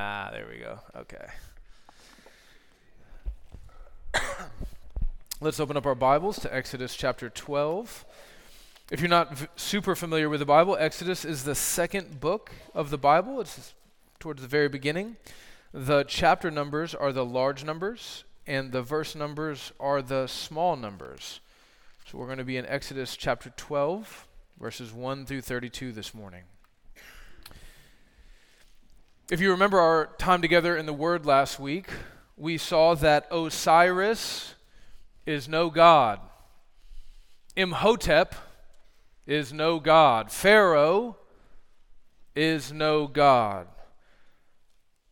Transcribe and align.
Ah, 0.00 0.28
there 0.30 0.46
we 0.48 0.58
go. 0.60 0.78
Okay. 0.94 1.26
Let's 5.40 5.58
open 5.58 5.76
up 5.76 5.86
our 5.86 5.96
Bibles 5.96 6.38
to 6.38 6.54
Exodus 6.54 6.94
chapter 6.94 7.28
12. 7.28 8.04
If 8.92 9.00
you're 9.00 9.08
not 9.10 9.36
v- 9.36 9.48
super 9.56 9.96
familiar 9.96 10.28
with 10.28 10.38
the 10.38 10.46
Bible, 10.46 10.76
Exodus 10.78 11.24
is 11.24 11.42
the 11.42 11.56
second 11.56 12.20
book 12.20 12.52
of 12.76 12.90
the 12.90 12.96
Bible. 12.96 13.40
It's 13.40 13.74
towards 14.20 14.40
the 14.40 14.46
very 14.46 14.68
beginning. 14.68 15.16
The 15.74 16.04
chapter 16.04 16.48
numbers 16.48 16.94
are 16.94 17.12
the 17.12 17.24
large 17.24 17.64
numbers, 17.64 18.22
and 18.46 18.70
the 18.70 18.82
verse 18.82 19.16
numbers 19.16 19.72
are 19.80 20.00
the 20.00 20.28
small 20.28 20.76
numbers. 20.76 21.40
So 22.06 22.18
we're 22.18 22.26
going 22.26 22.38
to 22.38 22.44
be 22.44 22.56
in 22.56 22.66
Exodus 22.66 23.16
chapter 23.16 23.50
12, 23.56 24.28
verses 24.60 24.92
1 24.92 25.26
through 25.26 25.40
32 25.40 25.90
this 25.90 26.14
morning. 26.14 26.44
If 29.30 29.42
you 29.42 29.50
remember 29.50 29.78
our 29.78 30.06
time 30.16 30.40
together 30.40 30.74
in 30.74 30.86
the 30.86 30.92
Word 30.94 31.26
last 31.26 31.60
week, 31.60 31.90
we 32.38 32.56
saw 32.56 32.94
that 32.94 33.26
Osiris 33.30 34.54
is 35.26 35.46
no 35.46 35.68
God, 35.68 36.18
Imhotep 37.54 38.34
is 39.26 39.52
no 39.52 39.80
God, 39.80 40.32
Pharaoh 40.32 41.18
is 42.34 42.72
no 42.72 43.06
God. 43.06 43.66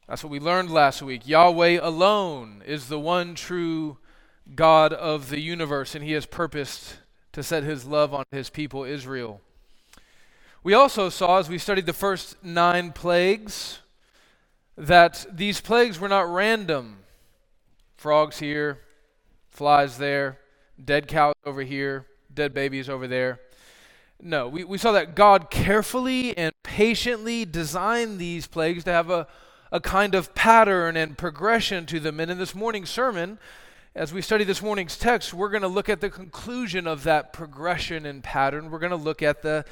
That's 0.08 0.24
what 0.24 0.30
we 0.30 0.40
learned 0.40 0.70
last 0.70 1.02
week. 1.02 1.28
Yahweh 1.28 1.78
alone 1.82 2.62
is 2.64 2.88
the 2.88 2.98
one 2.98 3.34
true 3.34 3.98
God 4.54 4.94
of 4.94 5.28
the 5.28 5.40
universe, 5.40 5.94
and 5.94 6.02
He 6.02 6.12
has 6.12 6.24
purposed 6.24 6.96
to 7.32 7.42
set 7.42 7.64
His 7.64 7.84
love 7.84 8.14
on 8.14 8.24
His 8.30 8.48
people, 8.48 8.82
Israel. 8.82 9.42
We 10.64 10.72
also 10.72 11.10
saw, 11.10 11.36
as 11.36 11.50
we 11.50 11.58
studied 11.58 11.84
the 11.84 11.92
first 11.92 12.42
nine 12.42 12.92
plagues, 12.92 13.80
that 14.76 15.26
these 15.32 15.60
plagues 15.60 15.98
were 15.98 16.08
not 16.08 16.32
random. 16.32 16.98
Frogs 17.96 18.38
here, 18.38 18.80
flies 19.48 19.98
there, 19.98 20.38
dead 20.82 21.08
cows 21.08 21.34
over 21.44 21.62
here, 21.62 22.06
dead 22.32 22.52
babies 22.52 22.88
over 22.88 23.08
there. 23.08 23.40
No, 24.20 24.48
we, 24.48 24.64
we 24.64 24.78
saw 24.78 24.92
that 24.92 25.14
God 25.14 25.50
carefully 25.50 26.36
and 26.36 26.52
patiently 26.62 27.44
designed 27.44 28.18
these 28.18 28.46
plagues 28.46 28.84
to 28.84 28.92
have 28.92 29.10
a, 29.10 29.26
a 29.70 29.80
kind 29.80 30.14
of 30.14 30.34
pattern 30.34 30.96
and 30.96 31.16
progression 31.18 31.86
to 31.86 32.00
them. 32.00 32.20
And 32.20 32.30
in 32.30 32.38
this 32.38 32.54
morning's 32.54 32.90
sermon, 32.90 33.38
as 33.94 34.12
we 34.12 34.22
study 34.22 34.44
this 34.44 34.62
morning's 34.62 34.98
text, 34.98 35.32
we're 35.32 35.50
going 35.50 35.62
to 35.62 35.68
look 35.68 35.88
at 35.88 36.00
the 36.00 36.10
conclusion 36.10 36.86
of 36.86 37.02
that 37.04 37.32
progression 37.32 38.04
and 38.04 38.22
pattern. 38.22 38.70
We're 38.70 38.78
going 38.78 38.90
to 38.90 38.96
look 38.96 39.22
at 39.22 39.42
the 39.42 39.64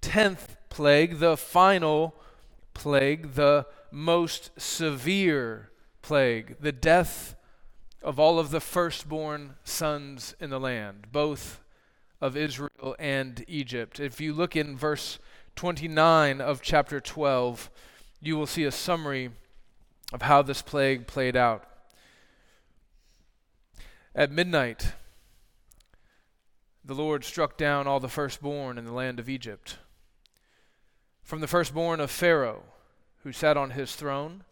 10th 0.00 0.56
plague, 0.70 1.18
the 1.18 1.36
final 1.36 2.14
plague, 2.72 3.34
the 3.34 3.66
most 3.90 4.50
severe 4.60 5.70
plague, 6.02 6.56
the 6.60 6.72
death 6.72 7.34
of 8.02 8.18
all 8.18 8.38
of 8.38 8.50
the 8.50 8.60
firstborn 8.60 9.54
sons 9.64 10.34
in 10.40 10.50
the 10.50 10.60
land, 10.60 11.06
both 11.12 11.60
of 12.20 12.36
Israel 12.36 12.96
and 12.98 13.44
Egypt. 13.48 14.00
If 14.00 14.20
you 14.20 14.32
look 14.32 14.56
in 14.56 14.76
verse 14.76 15.18
29 15.56 16.40
of 16.40 16.62
chapter 16.62 17.00
12, 17.00 17.70
you 18.20 18.36
will 18.36 18.46
see 18.46 18.64
a 18.64 18.72
summary 18.72 19.30
of 20.12 20.22
how 20.22 20.42
this 20.42 20.62
plague 20.62 21.06
played 21.06 21.36
out. 21.36 21.64
At 24.14 24.32
midnight, 24.32 24.94
the 26.84 26.94
Lord 26.94 27.24
struck 27.24 27.56
down 27.56 27.86
all 27.86 28.00
the 28.00 28.08
firstborn 28.08 28.78
in 28.78 28.84
the 28.84 28.92
land 28.92 29.20
of 29.20 29.28
Egypt. 29.28 29.76
From 31.22 31.40
the 31.40 31.46
firstborn 31.46 32.00
of 32.00 32.10
Pharaoh, 32.10 32.62
who 33.28 33.32
sat 33.32 33.58
on 33.58 33.72
his 33.72 33.94
throne, 33.94 34.42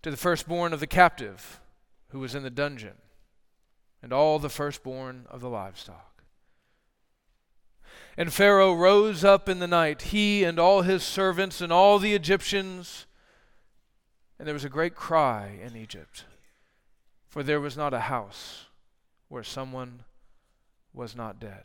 to 0.00 0.10
the 0.10 0.16
firstborn 0.16 0.72
of 0.72 0.80
the 0.80 0.86
captive 0.86 1.60
who 2.08 2.18
was 2.18 2.34
in 2.34 2.42
the 2.42 2.48
dungeon, 2.48 2.94
and 4.02 4.14
all 4.14 4.38
the 4.38 4.48
firstborn 4.48 5.26
of 5.28 5.42
the 5.42 5.50
livestock. 5.50 6.22
And 8.16 8.32
Pharaoh 8.32 8.72
rose 8.72 9.24
up 9.24 9.46
in 9.46 9.58
the 9.58 9.66
night, 9.66 10.00
he 10.00 10.42
and 10.42 10.58
all 10.58 10.80
his 10.80 11.02
servants 11.02 11.60
and 11.60 11.70
all 11.70 11.98
the 11.98 12.14
Egyptians, 12.14 13.04
and 14.38 14.48
there 14.48 14.54
was 14.54 14.64
a 14.64 14.70
great 14.70 14.94
cry 14.94 15.58
in 15.62 15.76
Egypt, 15.76 16.24
for 17.28 17.42
there 17.42 17.60
was 17.60 17.76
not 17.76 17.92
a 17.92 18.08
house 18.08 18.68
where 19.28 19.44
someone 19.44 20.04
was 20.94 21.14
not 21.14 21.38
dead. 21.38 21.64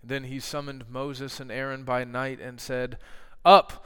Then 0.00 0.22
he 0.22 0.38
summoned 0.38 0.88
Moses 0.88 1.40
and 1.40 1.50
Aaron 1.50 1.82
by 1.82 2.04
night 2.04 2.38
and 2.38 2.60
said, 2.60 2.98
Up! 3.44 3.84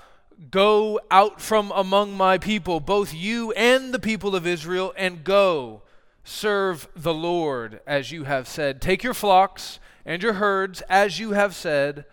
Go 0.50 1.00
out 1.10 1.40
from 1.40 1.72
among 1.74 2.16
my 2.16 2.38
people, 2.38 2.78
both 2.78 3.12
you 3.12 3.50
and 3.52 3.92
the 3.92 3.98
people 3.98 4.36
of 4.36 4.46
Israel, 4.46 4.92
and 4.96 5.24
go 5.24 5.82
serve 6.22 6.88
the 6.94 7.14
Lord 7.14 7.80
as 7.86 8.12
you 8.12 8.24
have 8.24 8.46
said. 8.46 8.80
Take 8.80 9.02
your 9.02 9.14
flocks 9.14 9.80
and 10.04 10.22
your 10.22 10.34
herds 10.34 10.80
as 10.88 11.18
you 11.18 11.32
have 11.32 11.54
said, 11.54 12.04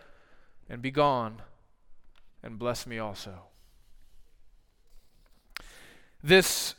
and 0.70 0.82
be 0.82 0.92
gone, 0.92 1.42
and 2.42 2.58
bless 2.58 2.88
me 2.88 2.98
also. 2.98 3.44
This 6.24 6.74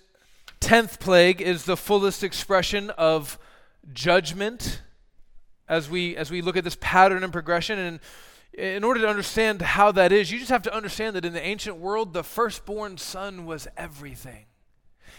tenth 0.58 0.98
plague 0.98 1.40
is 1.40 1.64
the 1.64 1.76
fullest 1.76 2.24
expression 2.24 2.90
of 2.90 3.38
judgment 3.92 4.82
as 5.68 5.88
we 5.88 6.16
as 6.16 6.30
we 6.30 6.42
look 6.42 6.56
at 6.56 6.64
this 6.64 6.76
pattern 6.80 7.22
and 7.22 7.32
progression 7.32 7.78
and 7.78 8.00
in 8.56 8.84
order 8.84 9.00
to 9.00 9.08
understand 9.08 9.60
how 9.60 9.92
that 9.92 10.12
is, 10.12 10.30
you 10.30 10.38
just 10.38 10.50
have 10.50 10.62
to 10.62 10.74
understand 10.74 11.14
that 11.14 11.24
in 11.24 11.34
the 11.34 11.44
ancient 11.44 11.76
world, 11.76 12.14
the 12.14 12.24
firstborn 12.24 12.96
son 12.96 13.44
was 13.44 13.68
everything. 13.76 14.46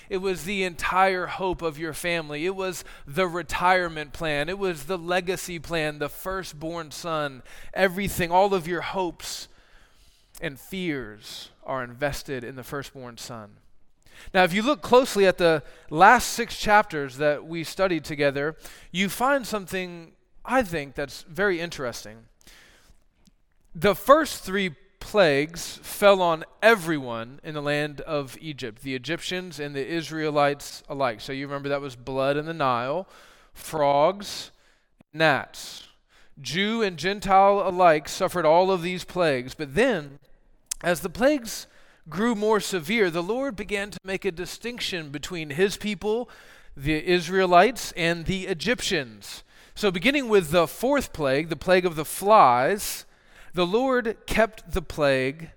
It 0.10 0.18
was 0.18 0.44
the 0.44 0.64
entire 0.64 1.28
hope 1.28 1.62
of 1.62 1.78
your 1.78 1.94
family. 1.94 2.46
It 2.46 2.56
was 2.56 2.84
the 3.06 3.28
retirement 3.28 4.14
plan. 4.14 4.50
It 4.50 4.58
was 4.58 4.86
the 4.86 4.98
legacy 4.98 5.60
plan, 5.60 6.00
the 6.00 6.10
firstborn 6.10 6.92
son. 6.92 7.44
Everything, 7.74 8.32
all 8.32 8.54
of 8.54 8.68
your 8.68 8.82
hopes 8.82 9.50
and 10.42 10.60
fears 10.60 11.50
are 11.64 11.84
invested 11.84 12.44
in 12.44 12.56
the 12.56 12.64
firstborn 12.64 13.18
son. 13.18 13.58
Now, 14.34 14.44
if 14.44 14.54
you 14.54 14.64
look 14.64 14.82
closely 14.82 15.28
at 15.28 15.38
the 15.38 15.62
last 15.90 16.30
six 16.30 16.58
chapters 16.58 17.18
that 17.18 17.46
we 17.46 17.64
studied 17.64 18.04
together, 18.04 18.56
you 18.92 19.10
find 19.10 19.46
something, 19.46 20.14
I 20.44 20.64
think, 20.64 20.96
that's 20.96 21.24
very 21.24 21.60
interesting. 21.60 22.27
The 23.80 23.94
first 23.94 24.44
three 24.44 24.72
plagues 25.00 25.80
fell 25.84 26.20
on 26.20 26.46
everyone 26.64 27.40
in 27.44 27.54
the 27.54 27.62
land 27.62 28.02
of 28.02 28.36
Egypt, 28.42 28.82
the 28.82 28.96
Egyptians 28.96 29.60
and 29.60 29.76
the 29.76 29.86
Israelites 29.86 30.82
alike. 30.90 31.22
So 31.22 31.32
you 31.32 31.46
remember 31.46 31.70
that 31.70 31.80
was 31.80 31.96
blood 31.96 32.38
in 32.38 32.48
the 32.48 32.56
Nile, 32.56 33.08
frogs, 33.54 34.50
gnats. 35.14 35.90
Jew 36.42 36.82
and 36.82 36.98
Gentile 36.98 37.62
alike 37.64 38.10
suffered 38.10 38.48
all 38.48 38.72
of 38.72 38.82
these 38.82 39.04
plagues. 39.04 39.54
But 39.54 39.76
then, 39.76 40.18
as 40.84 41.02
the 41.02 41.08
plagues 41.08 41.68
grew 42.10 42.34
more 42.34 42.60
severe, 42.60 43.12
the 43.12 43.22
Lord 43.22 43.56
began 43.56 43.92
to 43.92 44.00
make 44.04 44.26
a 44.26 44.32
distinction 44.32 45.12
between 45.12 45.52
his 45.52 45.78
people, 45.78 46.32
the 46.76 47.08
Israelites, 47.08 47.92
and 47.92 48.26
the 48.26 48.48
Egyptians. 48.48 49.44
So, 49.76 49.92
beginning 49.92 50.30
with 50.30 50.50
the 50.50 50.66
fourth 50.66 51.14
plague, 51.14 51.50
the 51.50 51.56
plague 51.56 51.86
of 51.86 51.96
the 51.96 52.06
flies, 52.06 53.06
the 53.58 53.66
Lord 53.66 54.18
kept 54.28 54.72
the 54.72 54.84
plague 54.84 55.50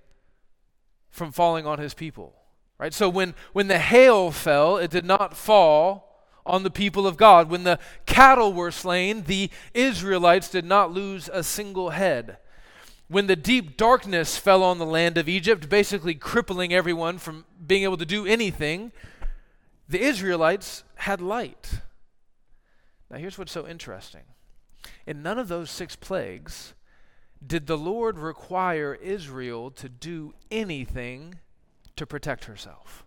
from 1.11 1.33
falling 1.33 1.67
on 1.67 1.79
his 1.79 1.93
people. 1.93 2.35
Right? 2.79 2.95
So 2.95 3.11
when, 3.11 3.35
when 3.53 3.69
the 3.69 3.79
hail 3.79 4.31
fell, 4.31 4.79
it 4.79 4.91
did 4.91 5.05
not 5.05 5.37
fall 5.37 6.25
on 6.47 6.63
the 6.63 6.71
people 6.71 7.07
of 7.07 7.19
God. 7.19 7.51
When 7.51 7.65
the 7.65 7.79
cattle 8.07 8.55
were 8.55 8.71
slain, 8.71 9.25
the 9.25 9.51
Israelites 9.75 10.49
did 10.49 10.65
not 10.65 10.91
lose 10.91 11.29
a 11.31 11.43
single 11.43 11.91
head. 11.91 12.39
When 13.09 13.27
the 13.27 13.37
deep 13.37 13.77
darkness 13.77 14.39
fell 14.39 14.63
on 14.63 14.79
the 14.79 14.87
land 14.87 15.19
of 15.19 15.29
Egypt, 15.29 15.69
basically 15.69 16.15
crippling 16.15 16.73
everyone 16.73 17.19
from 17.19 17.45
being 17.67 17.83
able 17.83 17.99
to 17.99 18.07
do 18.07 18.25
anything, 18.25 18.93
the 19.91 20.01
Israelites 20.01 20.85
had 20.95 21.21
light. 21.21 21.83
Now, 23.11 23.19
here's 23.19 23.37
what's 23.37 23.53
so 23.53 23.69
interesting. 23.69 24.23
In 25.07 25.23
none 25.23 25.39
of 25.39 25.49
those 25.49 25.71
six 25.71 25.97
plagues, 25.97 26.73
did 27.45 27.67
the 27.67 27.79
Lord 27.79 28.19
require 28.19 28.95
Israel 28.95 29.71
to 29.73 29.89
do 29.89 30.35
anything 30.51 31.37
to 31.97 32.07
protect 32.07 32.45
herself? 32.45 33.05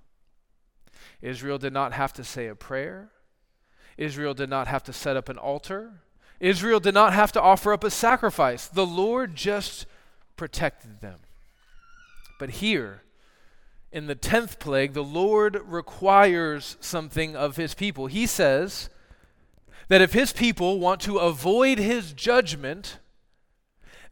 Israel 1.21 1.57
did 1.57 1.73
not 1.73 1.93
have 1.93 2.13
to 2.13 2.23
say 2.23 2.47
a 2.47 2.55
prayer. 2.55 3.09
Israel 3.97 4.33
did 4.33 4.49
not 4.49 4.67
have 4.67 4.83
to 4.83 4.93
set 4.93 5.15
up 5.15 5.29
an 5.29 5.37
altar. 5.37 6.01
Israel 6.39 6.79
did 6.79 6.93
not 6.93 7.13
have 7.13 7.31
to 7.33 7.41
offer 7.41 7.71
up 7.71 7.83
a 7.83 7.91
sacrifice. 7.91 8.67
The 8.67 8.85
Lord 8.85 9.35
just 9.35 9.85
protected 10.35 10.99
them. 10.99 11.19
But 12.39 12.49
here, 12.49 13.03
in 13.91 14.07
the 14.07 14.15
10th 14.15 14.59
plague, 14.59 14.93
the 14.93 15.03
Lord 15.03 15.61
requires 15.65 16.75
something 16.81 17.35
of 17.35 17.55
his 17.55 17.75
people. 17.75 18.07
He 18.07 18.25
says 18.25 18.89
that 19.87 20.01
if 20.01 20.13
his 20.13 20.33
people 20.33 20.79
want 20.79 20.99
to 21.01 21.19
avoid 21.19 21.77
his 21.77 22.11
judgment, 22.11 22.97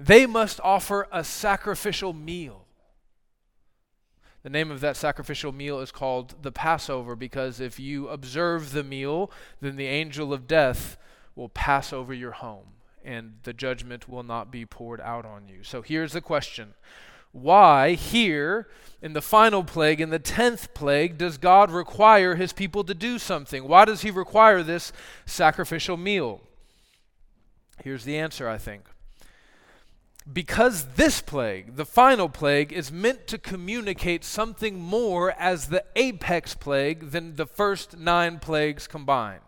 they 0.06 0.26
must 0.26 0.60
offer 0.64 1.08
a 1.12 1.24
sacrificial 1.24 2.14
meal. 2.14 2.66
The 4.44 4.50
name 4.50 4.72
of 4.72 4.82
that 4.82 4.98
sacrificial 4.98 5.52
meal 5.52 5.80
is 5.80 5.92
called 5.92 6.42
the 6.42 6.52
Passover 6.52 7.16
because 7.16 7.60
if 7.60 7.80
you 7.80 8.08
observe 8.08 8.72
the 8.72 8.84
meal, 8.84 9.30
then 9.60 9.76
the 9.76 9.86
angel 9.86 10.34
of 10.34 10.48
death 10.48 10.98
will 11.36 11.50
pass 11.50 11.94
over 11.94 12.14
your 12.14 12.32
home 12.32 12.66
and 13.06 13.34
the 13.44 13.54
judgment 13.54 14.10
will 14.10 14.24
not 14.24 14.52
be 14.52 14.66
poured 14.66 15.02
out 15.02 15.26
on 15.26 15.48
you. 15.48 15.64
So 15.64 15.84
here's 15.84 16.14
the 16.14 16.22
question 16.22 16.74
Why, 17.32 17.94
here 17.94 18.68
in 19.04 19.14
the 19.14 19.22
final 19.22 19.64
plague, 19.64 20.02
in 20.02 20.10
the 20.10 20.20
tenth 20.20 20.74
plague, 20.74 21.20
does 21.20 21.38
God 21.38 21.70
require 21.70 22.36
his 22.36 22.54
people 22.54 22.84
to 22.86 22.96
do 22.96 23.20
something? 23.20 23.68
Why 23.68 23.86
does 23.86 24.02
he 24.02 24.10
require 24.10 24.64
this 24.64 24.92
sacrificial 25.28 25.98
meal? 25.98 26.42
Here's 27.84 28.04
the 28.04 28.18
answer, 28.18 28.50
I 28.50 28.58
think 28.58 28.91
because 30.34 30.86
this 30.96 31.22
plague, 31.22 31.76
the 31.76 31.86
final 31.86 32.30
plague, 32.30 32.72
is 32.72 32.92
meant 32.92 33.28
to 33.28 33.38
communicate 33.38 34.24
something 34.24 34.80
more 34.80 35.32
as 35.38 35.68
the 35.68 35.84
apex 35.96 36.56
plague 36.56 37.12
than 37.12 37.36
the 37.36 37.46
first 37.46 37.98
nine 37.98 38.40
plagues 38.40 38.88
combined. 38.88 39.42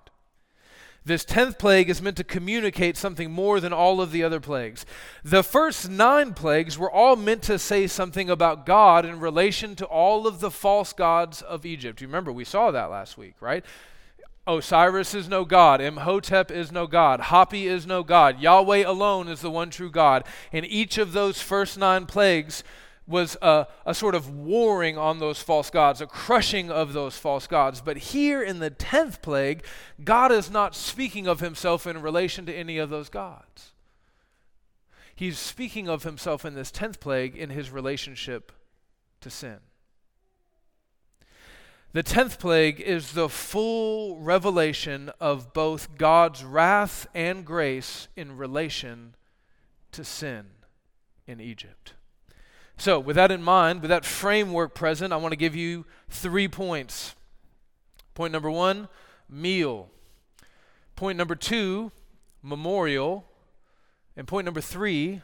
This 1.06 1.26
tenth 1.26 1.60
plague 1.60 1.90
is 1.90 2.02
meant 2.02 2.16
to 2.18 2.24
communicate 2.24 2.96
something 2.96 3.30
more 3.30 3.60
than 3.60 3.74
all 3.74 4.00
of 4.00 4.12
the 4.12 4.24
other 4.24 4.40
plagues. 4.40 4.86
The 5.24 5.44
first 5.44 5.90
nine 5.90 6.34
plagues 6.34 6.78
were 6.78 6.92
all 6.92 7.18
meant 7.18 7.44
to 7.44 7.60
say 7.60 7.88
something 7.88 8.30
about 8.30 8.66
God 8.66 9.06
in 9.06 9.20
relation 9.20 9.76
to 9.76 9.86
all 9.86 10.26
of 10.26 10.40
the 10.40 10.52
false 10.52 10.94
gods 10.94 11.42
of 11.42 11.66
Egypt. 11.66 12.00
You 12.00 12.08
remember, 12.08 12.32
we 12.32 12.46
saw 12.46 12.72
that 12.72 12.90
last 12.90 13.18
week, 13.18 13.36
right? 13.42 13.66
Osiris 14.46 15.14
is 15.14 15.30
no 15.30 15.46
God. 15.46 15.80
Imhotep 15.80 16.52
is 16.52 16.72
no 16.72 16.86
God. 16.86 17.22
Hapi 17.22 17.64
is 17.64 17.88
no 17.88 18.04
God. 18.04 18.42
Yahweh 18.42 18.84
alone 18.86 19.28
is 19.28 19.42
the 19.42 19.50
one 19.50 19.70
true 19.70 19.90
God. 19.90 20.26
And 20.52 20.66
each 20.66 20.98
of 20.98 21.14
those 21.14 21.42
first 21.42 21.78
nine 21.78 22.06
plagues 22.06 22.64
was 23.08 23.38
a, 23.42 23.68
a, 23.86 23.94
sort 23.94 24.16
of 24.16 24.30
warring 24.30 24.98
on 24.98 25.20
those 25.20 25.42
false 25.42 25.70
gods, 25.70 26.02
a 26.02 26.08
crushing 26.08 26.72
of 26.72 26.94
those 26.94 27.18
false 27.18 27.48
gods. 27.48 27.82
But 27.82 27.98
here 27.98 28.42
in 28.42 28.60
the 28.60 28.70
tenth 28.70 29.22
plague, 29.22 29.66
God 30.04 30.32
is 30.32 30.50
not 30.50 30.76
speaking 30.76 31.28
of 31.28 31.40
himself 31.40 31.86
in 31.86 32.02
relation 32.02 32.46
to 32.46 32.54
any 32.54 32.78
of 32.78 32.90
those 32.90 33.10
gods. 33.10 33.72
He's 35.16 35.38
speaking 35.38 35.90
of 35.90 36.04
himself 36.04 36.46
in 36.46 36.56
this 36.56 36.72
tenth 36.72 37.00
plague 37.00 37.36
in 37.36 37.50
his 37.50 37.72
relationship 37.72 38.52
to 39.22 39.30
sin. 39.30 39.60
The 41.94 42.02
tenth 42.02 42.40
plague 42.40 42.82
is 42.82 43.12
the 43.12 43.30
full 43.30 44.18
revelation 44.18 45.12
of 45.20 45.54
both 45.54 45.96
God's 45.96 46.44
wrath 46.44 47.06
and 47.14 47.46
grace 47.46 48.08
in 48.16 48.36
relation 48.36 49.14
to 49.92 50.04
sin 50.04 50.46
in 51.28 51.40
Egypt. 51.40 51.94
So, 52.78 53.00
with 53.00 53.16
that 53.16 53.32
in 53.32 53.44
mind, 53.44 53.82
with 53.82 53.90
that 53.90 54.06
framework 54.06 54.74
present, 54.74 55.14
I 55.14 55.18
want 55.18 55.34
to 55.34 55.38
give 55.38 55.56
you 55.56 55.86
three 56.10 56.48
points. 56.48 57.14
Point 58.16 58.34
number 58.34 58.50
one 58.50 58.90
meal. 59.30 59.92
Point 60.96 61.16
number 61.16 61.36
two 61.36 61.92
memorial. 62.42 63.24
And 64.18 64.28
point 64.28 64.46
number 64.46 64.62
three 64.62 65.22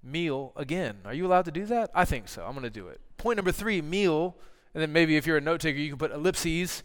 meal 0.00 0.52
again. 0.54 0.98
Are 1.04 1.14
you 1.14 1.26
allowed 1.26 1.46
to 1.46 1.50
do 1.50 1.66
that? 1.66 1.90
I 1.92 2.04
think 2.04 2.28
so. 2.28 2.44
I'm 2.44 2.52
going 2.52 2.62
to 2.62 2.70
do 2.70 2.86
it. 2.86 3.00
Point 3.16 3.36
number 3.36 3.50
three 3.50 3.82
meal 3.82 4.36
and 4.74 4.82
then 4.82 4.92
maybe 4.92 5.16
if 5.16 5.26
you're 5.26 5.36
a 5.36 5.40
note 5.40 5.60
taker, 5.60 5.78
you 5.78 5.88
can 5.88 5.98
put 5.98 6.10
ellipses 6.12 6.82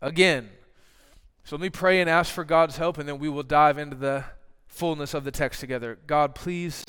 again. 0.00 0.48
So 1.44 1.56
let 1.56 1.62
me 1.62 1.70
pray 1.70 2.00
and 2.00 2.08
ask 2.08 2.32
for 2.32 2.44
God's 2.44 2.76
help, 2.76 2.98
and 2.98 3.08
then 3.08 3.18
we 3.18 3.28
will 3.28 3.42
dive 3.42 3.78
into 3.78 3.96
the 3.96 4.24
fullness 4.66 5.14
of 5.14 5.24
the 5.24 5.30
text 5.30 5.60
together. 5.60 5.98
God, 6.06 6.34
please 6.34 6.84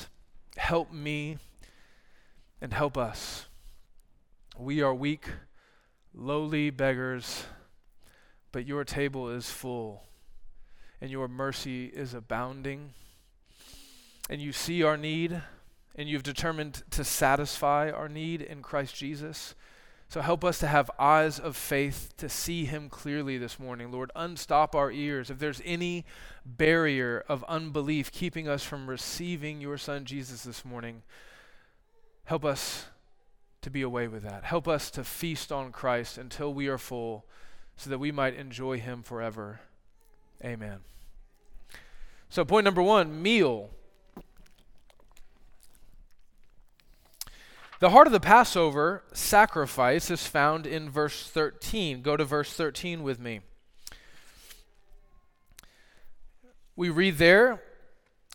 help 0.56 0.92
me 0.92 1.38
and 2.60 2.72
help 2.72 2.98
us. 2.98 3.46
We 4.58 4.82
are 4.82 4.94
weak, 4.94 5.28
lowly 6.12 6.70
beggars, 6.70 7.44
but 8.50 8.66
your 8.66 8.84
table 8.84 9.30
is 9.30 9.50
full, 9.50 10.02
and 11.00 11.10
your 11.10 11.28
mercy 11.28 11.86
is 11.86 12.14
abounding. 12.14 12.94
And 14.28 14.42
you 14.42 14.52
see 14.52 14.82
our 14.82 14.96
need, 14.96 15.40
and 15.94 16.08
you've 16.08 16.24
determined 16.24 16.82
to 16.90 17.04
satisfy 17.04 17.90
our 17.90 18.08
need 18.08 18.42
in 18.42 18.62
Christ 18.62 18.96
Jesus. 18.96 19.54
So 20.08 20.22
help 20.22 20.42
us 20.42 20.58
to 20.60 20.66
have 20.66 20.90
eyes 20.98 21.38
of 21.38 21.54
faith 21.54 22.14
to 22.16 22.30
see 22.30 22.64
him 22.64 22.88
clearly 22.88 23.36
this 23.36 23.58
morning. 23.58 23.92
Lord, 23.92 24.10
unstop 24.16 24.74
our 24.74 24.90
ears. 24.90 25.28
If 25.28 25.38
there's 25.38 25.60
any 25.66 26.06
barrier 26.46 27.22
of 27.28 27.44
unbelief 27.46 28.10
keeping 28.10 28.48
us 28.48 28.64
from 28.64 28.88
receiving 28.88 29.60
your 29.60 29.76
son 29.76 30.06
Jesus 30.06 30.44
this 30.44 30.64
morning, 30.64 31.02
help 32.24 32.42
us 32.42 32.86
to 33.60 33.68
be 33.68 33.82
away 33.82 34.08
with 34.08 34.22
that. 34.22 34.44
Help 34.44 34.66
us 34.66 34.90
to 34.92 35.04
feast 35.04 35.52
on 35.52 35.72
Christ 35.72 36.16
until 36.16 36.54
we 36.54 36.68
are 36.68 36.78
full 36.78 37.26
so 37.76 37.90
that 37.90 37.98
we 37.98 38.10
might 38.10 38.34
enjoy 38.34 38.78
him 38.80 39.02
forever. 39.02 39.60
Amen. 40.42 40.78
So, 42.30 42.46
point 42.46 42.64
number 42.64 42.82
one 42.82 43.20
meal. 43.20 43.70
The 47.80 47.90
heart 47.90 48.08
of 48.08 48.12
the 48.12 48.18
Passover 48.18 49.04
sacrifice 49.12 50.10
is 50.10 50.26
found 50.26 50.66
in 50.66 50.90
verse 50.90 51.28
13. 51.28 52.02
Go 52.02 52.16
to 52.16 52.24
verse 52.24 52.52
13 52.52 53.04
with 53.04 53.20
me. 53.20 53.40
We 56.74 56.90
read 56.90 57.18
there, 57.18 57.62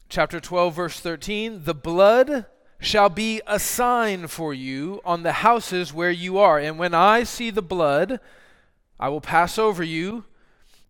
chapter 0.08 0.40
12, 0.40 0.74
verse 0.74 1.00
13 1.02 1.66
The 1.66 1.74
blood 1.74 2.46
shall 2.80 3.10
be 3.10 3.42
a 3.46 3.60
sign 3.60 4.28
for 4.28 4.54
you 4.54 5.02
on 5.04 5.24
the 5.24 5.34
houses 5.34 5.94
where 5.94 6.12
you 6.12 6.38
are. 6.38 6.58
And 6.58 6.80
when 6.80 6.94
I 6.94 7.24
see 7.24 7.50
the 7.50 7.62
blood, 7.62 8.22
I 8.98 9.10
will 9.10 9.22
pass 9.22 9.60
over 9.60 9.84
you. 9.84 10.24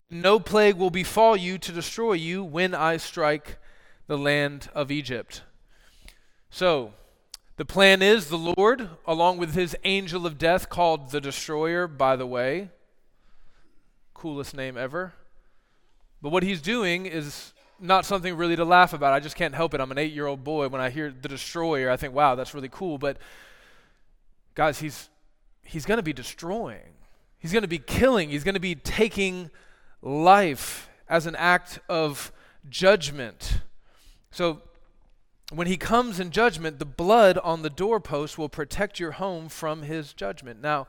No 0.08 0.38
plague 0.38 0.76
will 0.76 0.90
befall 0.90 1.36
you 1.36 1.58
to 1.58 1.72
destroy 1.72 2.12
you 2.12 2.44
when 2.44 2.72
I 2.72 2.98
strike 2.98 3.58
the 4.06 4.18
land 4.18 4.68
of 4.76 4.92
Egypt. 4.92 5.42
So, 6.50 6.92
the 7.56 7.64
plan 7.64 8.02
is 8.02 8.28
the 8.28 8.54
Lord, 8.56 8.88
along 9.06 9.38
with 9.38 9.54
his 9.54 9.76
angel 9.84 10.26
of 10.26 10.38
death, 10.38 10.68
called 10.68 11.10
the 11.10 11.20
Destroyer, 11.20 11.86
by 11.86 12.16
the 12.16 12.26
way. 12.26 12.70
Coolest 14.12 14.56
name 14.56 14.76
ever. 14.76 15.12
But 16.20 16.30
what 16.30 16.42
he's 16.42 16.60
doing 16.60 17.06
is 17.06 17.52
not 17.78 18.06
something 18.06 18.36
really 18.36 18.56
to 18.56 18.64
laugh 18.64 18.92
about. 18.92 19.12
I 19.12 19.20
just 19.20 19.36
can't 19.36 19.54
help 19.54 19.74
it. 19.74 19.80
I'm 19.80 19.92
an 19.92 19.98
eight 19.98 20.12
year 20.12 20.26
old 20.26 20.42
boy. 20.42 20.68
When 20.68 20.80
I 20.80 20.90
hear 20.90 21.10
the 21.10 21.28
Destroyer, 21.28 21.90
I 21.90 21.96
think, 21.96 22.14
wow, 22.14 22.34
that's 22.34 22.54
really 22.54 22.70
cool. 22.70 22.98
But 22.98 23.18
guys, 24.54 24.78
he's, 24.78 25.08
he's 25.62 25.84
going 25.84 25.98
to 25.98 26.02
be 26.02 26.12
destroying, 26.12 26.94
he's 27.38 27.52
going 27.52 27.62
to 27.62 27.68
be 27.68 27.78
killing, 27.78 28.30
he's 28.30 28.44
going 28.44 28.54
to 28.54 28.60
be 28.60 28.74
taking 28.74 29.50
life 30.02 30.88
as 31.08 31.26
an 31.26 31.36
act 31.36 31.78
of 31.88 32.32
judgment. 32.68 33.60
So 34.30 34.62
when 35.56 35.66
he 35.66 35.76
comes 35.76 36.20
in 36.20 36.30
judgment, 36.30 36.78
the 36.78 36.84
blood 36.84 37.38
on 37.38 37.62
the 37.62 37.70
doorpost 37.70 38.38
will 38.38 38.48
protect 38.48 38.98
your 38.98 39.12
home 39.12 39.48
from 39.48 39.82
his 39.82 40.12
judgment. 40.12 40.62
Now, 40.62 40.86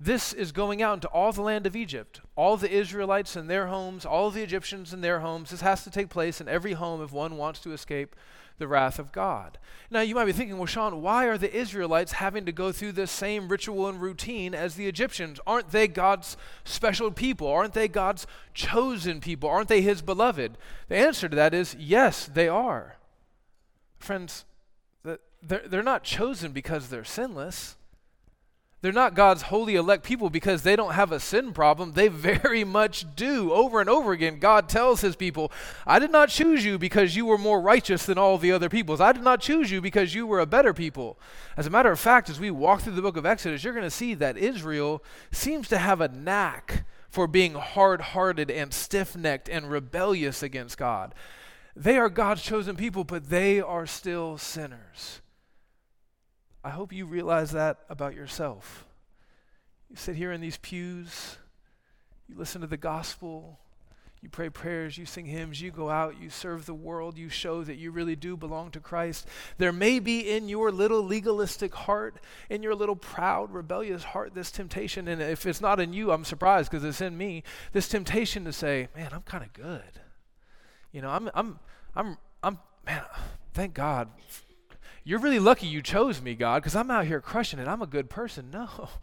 this 0.00 0.32
is 0.32 0.52
going 0.52 0.80
out 0.80 0.94
into 0.94 1.08
all 1.08 1.32
the 1.32 1.42
land 1.42 1.66
of 1.66 1.74
Egypt, 1.74 2.20
all 2.36 2.56
the 2.56 2.70
Israelites 2.70 3.34
in 3.34 3.48
their 3.48 3.66
homes, 3.66 4.06
all 4.06 4.30
the 4.30 4.42
Egyptians 4.42 4.92
in 4.92 5.00
their 5.00 5.20
homes. 5.20 5.50
This 5.50 5.60
has 5.60 5.82
to 5.84 5.90
take 5.90 6.08
place 6.08 6.40
in 6.40 6.48
every 6.48 6.74
home 6.74 7.02
if 7.02 7.10
one 7.10 7.36
wants 7.36 7.60
to 7.60 7.72
escape 7.72 8.14
the 8.58 8.68
wrath 8.68 8.98
of 8.98 9.12
God. 9.12 9.58
Now, 9.90 10.00
you 10.00 10.14
might 10.14 10.26
be 10.26 10.32
thinking, 10.32 10.56
well, 10.56 10.66
Sean, 10.66 11.02
why 11.02 11.26
are 11.26 11.38
the 11.38 11.54
Israelites 11.54 12.12
having 12.12 12.44
to 12.46 12.52
go 12.52 12.70
through 12.70 12.92
this 12.92 13.10
same 13.10 13.48
ritual 13.48 13.88
and 13.88 14.00
routine 14.00 14.54
as 14.54 14.74
the 14.74 14.86
Egyptians? 14.86 15.40
Aren't 15.46 15.70
they 15.70 15.88
God's 15.88 16.36
special 16.64 17.10
people? 17.10 17.48
Aren't 17.48 17.74
they 17.74 17.88
God's 17.88 18.26
chosen 18.54 19.20
people? 19.20 19.48
Aren't 19.48 19.68
they 19.68 19.80
his 19.80 20.02
beloved? 20.02 20.58
The 20.88 20.96
answer 20.96 21.28
to 21.28 21.36
that 21.36 21.54
is 21.54 21.74
yes, 21.78 22.26
they 22.26 22.48
are. 22.48 22.97
Friends, 23.98 24.44
they're, 25.42 25.82
not 25.82 26.04
chosen 26.04 26.52
because 26.52 26.88
they're 26.88 27.04
sinless. 27.04 27.76
They're 28.80 28.92
not 28.92 29.14
God's 29.14 29.42
holy 29.42 29.74
elect 29.74 30.04
people 30.04 30.30
because 30.30 30.62
they 30.62 30.76
don't 30.76 30.94
have 30.94 31.10
a 31.10 31.18
sin 31.18 31.52
problem. 31.52 31.92
They 31.92 32.08
very 32.08 32.62
much 32.80 33.06
do. 33.16 33.52
Over 33.52 33.80
and 33.80 33.90
over 33.90 34.12
again, 34.12 34.38
God 34.38 34.68
tells 34.68 35.00
his 35.00 35.16
people, 35.16 35.50
I 35.86 35.98
did 35.98 36.12
not 36.12 36.28
choose 36.28 36.64
you 36.64 36.78
because 36.78 37.16
you 37.16 37.26
were 37.26 37.38
more 37.38 37.60
righteous 37.60 38.06
than 38.06 38.18
all 38.18 38.38
the 38.38 38.52
other 38.52 38.68
peoples. 38.68 39.00
I 39.00 39.12
did 39.12 39.24
not 39.24 39.40
choose 39.40 39.70
you 39.70 39.80
because 39.80 40.14
you 40.14 40.26
were 40.26 40.40
a 40.40 40.46
better 40.46 40.72
people. 40.72 41.18
As 41.56 41.66
a 41.66 41.70
matter 41.70 41.90
of 41.90 41.98
fact, 41.98 42.30
as 42.30 42.38
we 42.38 42.50
walk 42.50 42.82
through 42.82 42.94
the 42.94 43.02
book 43.02 43.16
of 43.16 43.26
Exodus, 43.26 43.64
you're 43.64 43.72
going 43.72 43.82
to 43.82 43.90
see 43.90 44.14
that 44.14 44.38
Israel 44.38 45.02
seems 45.32 45.68
to 45.68 45.78
have 45.78 46.00
a 46.00 46.08
knack 46.08 46.84
for 47.10 47.26
being 47.26 47.54
hard 47.54 48.00
hearted 48.00 48.50
and 48.50 48.72
stiff 48.72 49.16
necked 49.16 49.48
and 49.48 49.70
rebellious 49.70 50.42
against 50.42 50.78
God. 50.78 51.14
They 51.80 51.96
are 51.96 52.08
God's 52.08 52.42
chosen 52.42 52.74
people, 52.74 53.04
but 53.04 53.30
they 53.30 53.60
are 53.60 53.86
still 53.86 54.36
sinners. 54.36 55.20
I 56.64 56.70
hope 56.70 56.92
you 56.92 57.06
realize 57.06 57.52
that 57.52 57.78
about 57.88 58.16
yourself. 58.16 58.84
You 59.88 59.94
sit 59.94 60.16
here 60.16 60.32
in 60.32 60.40
these 60.40 60.56
pews, 60.58 61.38
you 62.28 62.36
listen 62.36 62.62
to 62.62 62.66
the 62.66 62.76
gospel, 62.76 63.60
You 64.20 64.28
pray 64.28 64.50
prayers, 64.50 64.98
you 64.98 65.06
sing 65.06 65.26
hymns, 65.26 65.60
you 65.60 65.70
go 65.70 65.88
out, 65.88 66.20
you 66.20 66.28
serve 66.28 66.66
the 66.66 66.74
world, 66.74 67.16
you 67.16 67.28
show 67.28 67.62
that 67.62 67.76
you 67.76 67.92
really 67.92 68.16
do 68.16 68.36
belong 68.36 68.72
to 68.72 68.80
Christ. 68.80 69.28
There 69.58 69.72
may 69.72 70.00
be 70.00 70.28
in 70.28 70.48
your 70.48 70.72
little 70.72 71.04
legalistic 71.04 71.72
heart, 71.72 72.18
in 72.50 72.62
your 72.62 72.74
little 72.74 72.96
proud, 72.96 73.52
rebellious 73.52 74.02
heart, 74.02 74.34
this 74.34 74.50
temptation. 74.50 75.06
And 75.06 75.22
if 75.22 75.46
it's 75.46 75.60
not 75.60 75.78
in 75.78 75.92
you, 75.92 76.10
I'm 76.10 76.24
surprised 76.24 76.70
because 76.70 76.82
it's 76.82 77.00
in 77.00 77.16
me. 77.16 77.44
This 77.72 77.88
temptation 77.88 78.44
to 78.44 78.52
say, 78.52 78.88
man, 78.96 79.10
I'm 79.12 79.22
kind 79.22 79.44
of 79.44 79.52
good. 79.52 80.00
You 80.92 81.02
know, 81.02 81.10
I'm, 81.10 81.30
I'm, 81.34 81.58
I'm, 81.94 82.16
I'm, 82.42 82.58
man, 82.86 83.02
thank 83.52 83.74
God. 83.74 84.08
You're 85.04 85.20
really 85.20 85.38
lucky 85.38 85.66
you 85.66 85.80
chose 85.82 86.20
me, 86.20 86.34
God, 86.34 86.62
because 86.62 86.76
I'm 86.76 86.90
out 86.90 87.06
here 87.06 87.20
crushing 87.20 87.58
it. 87.58 87.68
I'm 87.68 87.82
a 87.82 87.86
good 87.86 88.10
person. 88.10 88.50
No. 88.50 88.88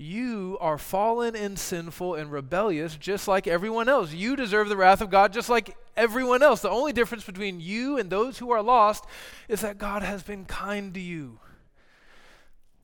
You 0.00 0.56
are 0.60 0.78
fallen 0.78 1.34
and 1.34 1.58
sinful 1.58 2.14
and 2.14 2.30
rebellious 2.30 2.96
just 2.96 3.26
like 3.26 3.48
everyone 3.48 3.88
else. 3.88 4.12
You 4.12 4.36
deserve 4.36 4.68
the 4.68 4.76
wrath 4.76 5.00
of 5.00 5.10
God 5.10 5.32
just 5.32 5.48
like 5.48 5.76
everyone 5.96 6.40
else. 6.40 6.60
The 6.60 6.70
only 6.70 6.92
difference 6.92 7.24
between 7.24 7.58
you 7.58 7.98
and 7.98 8.08
those 8.08 8.38
who 8.38 8.52
are 8.52 8.62
lost 8.62 9.04
is 9.48 9.62
that 9.62 9.76
God 9.76 10.04
has 10.04 10.22
been 10.22 10.44
kind 10.44 10.94
to 10.94 11.00
you. 11.00 11.40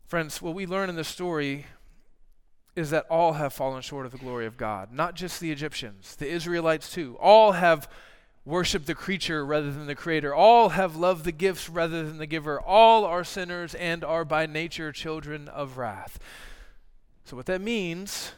Friends, 0.06 0.42
what 0.42 0.56
we 0.56 0.66
learn 0.66 0.88
in 0.88 0.96
this 0.96 1.06
story 1.06 1.66
is 2.75 2.90
that 2.90 3.06
all 3.08 3.34
have 3.34 3.52
fallen 3.52 3.82
short 3.82 4.06
of 4.06 4.11
the 4.12 4.18
glory 4.18 4.46
of 4.46 4.56
God, 4.56 4.92
not 4.92 5.14
just 5.14 5.38
the 5.38 5.52
Egyptians, 5.52 6.16
the 6.16 6.26
Israelites 6.26 6.90
too. 6.90 7.16
All 7.20 7.52
have 7.52 7.88
worshiped 8.44 8.86
the 8.86 8.94
creature 8.94 9.44
rather 9.44 9.72
than 9.72 9.86
the 9.86 9.94
creator. 9.94 10.34
All 10.34 10.70
have 10.70 10.96
loved 10.96 11.24
the 11.24 11.32
gifts 11.32 11.68
rather 11.68 12.04
than 12.04 12.18
the 12.18 12.26
giver. 12.26 12.60
All 12.60 13.04
are 13.04 13.24
sinners 13.24 13.74
and 13.74 14.04
are 14.04 14.24
by 14.24 14.46
nature 14.46 14.92
children 14.92 15.48
of 15.48 15.78
wrath. 15.78 16.18
So, 17.24 17.36
what 17.36 17.46
that 17.46 17.60
means 17.60 18.32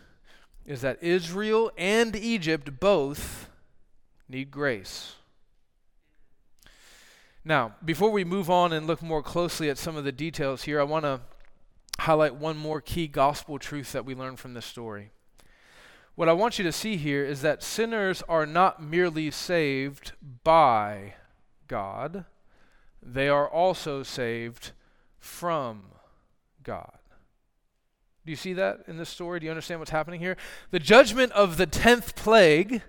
is 0.64 0.80
that 0.80 1.02
Israel 1.02 1.72
and 1.76 2.14
Egypt 2.14 2.78
both 2.78 3.48
need 4.28 4.50
grace. 4.50 5.14
Now, 7.44 7.74
before 7.84 8.10
we 8.10 8.24
move 8.24 8.50
on 8.50 8.72
and 8.72 8.86
look 8.86 9.02
more 9.02 9.22
closely 9.22 9.70
at 9.70 9.78
some 9.78 9.96
of 9.96 10.04
the 10.04 10.12
details 10.12 10.64
here, 10.64 10.80
I 10.80 10.84
want 10.84 11.04
to 11.04 11.20
highlight 12.00 12.34
one 12.34 12.56
more 12.56 12.80
key 12.80 13.06
gospel 13.06 13.58
truth 13.58 13.92
that 13.92 14.04
we 14.04 14.14
learn 14.14 14.36
from 14.36 14.54
this 14.54 14.66
story. 14.66 15.12
What 16.16 16.30
I 16.30 16.32
want 16.32 16.58
you 16.58 16.64
to 16.64 16.72
see 16.72 16.96
here 16.96 17.24
is 17.26 17.42
that 17.42 17.62
sinners 17.62 18.22
are 18.26 18.46
not 18.46 18.82
merely 18.82 19.30
saved 19.30 20.12
by 20.42 21.14
God, 21.68 22.24
they 23.02 23.28
are 23.28 23.46
also 23.46 24.02
saved 24.02 24.72
from 25.18 25.84
God. 26.62 26.98
Do 28.24 28.32
you 28.32 28.36
see 28.36 28.54
that 28.54 28.80
in 28.88 28.96
this 28.96 29.10
story? 29.10 29.40
Do 29.40 29.44
you 29.44 29.50
understand 29.50 29.78
what's 29.78 29.90
happening 29.90 30.18
here? 30.18 30.38
The 30.70 30.78
judgment 30.78 31.32
of 31.32 31.58
the 31.58 31.66
10th 31.66 32.16
plague, 32.16 32.80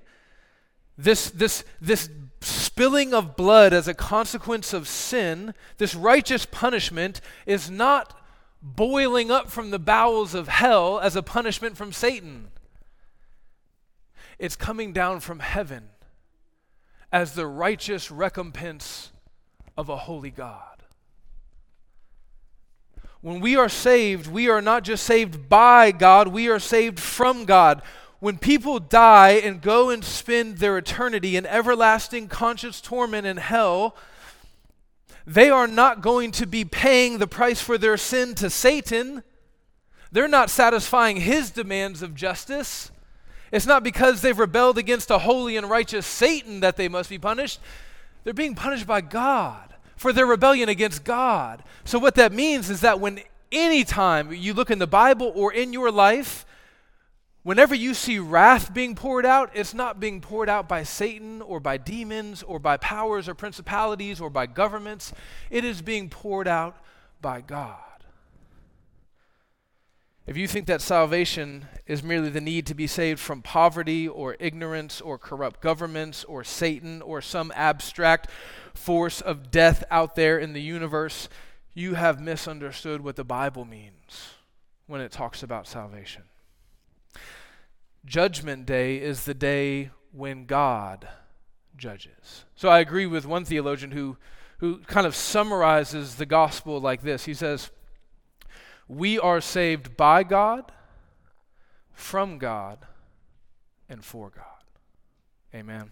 this, 0.98 1.30
this, 1.30 1.66
this 1.82 2.10
spilling 2.40 3.14
of 3.14 3.36
blood 3.36 3.74
as 3.74 3.90
a 3.90 3.94
consequence 3.94 4.72
of 4.72 4.88
sin, 4.88 5.54
this 5.80 5.94
righteous 5.94 6.46
punishment, 6.46 7.20
is 7.46 7.70
not 7.70 8.18
boiling 8.62 9.30
up 9.32 9.50
from 9.50 9.70
the 9.70 9.80
bowels 9.80 10.34
of 10.34 10.48
hell 10.48 10.98
as 10.98 11.18
a 11.18 11.22
punishment 11.22 11.76
from 11.76 11.92
Satan. 11.92 12.52
It's 14.40 14.56
coming 14.56 14.94
down 14.94 15.20
from 15.20 15.40
heaven 15.40 15.90
as 17.12 17.34
the 17.34 17.48
righteous 17.48 18.12
recompense 18.12 19.12
of 19.78 19.90
a 19.90 19.98
holy 19.98 20.32
God. 20.32 20.84
When 23.22 23.40
we 23.40 23.56
are 23.56 23.70
saved, 23.70 24.28
we 24.28 24.48
are 24.48 24.62
not 24.62 24.84
just 24.84 25.04
saved 25.04 25.50
by 25.50 25.92
God, 25.92 26.28
we 26.28 26.50
are 26.50 26.60
saved 26.60 27.00
from 27.00 27.46
God. 27.46 27.82
When 28.20 28.38
people 28.38 28.80
die 28.80 29.32
and 29.32 29.62
go 29.62 29.90
and 29.90 30.04
spend 30.04 30.58
their 30.58 30.78
eternity 30.78 31.36
in 31.36 31.46
everlasting 31.46 32.28
conscious 32.28 32.82
torment 32.82 33.28
in 33.28 33.38
hell, 33.38 33.96
they 35.26 35.50
are 35.50 35.68
not 35.68 36.02
going 36.02 36.32
to 36.32 36.48
be 36.48 36.64
paying 36.64 37.18
the 37.18 37.28
price 37.28 37.62
for 37.62 37.78
their 37.78 37.98
sin 37.98 38.34
to 38.36 38.50
Satan. 38.50 39.24
They're 40.12 40.28
not 40.28 40.50
satisfying 40.50 41.18
his 41.18 41.52
demands 41.52 42.02
of 42.02 42.16
justice. 42.16 42.92
It's 43.52 43.66
not 43.66 43.84
because 43.84 44.22
they've 44.22 44.38
rebelled 44.38 44.78
against 44.78 45.10
a 45.10 45.20
holy 45.20 45.58
and 45.58 45.70
righteous 45.70 46.06
Satan 46.06 46.60
that 46.60 46.76
they 46.76 46.88
must 46.88 47.10
be 47.10 47.18
punished. 47.18 47.60
They're 48.24 48.34
being 48.34 48.56
punished 48.56 48.88
by 48.88 49.02
God 49.02 49.74
for 49.96 50.14
their 50.14 50.26
rebellion 50.26 50.70
against 50.70 51.04
God. 51.04 51.64
So, 51.86 51.98
what 52.00 52.16
that 52.16 52.34
means 52.34 52.70
is 52.70 52.82
that 52.82 53.00
when 53.00 53.22
anytime 53.52 54.32
you 54.34 54.54
look 54.54 54.70
in 54.70 54.80
the 54.80 54.88
Bible 54.88 55.32
or 55.36 55.54
in 55.54 55.74
your 55.74 55.92
life, 55.92 56.46
whenever 57.44 57.74
you 57.74 57.94
see 57.94 58.20
wrath 58.20 58.74
being 58.74 58.96
poured 58.96 59.26
out, 59.26 59.50
it's 59.54 59.74
not 59.74 60.00
being 60.00 60.20
poured 60.20 60.50
out 60.50 60.68
by 60.68 60.84
Satan 60.84 61.42
or 61.42 61.60
by 61.60 61.78
demons 61.78 62.44
or 62.44 62.60
by 62.60 62.78
powers 62.78 63.30
or 63.30 63.34
principalities 63.34 64.20
or 64.20 64.30
by 64.30 64.46
governments. 64.46 65.14
It 65.50 65.64
is 65.64 65.82
being 65.82 66.10
poured 66.10 66.48
out 66.48 66.78
by 67.22 67.42
God. 67.42 67.87
If 70.28 70.36
you 70.36 70.46
think 70.46 70.68
that 70.68 70.82
salvation 70.82 71.68
is 71.86 72.04
merely 72.04 72.30
the 72.30 72.42
need 72.42 72.68
to 72.68 72.76
be 72.76 72.86
saved 72.86 73.18
from 73.18 73.42
poverty 73.42 74.10
or 74.10 74.36
ignorance 74.42 75.00
or 75.00 75.18
corrupt 75.18 75.62
governments 75.62 76.26
or 76.26 76.44
Satan 76.44 77.02
or 77.02 77.22
some 77.22 77.50
abstract 77.56 78.30
force 78.74 79.22
of 79.22 79.50
death 79.52 79.86
out 79.90 80.16
there 80.16 80.38
in 80.38 80.52
the 80.52 80.62
universe, 80.62 81.30
you 81.74 81.94
have 81.94 82.20
misunderstood 82.20 83.06
what 83.06 83.16
the 83.16 83.24
Bible 83.24 83.64
means 83.64 84.34
when 84.86 85.00
it 85.00 85.14
talks 85.14 85.44
about 85.44 85.66
salvation. 85.66 86.24
Judgment 88.06 88.66
Day 88.66 88.98
is 88.98 89.24
the 89.24 89.34
day 89.34 89.92
when 90.12 90.46
God 90.46 91.08
judges. 91.78 92.44
So 92.54 92.68
I 92.68 92.80
agree 92.80 93.06
with 93.06 93.26
one 93.26 93.46
theologian 93.46 93.92
who, 93.92 94.18
who 94.58 94.80
kind 94.80 95.08
of 95.08 95.16
summarizes 95.16 96.16
the 96.16 96.26
gospel 96.26 96.82
like 96.82 97.02
this. 97.02 97.24
He 97.24 97.34
says, 97.34 97.72
we 98.88 99.20
are 99.20 99.42
saved 99.42 99.98
by 99.98 100.24
God, 100.24 100.72
from 101.94 102.38
God, 102.38 102.80
and 103.90 104.04
for 104.04 104.30
God. 104.30 104.46
Amen. 105.54 105.92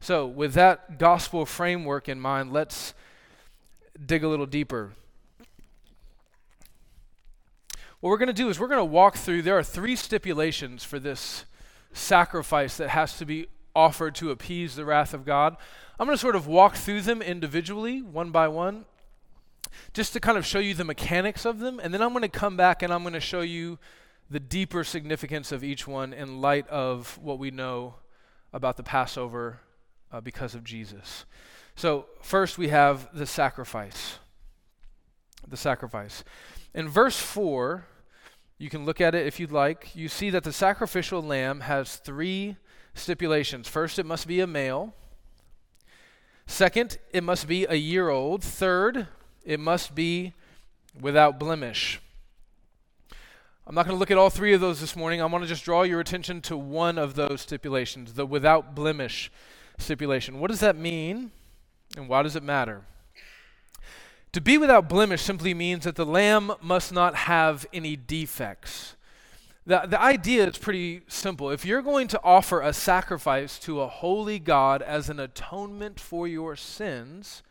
So, 0.00 0.26
with 0.26 0.54
that 0.54 0.98
gospel 0.98 1.44
framework 1.44 2.08
in 2.08 2.20
mind, 2.20 2.52
let's 2.52 2.94
dig 4.04 4.22
a 4.22 4.28
little 4.28 4.46
deeper. 4.46 4.92
What 8.00 8.10
we're 8.10 8.18
going 8.18 8.28
to 8.28 8.32
do 8.32 8.48
is 8.48 8.60
we're 8.60 8.68
going 8.68 8.78
to 8.78 8.84
walk 8.84 9.16
through, 9.16 9.42
there 9.42 9.58
are 9.58 9.64
three 9.64 9.96
stipulations 9.96 10.84
for 10.84 11.00
this 11.00 11.44
sacrifice 11.92 12.76
that 12.76 12.90
has 12.90 13.18
to 13.18 13.24
be 13.24 13.48
offered 13.74 14.14
to 14.16 14.30
appease 14.30 14.76
the 14.76 14.84
wrath 14.84 15.12
of 15.12 15.24
God. 15.24 15.56
I'm 15.98 16.06
going 16.06 16.16
to 16.16 16.20
sort 16.20 16.36
of 16.36 16.46
walk 16.46 16.76
through 16.76 17.00
them 17.02 17.20
individually, 17.20 18.00
one 18.00 18.30
by 18.30 18.46
one, 18.46 18.84
just 19.92 20.12
to 20.12 20.20
kind 20.20 20.38
of 20.38 20.46
show 20.46 20.58
you 20.58 20.74
the 20.74 20.84
mechanics 20.84 21.44
of 21.44 21.58
them. 21.58 21.80
And 21.82 21.92
then 21.92 22.02
I'm 22.02 22.10
going 22.10 22.22
to 22.22 22.28
come 22.28 22.56
back 22.56 22.82
and 22.82 22.92
I'm 22.92 23.02
going 23.02 23.14
to 23.14 23.20
show 23.20 23.40
you 23.40 23.78
the 24.30 24.40
deeper 24.40 24.84
significance 24.84 25.52
of 25.52 25.64
each 25.64 25.86
one 25.86 26.12
in 26.12 26.40
light 26.40 26.68
of 26.68 27.18
what 27.18 27.38
we 27.38 27.50
know 27.50 27.94
about 28.52 28.76
the 28.76 28.82
Passover 28.82 29.60
uh, 30.12 30.20
because 30.20 30.54
of 30.54 30.64
Jesus. 30.64 31.24
So, 31.76 32.06
first 32.20 32.58
we 32.58 32.68
have 32.68 33.08
the 33.16 33.26
sacrifice. 33.26 34.18
The 35.46 35.56
sacrifice. 35.56 36.24
In 36.74 36.88
verse 36.88 37.18
4, 37.18 37.84
you 38.58 38.68
can 38.68 38.84
look 38.84 39.00
at 39.00 39.14
it 39.14 39.26
if 39.26 39.38
you'd 39.38 39.52
like. 39.52 39.94
You 39.94 40.08
see 40.08 40.30
that 40.30 40.44
the 40.44 40.52
sacrificial 40.52 41.22
lamb 41.22 41.60
has 41.60 41.96
three 41.96 42.56
stipulations. 42.94 43.68
First, 43.68 43.98
it 43.98 44.06
must 44.06 44.26
be 44.26 44.40
a 44.40 44.46
male. 44.46 44.94
Second, 46.46 46.98
it 47.12 47.22
must 47.22 47.46
be 47.46 47.66
a 47.66 47.74
year 47.74 48.08
old. 48.08 48.42
Third, 48.42 49.06
it 49.48 49.58
must 49.58 49.94
be 49.94 50.34
without 51.00 51.40
blemish. 51.40 52.02
I'm 53.66 53.74
not 53.74 53.86
going 53.86 53.96
to 53.96 53.98
look 53.98 54.10
at 54.10 54.18
all 54.18 54.28
three 54.28 54.52
of 54.52 54.60
those 54.60 54.78
this 54.78 54.94
morning. 54.94 55.22
I 55.22 55.24
want 55.24 55.42
to 55.42 55.48
just 55.48 55.64
draw 55.64 55.84
your 55.84 56.00
attention 56.00 56.42
to 56.42 56.56
one 56.56 56.98
of 56.98 57.14
those 57.14 57.40
stipulations, 57.40 58.12
the 58.12 58.26
without 58.26 58.74
blemish 58.74 59.32
stipulation. 59.78 60.38
What 60.38 60.50
does 60.50 60.60
that 60.60 60.76
mean, 60.76 61.30
and 61.96 62.10
why 62.10 62.22
does 62.22 62.36
it 62.36 62.42
matter? 62.42 62.82
To 64.32 64.42
be 64.42 64.58
without 64.58 64.86
blemish 64.86 65.22
simply 65.22 65.54
means 65.54 65.84
that 65.84 65.96
the 65.96 66.04
lamb 66.04 66.52
must 66.60 66.92
not 66.92 67.14
have 67.14 67.64
any 67.72 67.96
defects. 67.96 68.96
The, 69.64 69.86
the 69.88 70.00
idea 70.00 70.46
is 70.46 70.58
pretty 70.58 71.04
simple. 71.08 71.50
If 71.50 71.64
you're 71.64 71.80
going 71.80 72.08
to 72.08 72.20
offer 72.22 72.60
a 72.60 72.74
sacrifice 72.74 73.58
to 73.60 73.80
a 73.80 73.88
holy 73.88 74.38
God 74.38 74.82
as 74.82 75.08
an 75.08 75.18
atonement 75.18 75.98
for 75.98 76.28
your 76.28 76.54
sins, 76.54 77.42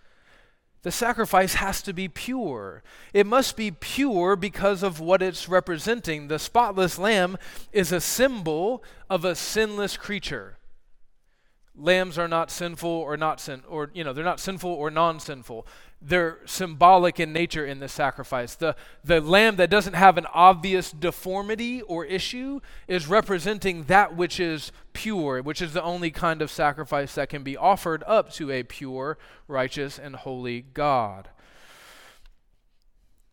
the 0.88 0.92
sacrifice 0.92 1.56
has 1.56 1.82
to 1.82 1.92
be 1.92 2.08
pure. 2.08 2.82
It 3.12 3.28
must 3.28 3.58
be 3.58 3.72
pure 3.72 4.38
because 4.38 4.84
of 4.84 5.02
what 5.02 5.22
it's 5.22 5.50
representing. 5.50 6.30
The 6.30 6.40
spotless 6.40 6.98
lamb 6.98 7.38
is 7.74 7.92
a 7.92 8.00
symbol 8.00 8.82
of 9.10 9.26
a 9.26 9.36
sinless 9.36 9.98
creature. 9.98 10.60
Lambs 11.76 12.18
are 12.18 12.30
not 12.30 12.50
sinful 12.50 12.90
or 12.90 13.18
not 13.18 13.42
sin 13.42 13.64
or 13.68 13.92
you 13.94 14.06
know, 14.06 14.14
they're 14.14 14.24
not 14.24 14.40
sinful 14.40 14.72
or 14.72 14.90
non-sinful. 14.90 15.68
They're 16.02 16.40
symbolic 16.46 17.20
in 17.20 17.34
nature 17.34 17.66
in 17.66 17.80
the 17.80 17.88
sacrifice. 17.88 18.56
The, 18.56 18.76
the 19.04 19.20
lamb 19.20 19.56
that 19.56 19.70
doesn't 19.70 19.94
have 19.94 20.18
an 20.18 20.28
obvious 20.34 20.92
deformity 20.92 21.82
or 21.82 22.06
issue 22.06 22.60
is 22.88 23.08
representing 23.08 23.84
that 23.86 24.16
which 24.16 24.40
is 24.40 24.72
pure, 24.94 25.42
which 25.42 25.62
is 25.62 25.74
the 25.74 25.84
only 25.84 26.12
kind 26.12 26.42
of 26.42 26.52
sacrifice 26.52 27.16
that 27.16 27.30
can 27.30 27.44
be 27.44 27.58
offered 27.58 28.04
up 28.06 28.32
to 28.34 28.52
a 28.52 28.64
pure, 28.64 29.18
righteous, 29.48 29.98
and 29.98 30.16
holy 30.18 30.62
God. 30.62 31.30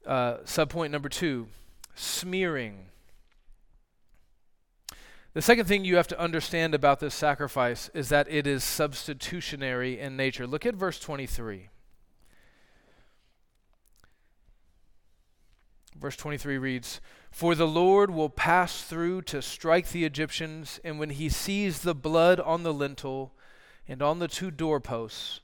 Uh, 0.06 0.38
subpoint 0.44 0.90
number 0.90 1.08
two 1.08 1.48
smearing. 1.94 2.86
The 5.34 5.42
second 5.42 5.66
thing 5.66 5.84
you 5.84 5.96
have 5.96 6.08
to 6.08 6.20
understand 6.20 6.74
about 6.74 7.00
this 7.00 7.14
sacrifice 7.14 7.90
is 7.92 8.08
that 8.08 8.28
it 8.30 8.46
is 8.46 8.62
substitutionary 8.64 9.98
in 9.98 10.16
nature. 10.16 10.46
Look 10.46 10.64
at 10.64 10.74
verse 10.74 10.98
23. 10.98 11.70
Verse 15.94 16.16
23 16.16 16.58
reads 16.58 17.00
For 17.30 17.54
the 17.54 17.66
Lord 17.66 18.10
will 18.10 18.30
pass 18.30 18.82
through 18.82 19.22
to 19.22 19.40
strike 19.40 19.90
the 19.90 20.04
Egyptians, 20.04 20.80
and 20.84 20.98
when 20.98 21.10
he 21.10 21.28
sees 21.28 21.80
the 21.80 21.94
blood 21.94 22.40
on 22.40 22.62
the 22.62 22.74
lintel 22.74 23.32
and 23.86 24.02
on 24.02 24.18
the 24.18 24.28
two 24.28 24.50
doorposts, 24.50 25.40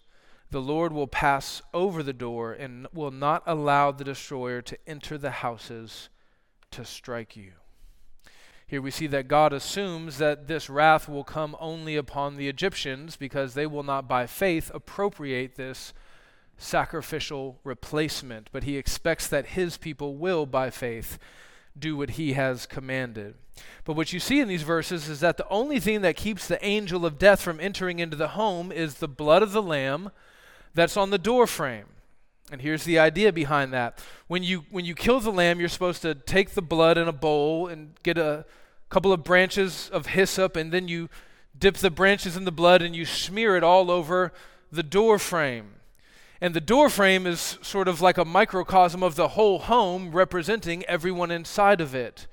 the 0.51 0.61
Lord 0.61 0.93
will 0.93 1.07
pass 1.07 1.63
over 1.73 2.03
the 2.03 2.13
door 2.13 2.53
and 2.53 2.89
will 2.93 3.13
not 3.13 3.43
allow 3.47 3.93
the 3.93 4.05
destroyer 4.05 4.61
to 4.63 4.79
enter 4.87 5.17
the 5.17 5.31
houses 5.31 6.09
to 6.73 6.85
strike 6.85 7.37
you. 7.37 7.53
Here 8.67 8.83
we 8.83 8.91
see 8.91 9.07
that 9.09 9.29
God 9.29 9.53
assumes 9.53 10.19
that 10.19 10.47
this 10.47 10.71
wrath 10.71 11.09
will 11.09 11.25
come 11.25 11.57
only 11.59 11.97
upon 11.97 12.37
the 12.37 12.49
Egyptians 12.49 13.17
because 13.17 13.55
they 13.55 13.67
will 13.67 13.83
not 13.83 14.09
by 14.09 14.27
faith 14.27 14.71
appropriate 14.73 15.57
this 15.57 15.93
sacrificial 16.61 17.59
replacement, 17.65 18.49
but 18.53 18.65
he 18.65 18.77
expects 18.77 19.27
that 19.29 19.47
his 19.47 19.77
people 19.77 20.17
will, 20.17 20.47
by 20.47 20.71
faith, 20.71 21.19
do 21.79 21.97
what 21.97 22.11
he 22.11 22.35
has 22.35 22.67
commanded. 22.67 23.35
But 23.85 23.97
what 23.97 24.13
you 24.13 24.21
see 24.21 24.41
in 24.41 24.49
these 24.49 24.63
verses 24.63 25.09
is 25.09 25.21
that 25.21 25.37
the 25.37 25.49
only 25.49 25.81
thing 25.81 26.03
that 26.03 26.17
keeps 26.17 26.47
the 26.47 26.63
angel 26.65 27.07
of 27.07 27.19
death 27.19 27.41
from 27.41 27.61
entering 27.61 27.99
into 27.99 28.17
the 28.17 28.29
home 28.29 28.71
is 28.71 28.97
the 28.97 29.09
blood 29.09 29.43
of 29.43 29.53
the 29.53 29.63
lamb 29.63 30.11
that's 30.75 30.97
on 30.97 31.11
the 31.11 31.19
door 31.19 31.47
frame. 31.47 31.87
And 32.53 32.61
here's 32.61 32.85
the 32.85 32.99
idea 32.99 33.33
behind 33.33 33.73
that. 33.73 33.99
When 34.27 34.43
you 34.43 34.65
when 34.71 34.85
you 34.85 34.95
kill 34.95 35.21
the 35.21 35.31
lamb, 35.31 35.61
you're 35.61 35.69
supposed 35.69 36.03
to 36.03 36.15
take 36.15 36.51
the 36.51 36.63
blood 36.63 36.99
in 36.99 37.07
a 37.07 37.13
bowl 37.13 37.69
and 37.69 37.95
get 38.03 38.19
a 38.19 38.45
couple 38.89 39.13
of 39.13 39.23
branches 39.23 39.89
of 39.93 40.07
hyssop 40.07 40.57
and 40.57 40.73
then 40.73 40.89
you 40.89 41.09
dip 41.57 41.77
the 41.77 41.91
branches 41.91 42.37
in 42.37 42.45
the 42.45 42.53
blood 42.53 42.83
and 42.83 42.97
you 42.97 43.05
smear 43.05 43.57
it 43.57 43.63
all 43.63 43.91
over 43.91 44.33
the 44.73 44.83
door 44.83 45.19
frame. 45.19 45.80
And 46.41 46.55
the 46.55 46.61
door 46.61 46.89
frame 46.89 47.27
is 47.27 47.59
sort 47.61 47.87
of 47.87 48.01
like 48.01 48.17
a 48.17 48.25
microcosm 48.25 49.03
of 49.03 49.15
the 49.15 49.29
whole 49.29 49.59
home, 49.59 50.13
representing 50.13 50.85
everyone 50.85 51.31
inside 51.31 51.81
of 51.81 51.95
it. 51.95 52.27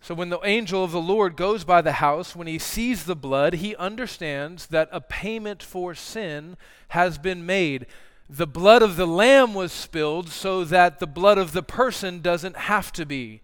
So 0.00 0.14
when 0.14 0.28
the 0.28 0.40
angel 0.44 0.84
of 0.84 0.92
the 0.92 1.00
Lord 1.00 1.36
goes 1.36 1.64
by 1.64 1.80
the 1.82 1.92
house, 1.92 2.36
when 2.36 2.46
he 2.46 2.58
sees 2.58 3.04
the 3.04 3.16
blood, 3.16 3.54
he 3.54 3.74
understands 3.76 4.66
that 4.66 4.88
a 4.92 5.00
payment 5.00 5.62
for 5.62 5.94
sin 5.94 6.56
has 6.88 7.18
been 7.18 7.44
made. 7.44 7.86
The 8.28 8.46
blood 8.46 8.82
of 8.82 8.96
the 8.96 9.06
lamb 9.06 9.54
was 9.54 9.72
spilled 9.72 10.28
so 10.28 10.62
that 10.64 10.98
the 10.98 11.06
blood 11.06 11.38
of 11.38 11.52
the 11.52 11.62
person 11.62 12.20
doesn't 12.20 12.56
have 12.56 12.92
to 12.92 13.06
be. 13.06 13.40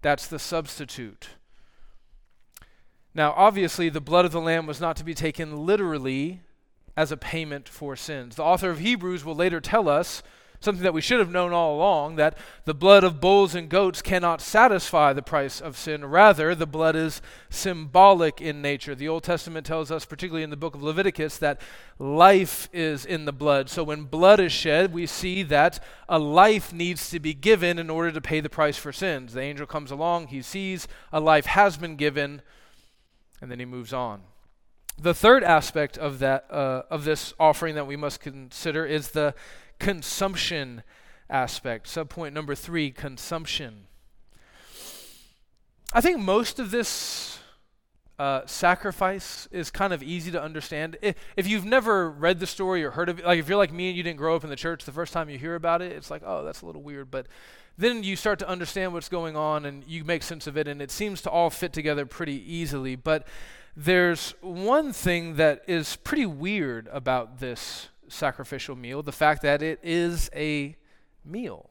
That's 0.00 0.26
the 0.26 0.38
substitute. 0.38 1.30
Now, 3.14 3.34
obviously, 3.36 3.88
the 3.88 4.00
blood 4.00 4.24
of 4.24 4.32
the 4.32 4.40
lamb 4.40 4.66
was 4.66 4.80
not 4.80 4.96
to 4.96 5.04
be 5.04 5.14
taken 5.14 5.66
literally 5.66 6.40
as 6.96 7.12
a 7.12 7.16
payment 7.16 7.68
for 7.68 7.96
sins. 7.96 8.36
The 8.36 8.44
author 8.44 8.70
of 8.70 8.78
Hebrews 8.78 9.24
will 9.24 9.34
later 9.34 9.60
tell 9.60 9.88
us 9.88 10.22
something 10.62 10.84
that 10.84 10.94
we 10.94 11.00
should 11.00 11.18
have 11.18 11.30
known 11.30 11.52
all 11.52 11.74
along 11.74 12.16
that 12.16 12.36
the 12.64 12.74
blood 12.74 13.02
of 13.02 13.20
bulls 13.20 13.54
and 13.54 13.68
goats 13.68 14.00
cannot 14.00 14.40
satisfy 14.40 15.12
the 15.12 15.22
price 15.22 15.60
of 15.60 15.76
sin. 15.76 16.04
Rather, 16.04 16.54
the 16.54 16.66
blood 16.66 16.94
is 16.94 17.20
symbolic 17.50 18.40
in 18.40 18.62
nature. 18.62 18.94
The 18.94 19.08
Old 19.08 19.24
Testament 19.24 19.66
tells 19.66 19.90
us, 19.90 20.04
particularly 20.04 20.44
in 20.44 20.50
the 20.50 20.56
book 20.56 20.74
of 20.74 20.82
Leviticus, 20.82 21.38
that 21.38 21.60
life 21.98 22.68
is 22.72 23.04
in 23.04 23.24
the 23.24 23.32
blood. 23.32 23.68
So 23.68 23.82
when 23.82 24.04
blood 24.04 24.38
is 24.38 24.52
shed, 24.52 24.92
we 24.92 25.06
see 25.06 25.42
that 25.44 25.82
a 26.08 26.18
life 26.18 26.72
needs 26.72 27.10
to 27.10 27.18
be 27.18 27.34
given 27.34 27.78
in 27.78 27.90
order 27.90 28.12
to 28.12 28.20
pay 28.20 28.40
the 28.40 28.48
price 28.48 28.76
for 28.76 28.92
sins. 28.92 29.32
The 29.32 29.40
angel 29.40 29.66
comes 29.66 29.90
along, 29.90 30.28
he 30.28 30.42
sees 30.42 30.86
a 31.12 31.20
life 31.20 31.46
has 31.46 31.76
been 31.76 31.96
given, 31.96 32.42
and 33.40 33.50
then 33.50 33.58
he 33.58 33.64
moves 33.64 33.92
on. 33.92 34.22
The 34.98 35.14
third 35.14 35.42
aspect 35.42 35.98
of 35.98 36.18
that 36.20 36.46
uh, 36.50 36.82
of 36.90 37.04
this 37.04 37.34
offering 37.38 37.74
that 37.74 37.86
we 37.86 37.96
must 37.96 38.20
consider 38.20 38.84
is 38.86 39.10
the 39.10 39.34
consumption 39.78 40.82
aspect. 41.28 41.86
Subpoint 41.86 42.32
number 42.32 42.54
three: 42.54 42.90
consumption. 42.90 43.86
I 45.92 46.00
think 46.00 46.20
most 46.20 46.58
of 46.58 46.70
this 46.70 47.38
uh, 48.18 48.46
sacrifice 48.46 49.48
is 49.50 49.70
kind 49.70 49.92
of 49.92 50.02
easy 50.02 50.30
to 50.30 50.40
understand. 50.40 50.96
If, 51.02 51.16
if, 51.36 51.46
you've 51.46 51.64
never 51.64 52.08
read 52.08 52.40
the 52.40 52.46
story 52.46 52.84
or 52.84 52.92
heard 52.92 53.08
of 53.08 53.18
it, 53.18 53.26
like 53.26 53.38
if 53.38 53.48
you're 53.48 53.58
like 53.58 53.72
me 53.72 53.88
and 53.88 53.96
you 53.96 54.02
didn't 54.02 54.18
grow 54.18 54.36
up 54.36 54.44
in 54.44 54.50
the 54.50 54.56
church, 54.56 54.84
the 54.84 54.92
first 54.92 55.12
time 55.12 55.28
you 55.28 55.38
hear 55.38 55.54
about 55.54 55.82
it, 55.82 55.92
it's 55.92 56.10
like, 56.10 56.22
oh, 56.24 56.44
that's 56.44 56.62
a 56.62 56.66
little 56.66 56.82
weird. 56.82 57.10
But 57.10 57.26
then 57.76 58.04
you 58.04 58.16
start 58.16 58.38
to 58.38 58.48
understand 58.48 58.92
what's 58.92 59.08
going 59.08 59.34
on 59.34 59.64
and 59.64 59.84
you 59.86 60.04
make 60.04 60.22
sense 60.22 60.46
of 60.46 60.56
it, 60.56 60.68
and 60.68 60.80
it 60.80 60.90
seems 60.90 61.20
to 61.22 61.30
all 61.30 61.50
fit 61.50 61.72
together 61.72 62.06
pretty 62.06 62.40
easily. 62.54 62.96
But 62.96 63.26
there's 63.76 64.34
one 64.40 64.92
thing 64.92 65.36
that 65.36 65.62
is 65.66 65.96
pretty 65.96 66.26
weird 66.26 66.88
about 66.92 67.38
this 67.38 67.88
sacrificial 68.08 68.76
meal 68.76 69.02
the 69.02 69.12
fact 69.12 69.42
that 69.42 69.62
it 69.62 69.80
is 69.82 70.28
a 70.34 70.76
meal. 71.24 71.70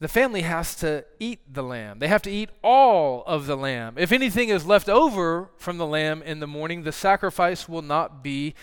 The 0.00 0.08
family 0.08 0.42
has 0.42 0.74
to 0.76 1.04
eat 1.20 1.38
the 1.48 1.62
lamb. 1.62 2.00
They 2.00 2.08
have 2.08 2.22
to 2.22 2.30
eat 2.30 2.50
all 2.64 3.22
of 3.24 3.46
the 3.46 3.56
lamb. 3.56 3.94
If 3.96 4.10
anything 4.10 4.48
is 4.48 4.66
left 4.66 4.88
over 4.88 5.50
from 5.56 5.78
the 5.78 5.86
lamb 5.86 6.22
in 6.22 6.40
the 6.40 6.48
morning, 6.48 6.82
the 6.82 6.90
sacrifice 6.90 7.68
will 7.68 7.82
not 7.82 8.20
be 8.24 8.54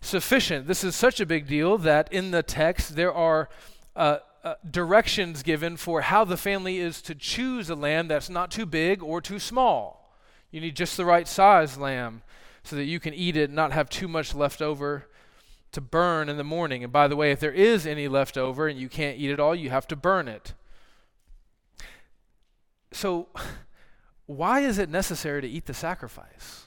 sufficient. 0.00 0.68
This 0.68 0.84
is 0.84 0.94
such 0.94 1.18
a 1.18 1.26
big 1.26 1.48
deal 1.48 1.76
that 1.78 2.12
in 2.12 2.30
the 2.30 2.44
text 2.44 2.94
there 2.94 3.12
are 3.12 3.48
uh, 3.96 4.18
uh, 4.44 4.54
directions 4.70 5.42
given 5.42 5.76
for 5.76 6.02
how 6.02 6.24
the 6.24 6.36
family 6.36 6.78
is 6.78 7.02
to 7.02 7.16
choose 7.16 7.68
a 7.68 7.74
lamb 7.74 8.06
that's 8.06 8.30
not 8.30 8.52
too 8.52 8.64
big 8.64 9.02
or 9.02 9.20
too 9.20 9.40
small. 9.40 10.05
You 10.50 10.60
need 10.60 10.76
just 10.76 10.96
the 10.96 11.04
right 11.04 11.26
size 11.26 11.76
lamb 11.76 12.22
so 12.62 12.76
that 12.76 12.84
you 12.84 12.98
can 12.98 13.14
eat 13.14 13.36
it 13.36 13.50
and 13.50 13.54
not 13.54 13.72
have 13.72 13.88
too 13.88 14.08
much 14.08 14.34
left 14.34 14.60
over 14.60 15.06
to 15.72 15.80
burn 15.80 16.28
in 16.28 16.36
the 16.36 16.44
morning. 16.44 16.82
And 16.82 16.92
by 16.92 17.08
the 17.08 17.16
way, 17.16 17.30
if 17.30 17.40
there 17.40 17.52
is 17.52 17.86
any 17.86 18.08
left 18.08 18.36
over 18.36 18.66
and 18.66 18.78
you 18.78 18.88
can't 18.88 19.18
eat 19.18 19.30
it 19.30 19.40
all, 19.40 19.54
you 19.54 19.70
have 19.70 19.86
to 19.88 19.96
burn 19.96 20.28
it. 20.28 20.54
So, 22.92 23.28
why 24.26 24.60
is 24.60 24.78
it 24.78 24.88
necessary 24.88 25.42
to 25.42 25.48
eat 25.48 25.66
the 25.66 25.74
sacrifice? 25.74 26.64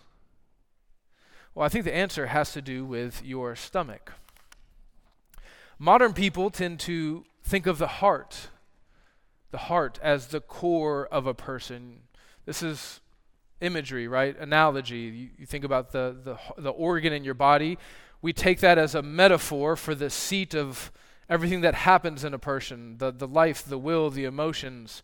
Well, 1.55 1.65
I 1.65 1.69
think 1.69 1.85
the 1.85 1.95
answer 1.95 2.27
has 2.27 2.53
to 2.53 2.61
do 2.61 2.85
with 2.85 3.23
your 3.23 3.55
stomach. 3.55 4.13
Modern 5.77 6.13
people 6.13 6.49
tend 6.51 6.79
to 6.81 7.25
think 7.43 7.65
of 7.65 7.77
the 7.77 7.87
heart, 7.87 8.49
the 9.51 9.57
heart 9.57 9.99
as 10.03 10.27
the 10.27 10.39
core 10.41 11.07
of 11.07 11.25
a 11.25 11.33
person. 11.33 12.01
This 12.45 12.61
is 12.61 12.99
imagery, 13.62 14.08
right? 14.08 14.38
Analogy. 14.38 14.98
You, 14.98 15.30
you 15.39 15.45
think 15.45 15.63
about 15.63 15.91
the, 15.91 16.15
the, 16.24 16.62
the 16.62 16.69
organ 16.69 17.13
in 17.13 17.24
your 17.24 17.34
body. 17.34 17.78
We 18.22 18.34
take 18.34 18.60
that 18.60 18.78
as 18.78 18.95
a 18.95 19.02
metaphor 19.02 19.76
for 19.76 19.95
the 19.95 20.10
seat 20.10 20.54
of 20.54 20.91
everything 21.30 21.62
that 21.62 21.76
happens 21.76 22.24
in 22.24 22.34
a 22.34 22.39
person 22.39 22.98
the, 22.98 23.12
the 23.12 23.28
life, 23.28 23.63
the 23.63 23.78
will, 23.78 24.10
the 24.10 24.26
emotions. 24.26 25.04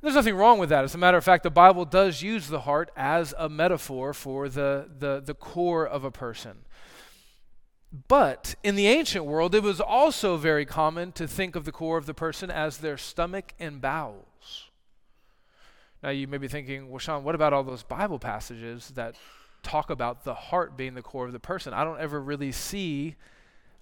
There's 0.00 0.14
nothing 0.14 0.34
wrong 0.34 0.58
with 0.58 0.70
that. 0.70 0.84
As 0.84 0.94
a 0.94 0.98
matter 0.98 1.18
of 1.18 1.24
fact, 1.24 1.42
the 1.42 1.50
Bible 1.50 1.84
does 1.84 2.22
use 2.22 2.48
the 2.48 2.60
heart 2.60 2.90
as 2.96 3.34
a 3.38 3.48
metaphor 3.48 4.14
for 4.14 4.48
the, 4.48 4.88
the, 4.98 5.22
the 5.24 5.34
core 5.34 5.86
of 5.86 6.04
a 6.04 6.10
person. 6.10 6.64
But 8.08 8.54
in 8.62 8.76
the 8.76 8.86
ancient 8.86 9.24
world, 9.24 9.54
it 9.54 9.62
was 9.62 9.80
also 9.80 10.36
very 10.36 10.64
common 10.64 11.12
to 11.12 11.26
think 11.26 11.56
of 11.56 11.64
the 11.64 11.72
core 11.72 11.98
of 11.98 12.06
the 12.06 12.14
person 12.14 12.50
as 12.50 12.78
their 12.78 12.96
stomach 12.96 13.52
and 13.58 13.80
bowels. 13.80 14.29
Now 16.02 16.10
you 16.10 16.26
may 16.26 16.38
be 16.38 16.48
thinking, 16.48 16.88
well, 16.88 16.98
Sean, 16.98 17.24
what 17.24 17.34
about 17.34 17.52
all 17.52 17.62
those 17.62 17.82
Bible 17.82 18.18
passages 18.18 18.92
that 18.94 19.16
talk 19.62 19.90
about 19.90 20.24
the 20.24 20.34
heart 20.34 20.76
being 20.76 20.94
the 20.94 21.02
core 21.02 21.26
of 21.26 21.32
the 21.32 21.40
person? 21.40 21.74
I 21.74 21.84
don't 21.84 22.00
ever 22.00 22.20
really 22.20 22.52
see 22.52 23.16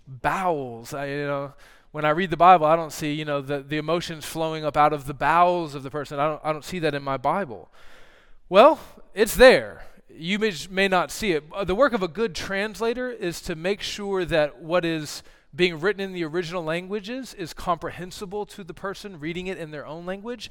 bowels. 0.07 0.95
I, 0.95 1.07
you 1.07 1.27
know, 1.27 1.53
when 1.93 2.05
I 2.05 2.11
read 2.11 2.31
the 2.31 2.37
Bible, 2.37 2.67
I 2.67 2.77
don't 2.77 2.93
see, 2.93 3.13
you 3.13 3.25
know, 3.25 3.41
the, 3.41 3.61
the 3.61 3.77
emotions 3.77 4.25
flowing 4.25 4.65
up 4.65 4.77
out 4.77 4.93
of 4.93 5.07
the 5.07 5.15
bowels 5.15 5.75
of 5.75 5.83
the 5.83 5.91
person. 5.91 6.19
I 6.19 6.27
don't, 6.27 6.41
I 6.45 6.53
don't 6.53 6.65
see 6.65 6.79
that 6.81 6.95
in 6.95 7.03
my 7.03 7.17
Bible. 7.17 7.69
Well, 8.49 8.81
it's 9.15 9.37
there. 9.37 9.85
You 10.11 10.39
may, 10.39 10.53
may 10.71 10.89
not 10.89 11.11
see 11.11 11.33
it. 11.33 11.45
Uh, 11.55 11.65
the 11.65 11.75
work 11.75 11.93
of 11.93 12.03
a 12.03 12.09
good 12.09 12.35
translator 12.35 13.11
is 13.11 13.41
to 13.43 13.55
make 13.55 13.81
sure 13.81 14.25
that 14.25 14.61
what 14.61 14.85
is 14.85 15.23
being 15.59 15.81
written 15.81 16.01
in 16.01 16.13
the 16.13 16.25
original 16.25 16.63
languages 16.63 17.35
is 17.35 17.53
comprehensible 17.53 18.47
to 18.47 18.63
the 18.63 18.73
person 18.73 19.19
reading 19.19 19.49
it 19.49 19.59
in 19.59 19.73
their 19.73 19.85
own 19.85 20.07
language. 20.07 20.49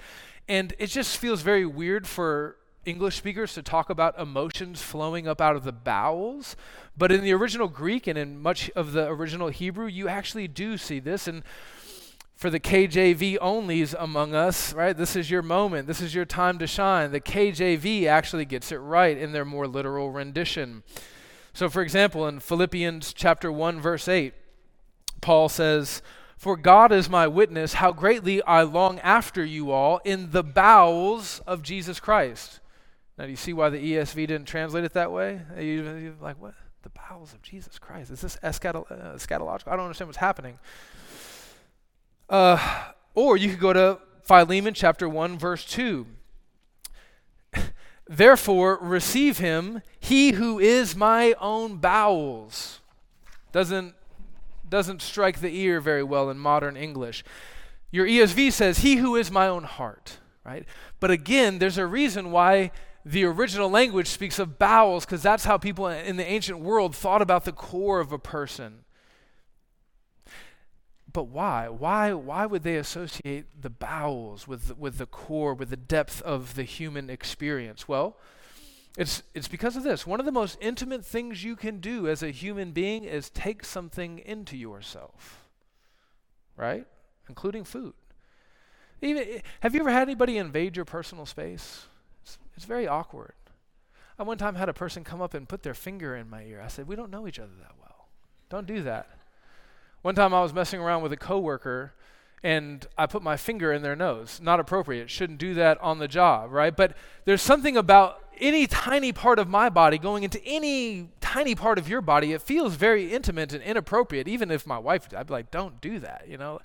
And 0.50 0.74
it 0.78 0.88
just 0.88 1.17
feels 1.17 1.41
very 1.41 1.65
weird 1.65 2.06
for 2.06 2.58
English 2.86 3.15
speakers 3.15 3.54
to 3.54 3.63
talk 3.63 3.89
about 3.89 4.20
emotions 4.20 4.82
flowing 4.82 5.26
up 5.26 5.39
out 5.39 5.56
of 5.56 5.63
the 5.63 5.72
bowels. 5.72 6.58
But 6.98 7.13
in 7.13 7.22
the 7.22 7.32
original 7.32 7.70
Greek 7.70 8.06
and 8.06 8.17
in 8.17 8.41
much 8.41 8.70
of 8.72 8.91
the 8.91 9.08
original 9.08 9.48
Hebrew, 9.48 9.88
you 9.88 10.10
actually 10.10 10.50
do 10.50 10.78
see 10.78 11.00
this. 11.00 11.26
And 11.26 11.41
for 12.36 12.50
the 12.50 12.60
KJV 12.60 13.39
onlys 13.39 13.96
among 13.98 14.36
us, 14.36 14.74
right, 14.74 14.96
this 14.96 15.15
is 15.15 15.32
your 15.32 15.41
moment. 15.41 15.88
This 15.88 16.02
is 16.02 16.13
your 16.13 16.26
time 16.26 16.60
to 16.60 16.67
shine. 16.67 17.12
The 17.12 17.22
KJV 17.22 18.08
actually 18.08 18.43
gets 18.43 18.74
it 18.74 18.78
right 18.78 19.17
in 19.17 19.32
their 19.32 19.46
more 19.46 19.70
literal 19.70 20.12
rendition. 20.12 20.84
So, 21.54 21.70
for 21.70 21.82
example, 21.82 22.28
in 22.28 22.41
Philippians 22.41 23.13
chapter 23.13 23.50
1, 23.50 23.80
verse 23.80 24.10
8, 24.10 24.34
Paul 25.21 25.49
says, 25.49 26.01
For 26.38 26.58
God 26.58 26.91
is 26.91 27.10
my 27.10 27.27
witness, 27.27 27.73
how 27.73 27.91
greatly 27.91 28.41
I 28.43 28.63
long 28.63 28.99
after 28.99 29.43
you 29.43 29.71
all 29.71 29.99
in 30.03 30.32
the 30.32 30.43
bowels 30.43 31.41
of 31.47 31.62
Jesus 31.62 31.99
Christ. 31.99 32.60
Now, 33.17 33.25
do 33.25 33.32
you 33.32 33.38
see 33.38 33.53
why 33.53 33.69
the 33.69 33.80
ESV 33.80 34.15
didn't 34.27 34.45
translate 34.45 34.84
it 34.84 34.93
that 34.93 35.12
way? 35.12 35.41
You, 35.60 36.15
like, 36.21 36.39
what? 36.39 36.53
The 36.84 36.89
bowels 36.89 37.34
of 37.34 37.41
Jesus 37.41 37.80
Christ. 37.80 38.12
Is 38.12 38.21
this 38.21 38.38
uh, 38.43 38.51
eschatological? 38.51 39.67
I 39.67 39.75
don't 39.75 39.86
understand 39.86 40.08
what's 40.08 40.17
happening. 40.17 40.60
Uh, 42.30 42.86
or 43.15 43.36
you 43.36 43.49
could 43.49 43.60
go 43.60 43.73
to 43.73 43.99
Philemon 44.23 44.73
chapter 44.73 45.10
1, 45.10 45.39
verse 45.39 45.65
2. 45.65 46.06
Therefore, 48.08 48.77
receive 48.82 49.39
him, 49.39 49.82
he 49.99 50.34
who 50.34 50.60
is 50.60 50.95
my 50.95 51.34
own 51.39 51.77
bowels. 51.77 52.80
Doesn't, 53.51 53.95
doesn't 54.69 55.01
strike 55.01 55.39
the 55.39 55.56
ear 55.56 55.80
very 55.80 56.03
well 56.03 56.30
in 56.30 56.38
modern 56.38 56.77
English. 56.77 57.23
Your 57.91 58.06
ESV 58.06 58.51
says, 58.51 58.80
he 58.80 58.97
who 58.97 59.15
is 59.15 59.32
my 59.32 59.47
own 59.47 59.63
heart, 59.63 60.17
right? 60.45 60.65
But 60.99 61.12
again, 61.12 61.60
there's 61.60 61.77
a 61.77 61.86
reason 61.86 62.32
why 62.32 62.71
the 63.06 63.23
original 63.23 63.69
language 63.69 64.08
speaks 64.08 64.38
of 64.39 64.60
bowels, 64.60 65.06
because 65.06 65.23
that's 65.23 65.45
how 65.45 65.58
people 65.58 65.88
in 65.88 66.17
the 66.17 66.30
ancient 66.30 66.60
world 66.60 66.95
thought 66.95 67.21
about 67.21 67.45
the 67.45 67.53
core 67.53 68.01
of 68.01 68.12
a 68.12 68.19
person. 68.19 68.84
But 71.13 71.30
why? 71.30 71.69
Why, 71.69 72.13
why 72.13 72.45
would 72.45 72.63
they 72.63 72.75
associate 72.75 73.62
the 73.62 73.69
bowels 73.69 74.47
with, 74.47 74.77
with 74.77 74.97
the 74.97 75.06
core, 75.06 75.53
with 75.53 75.69
the 75.69 75.77
depth 75.77 76.21
of 76.21 76.56
the 76.56 76.63
human 76.63 77.10
experience? 77.10 77.88
Well, 77.88 78.17
it's, 78.97 79.21
it's 79.36 79.47
because 79.47 79.77
of 79.77 79.83
this. 79.83 80.07
One 80.07 80.19
of 80.19 80.25
the 80.25 80.31
most 80.31 80.57
intimate 80.60 81.05
things 81.05 81.43
you 81.43 81.55
can 81.55 81.79
do 81.79 82.07
as 82.07 82.23
a 82.23 82.31
human 82.31 82.71
being 82.71 83.03
is 83.03 83.29
take 83.29 83.63
something 83.63 84.17
into 84.17 84.57
yourself, 84.57 85.47
right? 86.55 86.86
Including 87.29 87.63
food. 87.63 87.93
Even, 89.03 89.23
eh, 89.23 89.39
have 89.60 89.75
you 89.75 89.81
ever 89.81 89.91
had 89.91 90.01
anybody 90.01 90.39
invade 90.39 90.75
your 90.75 90.86
personal 90.86 91.27
space? 91.27 91.86
It's, 92.23 92.39
it's 92.55 92.65
very 92.65 92.88
awkward. 92.88 93.33
I 94.17 94.23
one 94.23 94.39
time 94.39 94.55
had 94.55 94.67
a 94.67 94.73
person 94.73 95.03
come 95.03 95.21
up 95.21 95.36
and 95.36 95.47
put 95.47 95.62
their 95.62 95.75
finger 95.75 96.15
in 96.15 96.27
my 96.27 96.41
ear. 96.43 96.60
I 96.60 96.67
said, 96.67 96.88
We 96.88 96.95
don't 96.95 97.12
know 97.12 97.27
each 97.27 97.38
other 97.38 97.51
that 97.62 97.75
well. 97.79 98.07
Don't 98.49 98.65
do 98.65 98.81
that. 98.81 99.10
One 100.01 100.15
time 100.15 100.33
I 100.33 100.41
was 100.41 100.53
messing 100.53 100.79
around 100.79 101.03
with 101.03 101.13
a 101.13 101.17
coworker 101.17 101.93
and 102.43 102.86
I 102.97 103.05
put 103.05 103.21
my 103.21 103.38
finger 103.38 103.73
in 103.73 103.81
their 103.81 103.95
nose. 103.95 104.39
Not 104.41 104.60
appropriate. 104.60 105.10
Shouldn't 105.10 105.39
do 105.39 105.53
that 105.55 105.79
on 105.81 105.99
the 105.99 106.07
job, 106.07 106.51
right? 106.51 106.75
But 106.75 106.95
there's 107.25 107.41
something 107.41 107.77
about 107.77 108.23
any 108.39 108.67
tiny 108.67 109.12
part 109.12 109.39
of 109.39 109.47
my 109.47 109.69
body 109.69 109.97
going 109.97 110.23
into 110.23 110.43
any 110.45 111.10
tiny 111.21 111.56
part 111.56 111.78
of 111.78 111.89
your 111.89 112.02
body. 112.02 112.34
It 112.34 112.41
feels 112.41 112.76
very 112.76 113.13
intimate 113.13 113.54
and 113.54 113.62
inappropriate. 113.63 114.28
Even 114.28 114.52
if 114.52 114.65
my 114.65 114.78
wife, 114.78 115.08
I'd 115.15 115.28
be 115.28 115.34
like, 115.34 115.52
don't 115.52 115.80
do 115.82 116.00
that, 116.00 116.26
you 116.28 116.38
know? 116.38 116.60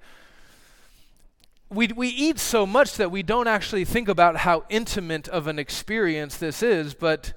We, 1.69 1.89
we 1.89 2.09
eat 2.09 2.39
so 2.39 2.67
much 2.67 2.97
that 2.97 3.11
we 3.11 3.23
don't 3.23 3.49
actually 3.49 3.85
think 3.85 4.09
about 4.09 4.37
how 4.39 4.65
intimate 4.69 5.29
of 5.29 5.47
an 5.47 5.59
experience 5.59 6.37
this 6.37 6.63
is, 6.63 6.95
but 6.95 7.33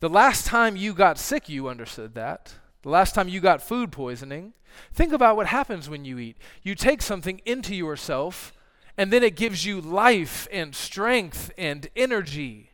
the 0.00 0.08
last 0.08 0.46
time 0.46 0.76
you 0.76 0.92
got 0.92 1.18
sick, 1.18 1.48
you 1.48 1.68
understood 1.68 2.14
that. 2.14 2.54
The 2.82 2.90
last 2.90 3.14
time 3.14 3.28
you 3.28 3.40
got 3.40 3.62
food 3.62 3.92
poisoning, 3.92 4.52
think 4.92 5.12
about 5.12 5.36
what 5.36 5.46
happens 5.46 5.88
when 5.88 6.04
you 6.04 6.18
eat. 6.18 6.36
You 6.62 6.74
take 6.74 7.00
something 7.00 7.40
into 7.46 7.74
yourself, 7.74 8.52
and 8.98 9.12
then 9.12 9.22
it 9.22 9.36
gives 9.36 9.64
you 9.64 9.80
life 9.80 10.48
and 10.50 10.74
strength 10.74 11.52
and 11.56 11.88
energy. 11.94 12.71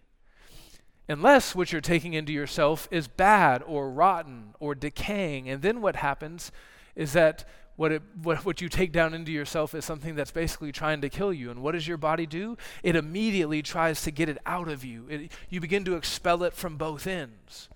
Unless 1.09 1.55
what 1.55 1.73
you're 1.73 1.81
taking 1.81 2.15
into 2.15 2.33
yourself 2.33 2.87
is 2.91 3.09
bad 3.09 3.63
or 3.67 3.91
rotten 3.91 4.55
or 4.61 4.75
decaying. 4.75 5.49
And 5.49 5.63
then 5.63 5.81
what 5.81 5.97
happens 5.97 6.53
is 6.95 7.13
that 7.15 7.45
what, 7.77 7.93
it, 7.93 8.03
what, 8.23 8.45
what 8.45 8.61
you 8.61 8.69
take 8.69 8.93
down 8.93 9.15
into 9.15 9.33
yourself 9.33 9.75
is 9.75 9.85
something 9.85 10.15
that's 10.15 10.33
basically 10.33 10.73
trying 10.73 11.01
to 11.01 11.09
kill 11.09 11.33
you. 11.33 11.51
And 11.51 11.63
what 11.63 11.73
does 11.73 11.87
your 11.87 11.97
body 11.97 12.27
do? 12.27 12.57
It 12.83 12.97
immediately 12.97 13.63
tries 13.63 14.03
to 14.03 14.11
get 14.11 14.29
it 14.29 14.39
out 14.45 14.69
of 14.69 14.85
you. 14.85 15.07
It, 15.09 15.33
you 15.49 15.61
begin 15.61 15.85
to 15.85 15.95
expel 15.95 16.43
it 16.43 16.53
from 16.55 16.77
both 16.77 17.07
ends 17.07 17.69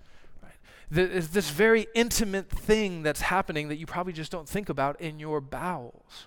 is 0.99 1.31
this 1.31 1.51
very 1.51 1.87
intimate 1.95 2.51
thing 2.51 3.03
that's 3.03 3.23
happening 3.23 3.69
that 3.69 3.77
you 3.77 3.87
probably 3.87 4.13
just 4.13 4.31
don't 4.31 4.49
think 4.49 4.69
about 4.69 5.01
in 5.01 5.19
your 5.19 5.41
bowels. 5.41 6.27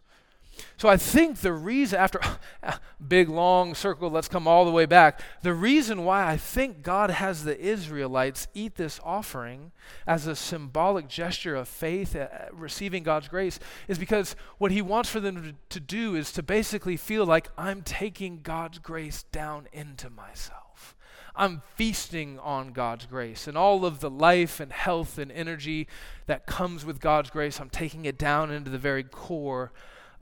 So 0.77 0.89
I 0.89 0.97
think 0.97 1.37
the 1.37 1.53
reason, 1.53 1.99
after 1.99 2.19
big 3.07 3.29
long 3.29 3.75
circle, 3.75 4.09
let's 4.09 4.27
come 4.27 4.47
all 4.47 4.65
the 4.65 4.71
way 4.71 4.85
back. 4.85 5.21
The 5.41 5.53
reason 5.53 6.03
why 6.03 6.27
I 6.27 6.37
think 6.37 6.81
God 6.81 7.09
has 7.09 7.43
the 7.43 7.59
Israelites 7.59 8.47
eat 8.53 8.75
this 8.75 8.99
offering 9.03 9.71
as 10.05 10.27
a 10.27 10.35
symbolic 10.35 11.07
gesture 11.07 11.55
of 11.55 11.67
faith, 11.67 12.15
uh, 12.15 12.27
receiving 12.51 13.03
God's 13.03 13.27
grace, 13.27 13.59
is 13.87 13.97
because 13.97 14.35
what 14.57 14.71
He 14.71 14.81
wants 14.81 15.09
for 15.09 15.19
them 15.19 15.55
to, 15.69 15.79
to 15.79 15.79
do 15.79 16.15
is 16.15 16.31
to 16.33 16.43
basically 16.43 16.97
feel 16.97 17.25
like 17.25 17.49
I'm 17.57 17.81
taking 17.81 18.41
God's 18.41 18.79
grace 18.79 19.23
down 19.31 19.67
into 19.71 20.09
myself. 20.09 20.95
I'm 21.35 21.61
feasting 21.75 22.39
on 22.39 22.71
God's 22.71 23.05
grace 23.05 23.47
and 23.47 23.57
all 23.57 23.85
of 23.85 23.99
the 23.99 24.09
life 24.09 24.59
and 24.59 24.71
health 24.71 25.17
and 25.17 25.31
energy 25.31 25.87
that 26.27 26.45
comes 26.45 26.85
with 26.85 27.01
God's 27.01 27.29
grace. 27.29 27.59
I'm 27.59 27.69
taking 27.69 28.05
it 28.05 28.17
down 28.17 28.51
into 28.51 28.69
the 28.69 28.77
very 28.77 29.03
core 29.03 29.73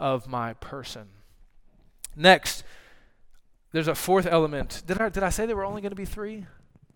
of 0.03 0.27
my 0.27 0.51
person. 0.55 1.07
Next, 2.13 2.65
there's 3.71 3.87
a 3.87 3.95
fourth 3.95 4.27
element. 4.27 4.83
Did 4.85 5.01
I, 5.01 5.07
did 5.07 5.23
I 5.23 5.29
say 5.29 5.45
there 5.45 5.55
were 5.55 5.63
only 5.63 5.81
going 5.81 5.91
to 5.91 5.95
be 5.95 6.03
three? 6.03 6.45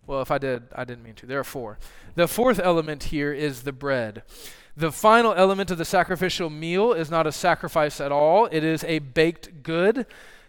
Well, 0.05 0.21
if 0.21 0.29
I 0.29 0.37
did, 0.37 0.63
I 0.75 0.83
didn't 0.83 1.03
mean 1.03 1.15
to. 1.15 1.25
There 1.25 1.39
are 1.39 1.45
four. 1.45 1.79
The 2.15 2.27
fourth 2.27 2.59
element 2.59 3.03
here 3.03 3.31
is 3.31 3.63
the 3.63 3.71
bread. 3.71 4.23
The 4.75 4.91
final 4.91 5.33
element 5.33 5.71
of 5.71 5.77
the 5.77 5.85
sacrificial 5.85 6.49
meal 6.49 6.91
is 6.91 7.09
not 7.09 7.25
a 7.25 7.31
sacrifice 7.31 8.01
at 8.01 8.11
all, 8.11 8.45
it 8.47 8.65
is 8.65 8.83
a 8.83 8.99
baked 8.99 9.63
good. 9.63 10.05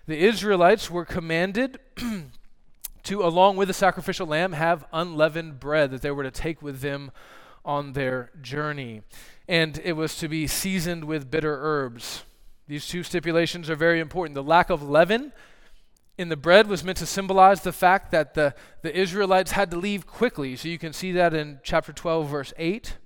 The 0.07 0.19
Israelites 0.19 0.91
were 0.91 1.05
commanded 1.05 1.79
to, 3.05 3.23
along 3.23 3.57
with 3.57 3.69
the 3.69 3.75
sacrificial 3.75 4.27
lamb, 4.27 4.53
have 4.53 4.85
unleavened 4.93 5.61
bread 5.61 5.93
that 5.93 6.03
they 6.03 6.11
were 6.11 6.25
to 6.25 6.33
take 6.33 6.61
with 6.61 6.81
them 6.81 7.13
on 7.65 7.93
their 7.93 8.33
journey. 8.43 9.03
And 9.47 9.81
it 9.85 9.93
was 9.93 10.17
to 10.17 10.29
be 10.29 10.49
seasoned 10.49 11.05
with 11.05 11.31
bitter 11.31 11.57
herbs. 11.61 12.25
These 12.69 12.87
two 12.87 13.03
stipulations 13.03 13.71
are 13.71 13.77
very 13.77 13.99
important. 13.99 14.35
The 14.35 14.43
lack 14.43 14.69
of 14.69 14.83
leaven 14.83 15.33
in 16.19 16.29
the 16.29 16.37
bread 16.37 16.67
was 16.67 16.85
meant 16.85 16.99
to 16.99 17.07
symbolize 17.07 17.63
the 17.63 17.73
fact 17.73 18.11
that 18.11 18.35
the, 18.35 18.55
the 18.83 18.95
Israelites 18.95 19.53
had 19.53 19.71
to 19.71 19.79
leave 19.79 20.07
quickly. 20.07 20.55
So 20.55 20.69
you 20.69 20.79
can 20.79 20.93
see 20.93 21.13
that 21.13 21.33
in 21.33 21.61
chapter 21.63 21.93
12, 21.93 22.29
verse 22.29 22.53
8. 22.59 22.99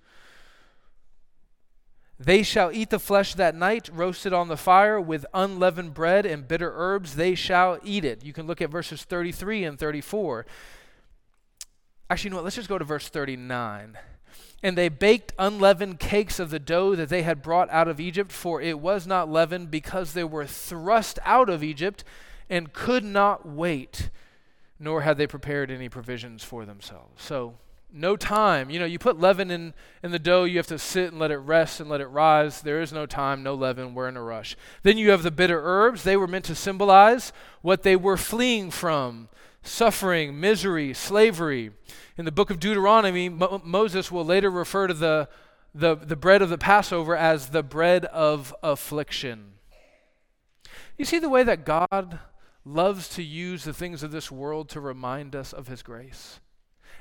They 2.19 2.43
shall 2.43 2.73
eat 2.73 2.91
the 2.91 2.99
flesh 2.99 3.35
that 3.35 3.55
night, 3.55 3.89
roasted 3.93 4.33
on 4.33 4.49
the 4.49 4.57
fire 4.57 5.01
with 5.01 5.27
unleavened 5.35 5.95
bread 5.95 6.27
and 6.27 6.47
bitter 6.47 6.73
herbs. 6.75 7.15
They 7.17 7.35
shall 7.35 7.79
eat 7.85 8.05
it. 8.05 8.25
You 8.25 8.33
can 8.33 8.47
look 8.47 8.61
at 8.61 8.71
verses 8.71 9.05
33 9.05 9.65
and 9.65 9.79
34. 9.79 10.47
Actually, 12.11 12.29
you 12.29 12.31
know 12.31 12.37
what? 12.37 12.45
Let's 12.45 12.57
just 12.57 12.69
go 12.69 12.79
to 12.79 12.85
verse 12.85 13.09
39. 13.09 13.99
And 14.63 14.79
they 14.79 14.89
baked 14.89 15.33
unleavened 15.39 15.99
cakes 15.99 16.39
of 16.39 16.51
the 16.51 16.59
dough 16.59 16.95
that 16.95 17.09
they 17.09 17.23
had 17.23 17.43
brought 17.43 17.69
out 17.71 17.89
of 17.89 17.99
Egypt, 17.99 18.31
for 18.31 18.61
it 18.61 18.79
was 18.79 19.07
not 19.07 19.31
leavened, 19.31 19.71
because 19.71 20.13
they 20.13 20.25
were 20.25 20.47
thrust 20.47 21.19
out 21.25 21.49
of 21.49 21.65
Egypt 21.65 22.05
and 22.49 22.73
could 22.73 23.03
not 23.03 23.47
wait, 23.47 24.11
nor 24.79 25.03
had 25.03 25.17
they 25.17 25.27
prepared 25.27 25.71
any 25.71 25.89
provisions 25.89 26.45
for 26.45 26.65
themselves. 26.65 27.23
So, 27.23 27.55
no 27.93 28.17
time. 28.17 28.71
You 28.71 28.79
know, 28.79 28.87
you 28.87 28.99
put 28.99 29.21
leaven 29.21 29.51
in, 29.51 29.75
in 30.03 30.13
the 30.13 30.19
dough, 30.19 30.45
you 30.45 30.57
have 30.57 30.67
to 30.69 30.79
sit 30.79 31.11
and 31.11 31.19
let 31.19 31.31
it 31.31 31.39
rest 31.39 31.81
and 31.81 31.91
let 31.91 32.01
it 32.01 32.07
rise. 32.07 32.63
There 32.63 32.81
is 32.81 32.93
no 32.93 33.07
time, 33.07 33.43
no 33.43 33.55
leaven, 33.55 33.95
we're 33.95 34.09
in 34.09 34.17
a 34.17 34.23
rush. 34.23 34.57
Then 34.83 34.97
you 34.97 35.11
have 35.11 35.23
the 35.23 35.31
bitter 35.31 35.61
herbs. 35.63 36.03
They 36.03 36.17
were 36.17 36.27
meant 36.27 36.47
to 36.47 36.55
symbolize 36.55 37.33
what 37.61 37.83
they 37.83 37.97
were 37.97 38.17
fleeing 38.17 38.71
from 38.71 39.29
suffering, 39.63 40.39
misery, 40.39 40.93
slavery. 40.95 41.71
In 42.17 42.25
the 42.25 42.33
book 42.33 42.51
of 42.51 42.61
Deuteronomy, 42.61 43.29
Mo- 43.29 43.61
Moses 43.65 44.11
will 44.11 44.25
later 44.25 44.51
refer 44.51 44.87
to 44.87 44.95
the, 44.95 45.29
the, 45.75 45.95
the 45.95 46.17
bread 46.17 46.43
of 46.43 46.51
the 46.51 46.59
Passover 46.59 47.17
as 47.17 47.49
the 47.49 47.63
bread 47.63 48.05
of 48.07 48.55
affliction. 48.63 49.55
You 50.99 51.05
see 51.05 51.19
the 51.19 51.29
way 51.29 51.43
that 51.45 51.65
God 51.65 52.19
loves 52.65 53.09
to 53.11 53.23
use 53.23 53.65
the 53.65 53.73
things 53.73 54.03
of 54.03 54.13
this 54.13 54.31
world 54.31 54.69
to 54.71 54.81
remind 54.81 55.35
us 55.35 55.53
of 55.53 55.69
his 55.69 55.83
grace? 55.83 56.41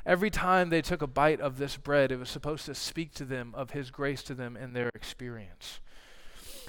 Every 0.06 0.32
time 0.32 0.70
they 0.70 0.82
took 0.82 1.02
a 1.02 1.08
bite 1.08 1.40
of 1.40 1.58
this 1.58 1.78
bread, 1.78 2.12
it 2.12 2.18
was 2.18 2.30
supposed 2.30 2.66
to 2.66 2.76
speak 2.76 3.14
to 3.16 3.26
them 3.26 3.54
of 3.56 3.72
His 3.72 3.92
grace 3.92 4.24
to 4.24 4.34
them 4.34 4.58
in 4.58 4.74
their 4.74 4.90
experience. 4.96 5.80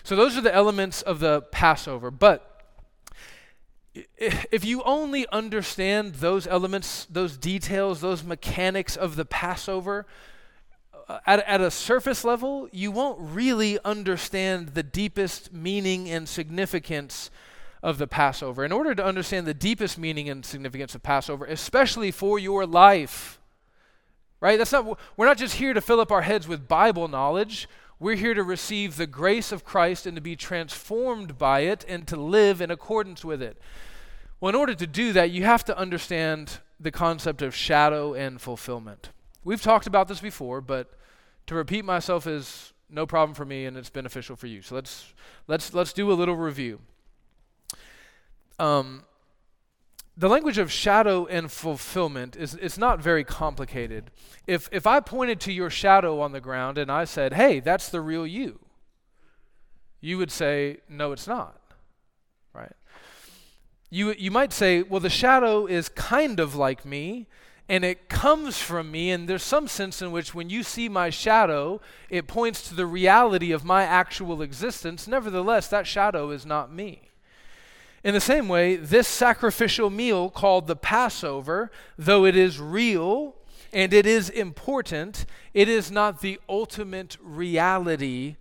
So, 0.04 0.16
those 0.16 0.36
are 0.36 0.42
the 0.42 0.54
elements 0.54 1.00
of 1.00 1.20
the 1.20 1.42
Passover. 1.42 2.10
But 2.10 2.51
if 3.94 4.64
you 4.64 4.82
only 4.84 5.26
understand 5.30 6.14
those 6.14 6.46
elements, 6.46 7.06
those 7.10 7.36
details, 7.36 8.00
those 8.00 8.24
mechanics 8.24 8.96
of 8.96 9.16
the 9.16 9.24
Passover, 9.24 10.06
uh, 11.08 11.18
at, 11.26 11.40
at 11.46 11.60
a 11.60 11.70
surface 11.70 12.24
level, 12.24 12.68
you 12.72 12.90
won't 12.90 13.18
really 13.20 13.78
understand 13.84 14.68
the 14.68 14.82
deepest 14.82 15.52
meaning 15.52 16.08
and 16.08 16.28
significance 16.28 17.30
of 17.82 17.98
the 17.98 18.06
Passover. 18.06 18.64
In 18.64 18.72
order 18.72 18.94
to 18.94 19.04
understand 19.04 19.46
the 19.46 19.54
deepest 19.54 19.98
meaning 19.98 20.28
and 20.28 20.44
significance 20.44 20.94
of 20.94 21.02
Passover, 21.02 21.44
especially 21.44 22.10
for 22.10 22.38
your 22.38 22.64
life, 22.64 23.40
right? 24.40 24.56
That's 24.56 24.72
not 24.72 24.98
we're 25.16 25.26
not 25.26 25.36
just 25.36 25.56
here 25.56 25.74
to 25.74 25.80
fill 25.80 26.00
up 26.00 26.12
our 26.12 26.22
heads 26.22 26.48
with 26.48 26.68
Bible 26.68 27.08
knowledge. 27.08 27.68
We're 28.02 28.16
here 28.16 28.34
to 28.34 28.42
receive 28.42 28.96
the 28.96 29.06
grace 29.06 29.52
of 29.52 29.64
Christ 29.64 30.06
and 30.06 30.16
to 30.16 30.20
be 30.20 30.34
transformed 30.34 31.38
by 31.38 31.60
it 31.60 31.84
and 31.86 32.04
to 32.08 32.16
live 32.16 32.60
in 32.60 32.68
accordance 32.68 33.24
with 33.24 33.40
it. 33.40 33.62
Well, 34.40 34.48
in 34.48 34.56
order 34.56 34.74
to 34.74 34.88
do 34.88 35.12
that, 35.12 35.30
you 35.30 35.44
have 35.44 35.64
to 35.66 35.78
understand 35.78 36.58
the 36.80 36.90
concept 36.90 37.42
of 37.42 37.54
shadow 37.54 38.12
and 38.12 38.40
fulfillment. 38.40 39.10
We've 39.44 39.62
talked 39.62 39.86
about 39.86 40.08
this 40.08 40.18
before, 40.18 40.60
but 40.60 40.98
to 41.46 41.54
repeat 41.54 41.84
myself 41.84 42.26
is 42.26 42.72
no 42.90 43.06
problem 43.06 43.36
for 43.36 43.44
me 43.44 43.66
and 43.66 43.76
it's 43.76 43.88
beneficial 43.88 44.34
for 44.34 44.48
you. 44.48 44.62
So 44.62 44.74
let's 44.74 45.14
let's 45.46 45.72
let's 45.72 45.92
do 45.92 46.10
a 46.10 46.14
little 46.14 46.34
review. 46.34 46.80
Um, 48.58 49.04
the 50.16 50.28
language 50.28 50.58
of 50.58 50.70
shadow 50.70 51.26
and 51.26 51.50
fulfillment 51.50 52.36
is 52.36 52.54
it's 52.54 52.78
not 52.78 53.00
very 53.00 53.24
complicated. 53.24 54.10
If 54.46 54.68
if 54.72 54.86
I 54.86 55.00
pointed 55.00 55.40
to 55.40 55.52
your 55.52 55.70
shadow 55.70 56.20
on 56.20 56.32
the 56.32 56.40
ground 56.40 56.78
and 56.78 56.90
I 56.90 57.04
said, 57.04 57.32
"Hey, 57.32 57.60
that's 57.60 57.88
the 57.88 58.00
real 58.00 58.26
you," 58.26 58.60
you 60.00 60.18
would 60.18 60.30
say, 60.30 60.78
"No, 60.88 61.12
it's 61.12 61.26
not." 61.26 61.60
Right? 62.52 62.76
You 63.90 64.12
you 64.12 64.30
might 64.30 64.52
say, 64.52 64.82
"Well, 64.82 65.00
the 65.00 65.10
shadow 65.10 65.66
is 65.66 65.88
kind 65.88 66.40
of 66.40 66.54
like 66.54 66.84
me." 66.84 67.28
and 67.68 67.84
it 67.84 68.08
comes 68.08 68.58
from 68.58 68.90
me, 68.90 69.10
and 69.10 69.28
there's 69.28 69.42
some 69.42 69.68
sense 69.68 70.02
in 70.02 70.10
which 70.10 70.34
when 70.34 70.50
you 70.50 70.62
see 70.62 70.88
my 70.88 71.08
shadow, 71.08 71.80
it 72.10 72.26
points 72.26 72.68
to 72.68 72.74
the 72.74 72.84
reality 72.84 73.52
of 73.52 73.64
my 73.64 73.84
actual 73.84 74.42
existence. 74.42 75.06
Nevertheless, 75.06 75.68
that 75.68 75.86
shadow 75.86 76.30
is 76.30 76.44
not 76.44 76.72
me. 76.72 77.11
In 78.04 78.14
the 78.14 78.20
same 78.20 78.48
way, 78.48 78.76
this 78.76 79.06
sacrificial 79.06 79.88
meal 79.88 80.28
called 80.28 80.66
the 80.66 80.76
Passover, 80.76 81.70
though 81.96 82.24
it 82.24 82.36
is 82.36 82.58
real 82.58 83.36
and 83.72 83.94
it 83.94 84.06
is 84.06 84.28
important, 84.28 85.24
it 85.54 85.68
is 85.68 85.90
not 85.90 86.20
the 86.20 86.40
ultimate 86.48 87.16
reality 87.22 88.36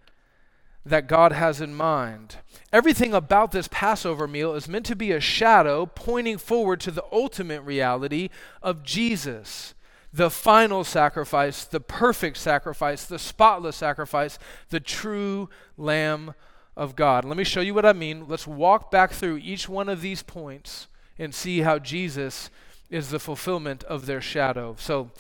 that 0.86 1.08
God 1.08 1.32
has 1.32 1.62
in 1.62 1.76
mind. 1.76 2.38
Everything 2.74 3.14
about 3.14 3.52
this 3.52 3.68
Passover 3.70 4.28
meal 4.28 4.56
is 4.56 4.68
meant 4.68 4.86
to 4.88 4.96
be 4.96 5.12
a 5.12 5.20
shadow 5.20 5.86
pointing 5.86 6.38
forward 6.38 6.80
to 6.82 6.92
the 6.92 7.06
ultimate 7.12 7.62
reality 7.62 8.30
of 8.64 8.84
Jesus, 8.84 9.76
the 10.12 10.32
final 10.32 10.84
sacrifice, 10.84 11.66
the 11.66 11.80
perfect 11.80 12.38
sacrifice, 12.38 13.06
the 13.06 13.20
spotless 13.20 13.76
sacrifice, 13.76 14.40
the 14.70 14.80
true 14.80 15.50
Lamb 15.78 16.34
of 16.76 16.96
God. 16.96 17.26
Let 17.26 17.38
me 17.38 17.44
show 17.44 17.62
you 17.62 17.74
what 17.74 17.86
I 17.86 17.94
mean. 17.94 18.28
Let's 18.28 18.48
walk 18.48 18.92
back 18.92 19.12
through 19.12 19.38
each 19.38 19.68
one 19.68 19.90
of 19.90 20.02
these 20.02 20.24
points 20.24 20.88
and 21.18 21.36
see 21.36 21.62
how 21.62 21.80
Jesus 21.80 22.50
is 22.90 23.10
the 23.10 23.20
fulfillment 23.20 23.84
of 23.86 24.06
their 24.06 24.22
shadow. 24.22 24.76
So, 24.78 25.12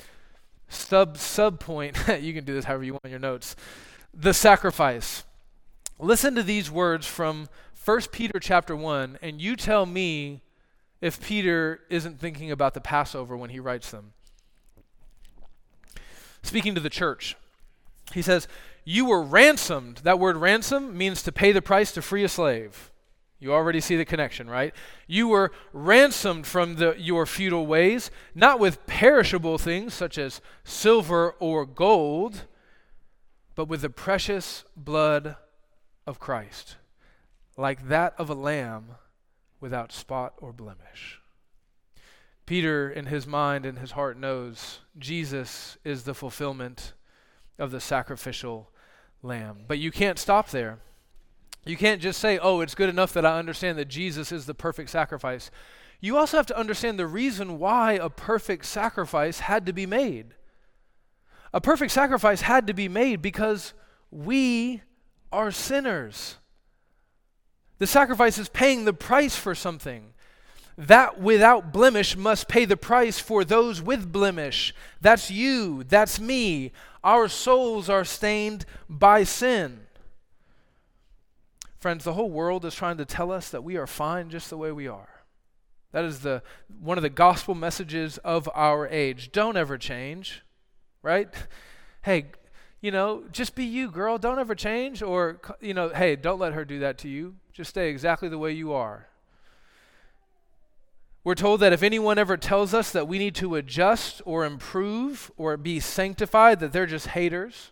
sub 0.67 1.17
sub 1.17 1.59
point, 1.59 1.97
you 2.21 2.33
can 2.33 2.45
do 2.45 2.53
this 2.53 2.65
however 2.65 2.83
you 2.83 2.93
want 2.93 3.05
in 3.05 3.11
your 3.11 3.19
notes. 3.19 3.55
The 4.13 4.33
sacrifice. 4.33 5.23
Listen 5.99 6.35
to 6.35 6.43
these 6.43 6.71
words 6.71 7.05
from 7.05 7.47
1 7.83 8.01
Peter 8.11 8.39
chapter 8.39 8.75
1, 8.75 9.19
and 9.21 9.41
you 9.41 9.55
tell 9.55 9.85
me 9.85 10.41
if 10.99 11.21
Peter 11.21 11.81
isn't 11.89 12.19
thinking 12.19 12.51
about 12.51 12.73
the 12.73 12.81
Passover 12.81 13.35
when 13.35 13.49
he 13.49 13.59
writes 13.59 13.91
them. 13.91 14.13
Speaking 16.43 16.75
to 16.75 16.81
the 16.81 16.89
church, 16.89 17.35
he 18.13 18.21
says, 18.21 18.47
You 18.83 19.05
were 19.05 19.21
ransomed. 19.21 19.97
That 19.97 20.19
word 20.19 20.37
ransom 20.37 20.97
means 20.97 21.21
to 21.23 21.31
pay 21.31 21.51
the 21.51 21.61
price 21.61 21.91
to 21.93 22.01
free 22.01 22.23
a 22.23 22.29
slave. 22.29 22.91
You 23.39 23.53
already 23.53 23.81
see 23.81 23.95
the 23.95 24.05
connection, 24.05 24.47
right? 24.47 24.73
You 25.07 25.27
were 25.27 25.51
ransomed 25.73 26.45
from 26.45 26.75
the, 26.75 26.95
your 26.97 27.25
futile 27.25 27.65
ways, 27.65 28.11
not 28.35 28.59
with 28.59 28.85
perishable 28.85 29.57
things 29.57 29.95
such 29.95 30.19
as 30.19 30.41
silver 30.63 31.31
or 31.39 31.65
gold, 31.65 32.45
but 33.55 33.67
with 33.67 33.81
the 33.81 33.89
precious 33.89 34.63
blood 34.77 35.35
of 36.05 36.19
Christ, 36.19 36.77
like 37.57 37.87
that 37.87 38.13
of 38.17 38.29
a 38.29 38.35
lamb 38.35 38.95
without 39.59 39.91
spot 39.91 40.33
or 40.37 40.53
blemish. 40.53 41.19
Peter, 42.45 42.89
in 42.89 43.05
his 43.05 43.25
mind 43.25 43.65
and 43.65 43.79
his 43.79 43.91
heart, 43.91 44.17
knows 44.17 44.79
Jesus 44.97 45.77
is 45.83 46.03
the 46.03 46.13
fulfillment 46.13 46.93
of 47.57 47.71
the 47.71 47.79
sacrificial 47.79 48.70
lamb. 49.23 49.65
But 49.67 49.79
you 49.79 49.91
can't 49.91 50.19
stop 50.19 50.49
there. 50.49 50.79
You 51.65 51.77
can't 51.77 52.01
just 52.01 52.19
say, 52.19 52.39
oh, 52.39 52.61
it's 52.61 52.75
good 52.75 52.89
enough 52.89 53.13
that 53.13 53.25
I 53.25 53.37
understand 53.37 53.77
that 53.77 53.87
Jesus 53.87 54.31
is 54.31 54.45
the 54.45 54.53
perfect 54.53 54.89
sacrifice. 54.89 55.51
You 55.99 56.17
also 56.17 56.37
have 56.37 56.47
to 56.47 56.57
understand 56.57 56.97
the 56.97 57.05
reason 57.05 57.59
why 57.59 57.93
a 57.93 58.09
perfect 58.09 58.65
sacrifice 58.65 59.41
had 59.41 59.67
to 59.67 59.73
be 59.73 59.85
made. 59.85 60.33
A 61.53 61.61
perfect 61.61 61.91
sacrifice 61.91 62.41
had 62.41 62.65
to 62.67 62.73
be 62.73 62.87
made 62.87 63.21
because 63.21 63.73
we 64.09 64.81
are 65.31 65.51
sinners. 65.51 66.37
The 67.77 67.87
sacrifice 67.87 68.37
is 68.37 68.49
paying 68.49 68.85
the 68.85 68.93
price 68.93 69.35
for 69.35 69.53
something. 69.53 70.13
That 70.77 71.19
without 71.19 71.73
blemish 71.73 72.15
must 72.15 72.47
pay 72.47 72.65
the 72.65 72.77
price 72.77 73.19
for 73.19 73.43
those 73.43 73.81
with 73.81 74.11
blemish. 74.11 74.73
That's 75.01 75.29
you, 75.29 75.83
that's 75.83 76.19
me. 76.19 76.71
Our 77.03 77.27
souls 77.27 77.89
are 77.89 78.05
stained 78.05 78.65
by 78.89 79.23
sin. 79.23 79.81
Friends, 81.79 82.03
the 82.03 82.13
whole 82.13 82.29
world 82.29 82.63
is 82.63 82.75
trying 82.75 82.97
to 82.97 83.05
tell 83.05 83.31
us 83.31 83.49
that 83.49 83.63
we 83.63 83.75
are 83.75 83.87
fine 83.87 84.29
just 84.29 84.49
the 84.49 84.57
way 84.57 84.71
we 84.71 84.87
are. 84.87 85.09
That 85.91 86.05
is 86.05 86.19
the 86.19 86.41
one 86.79 86.97
of 86.97 87.01
the 87.01 87.09
gospel 87.09 87.55
messages 87.55 88.17
of 88.19 88.47
our 88.53 88.87
age. 88.87 89.31
Don't 89.31 89.57
ever 89.57 89.77
change, 89.77 90.43
right? 91.01 91.27
Hey, 92.03 92.27
you 92.81 92.91
know, 92.91 93.23
just 93.31 93.55
be 93.55 93.65
you, 93.65 93.91
girl. 93.91 94.17
Don't 94.17 94.39
ever 94.39 94.55
change. 94.55 95.01
Or, 95.01 95.41
you 95.59 95.73
know, 95.73 95.89
hey, 95.89 96.15
don't 96.15 96.39
let 96.39 96.53
her 96.53 96.65
do 96.65 96.79
that 96.79 96.97
to 96.99 97.09
you. 97.09 97.35
Just 97.51 97.71
stay 97.71 97.89
exactly 97.89 98.29
the 98.29 98.37
way 98.37 98.51
you 98.53 98.73
are. 98.73 99.07
We're 101.23 101.35
told 101.35 101.59
that 101.59 101.73
if 101.73 101.83
anyone 101.83 102.17
ever 102.17 102.35
tells 102.35 102.73
us 102.73 102.91
that 102.91 103.07
we 103.07 103.19
need 103.19 103.35
to 103.35 103.55
adjust 103.55 104.21
or 104.25 104.43
improve 104.43 105.31
or 105.37 105.55
be 105.55 105.79
sanctified, 105.79 106.59
that 106.59 106.73
they're 106.73 106.87
just 106.87 107.07
haters. 107.07 107.71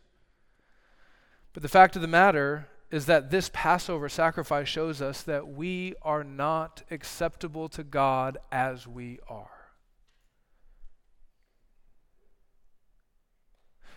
But 1.53 1.63
the 1.63 1.69
fact 1.69 1.95
of 1.95 2.03
the 2.03 2.07
matter 2.07 2.67
is 2.91 3.07
that 3.07 3.31
this 3.31 3.49
Passover 3.51 4.07
sacrifice 4.07 4.67
shows 4.67 5.01
us 5.01 5.23
that 5.23 5.47
we 5.47 5.95
are 6.03 6.23
not 6.23 6.83
acceptable 6.91 7.69
to 7.69 7.83
God 7.83 8.37
as 8.51 8.87
we 8.87 9.19
are. 9.27 9.49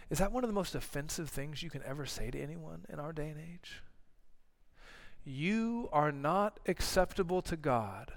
Is 0.09 0.19
that 0.19 0.33
one 0.33 0.45
of 0.45 0.49
the 0.49 0.55
most 0.55 0.75
offensive 0.75 1.29
things 1.29 1.63
you 1.63 1.71
can 1.71 1.83
ever 1.85 2.07
say 2.07 2.31
to 2.31 2.41
anyone 2.41 2.85
in 2.91 2.99
our 2.99 3.13
day 3.13 3.29
and 3.29 3.41
age? 3.41 3.83
You 5.25 5.89
are 5.93 6.13
not 6.13 6.59
acceptable 6.67 7.43
to 7.43 7.57
God 7.57 8.13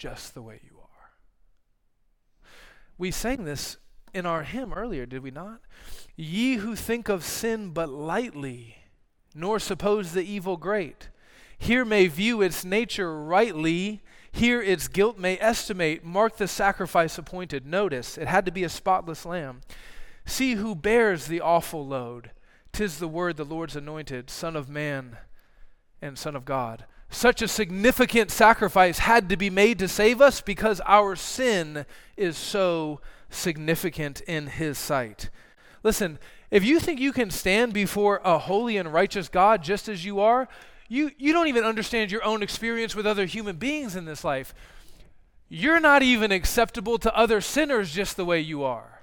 just 0.00 0.32
the 0.32 0.40
way 0.40 0.58
you 0.64 0.78
are. 0.78 1.10
We 2.96 3.10
sang 3.10 3.44
this 3.44 3.76
in 4.14 4.24
our 4.24 4.44
hymn 4.44 4.72
earlier, 4.72 5.04
did 5.04 5.22
we 5.22 5.30
not? 5.30 5.60
Ye 6.16 6.54
who 6.54 6.74
think 6.74 7.10
of 7.10 7.22
sin 7.22 7.72
but 7.72 7.90
lightly, 7.90 8.78
nor 9.34 9.58
suppose 9.58 10.12
the 10.12 10.22
evil 10.22 10.56
great, 10.56 11.10
here 11.58 11.84
may 11.84 12.06
view 12.06 12.40
its 12.40 12.64
nature 12.64 13.22
rightly, 13.22 14.00
here 14.32 14.62
its 14.62 14.88
guilt 14.88 15.18
may 15.18 15.38
estimate, 15.38 16.02
mark 16.02 16.38
the 16.38 16.48
sacrifice 16.48 17.18
appointed. 17.18 17.66
Notice, 17.66 18.16
it 18.16 18.26
had 18.26 18.46
to 18.46 18.52
be 18.52 18.64
a 18.64 18.70
spotless 18.70 19.26
lamb. 19.26 19.60
See 20.24 20.54
who 20.54 20.74
bears 20.74 21.26
the 21.26 21.42
awful 21.42 21.86
load. 21.86 22.30
Tis 22.72 23.00
the 23.00 23.08
word, 23.08 23.36
the 23.36 23.44
Lord's 23.44 23.76
anointed, 23.76 24.30
Son 24.30 24.56
of 24.56 24.70
Man 24.70 25.18
and 26.00 26.18
Son 26.18 26.34
of 26.34 26.46
God. 26.46 26.86
Such 27.10 27.42
a 27.42 27.48
significant 27.48 28.30
sacrifice 28.30 29.00
had 29.00 29.28
to 29.28 29.36
be 29.36 29.50
made 29.50 29.80
to 29.80 29.88
save 29.88 30.20
us 30.20 30.40
because 30.40 30.80
our 30.86 31.16
sin 31.16 31.84
is 32.16 32.36
so 32.36 33.00
significant 33.28 34.20
in 34.22 34.46
His 34.46 34.78
sight. 34.78 35.28
Listen, 35.82 36.18
if 36.50 36.64
you 36.64 36.78
think 36.78 37.00
you 37.00 37.12
can 37.12 37.30
stand 37.30 37.72
before 37.72 38.20
a 38.24 38.38
holy 38.38 38.76
and 38.76 38.92
righteous 38.92 39.28
God 39.28 39.62
just 39.62 39.88
as 39.88 40.04
you 40.04 40.20
are, 40.20 40.48
you, 40.88 41.10
you 41.18 41.32
don't 41.32 41.48
even 41.48 41.64
understand 41.64 42.10
your 42.10 42.24
own 42.24 42.42
experience 42.42 42.94
with 42.94 43.06
other 43.06 43.26
human 43.26 43.56
beings 43.56 43.96
in 43.96 44.04
this 44.04 44.24
life. 44.24 44.54
You're 45.48 45.80
not 45.80 46.02
even 46.02 46.30
acceptable 46.30 46.98
to 46.98 47.16
other 47.16 47.40
sinners 47.40 47.92
just 47.92 48.16
the 48.16 48.24
way 48.24 48.40
you 48.40 48.62
are. 48.62 48.99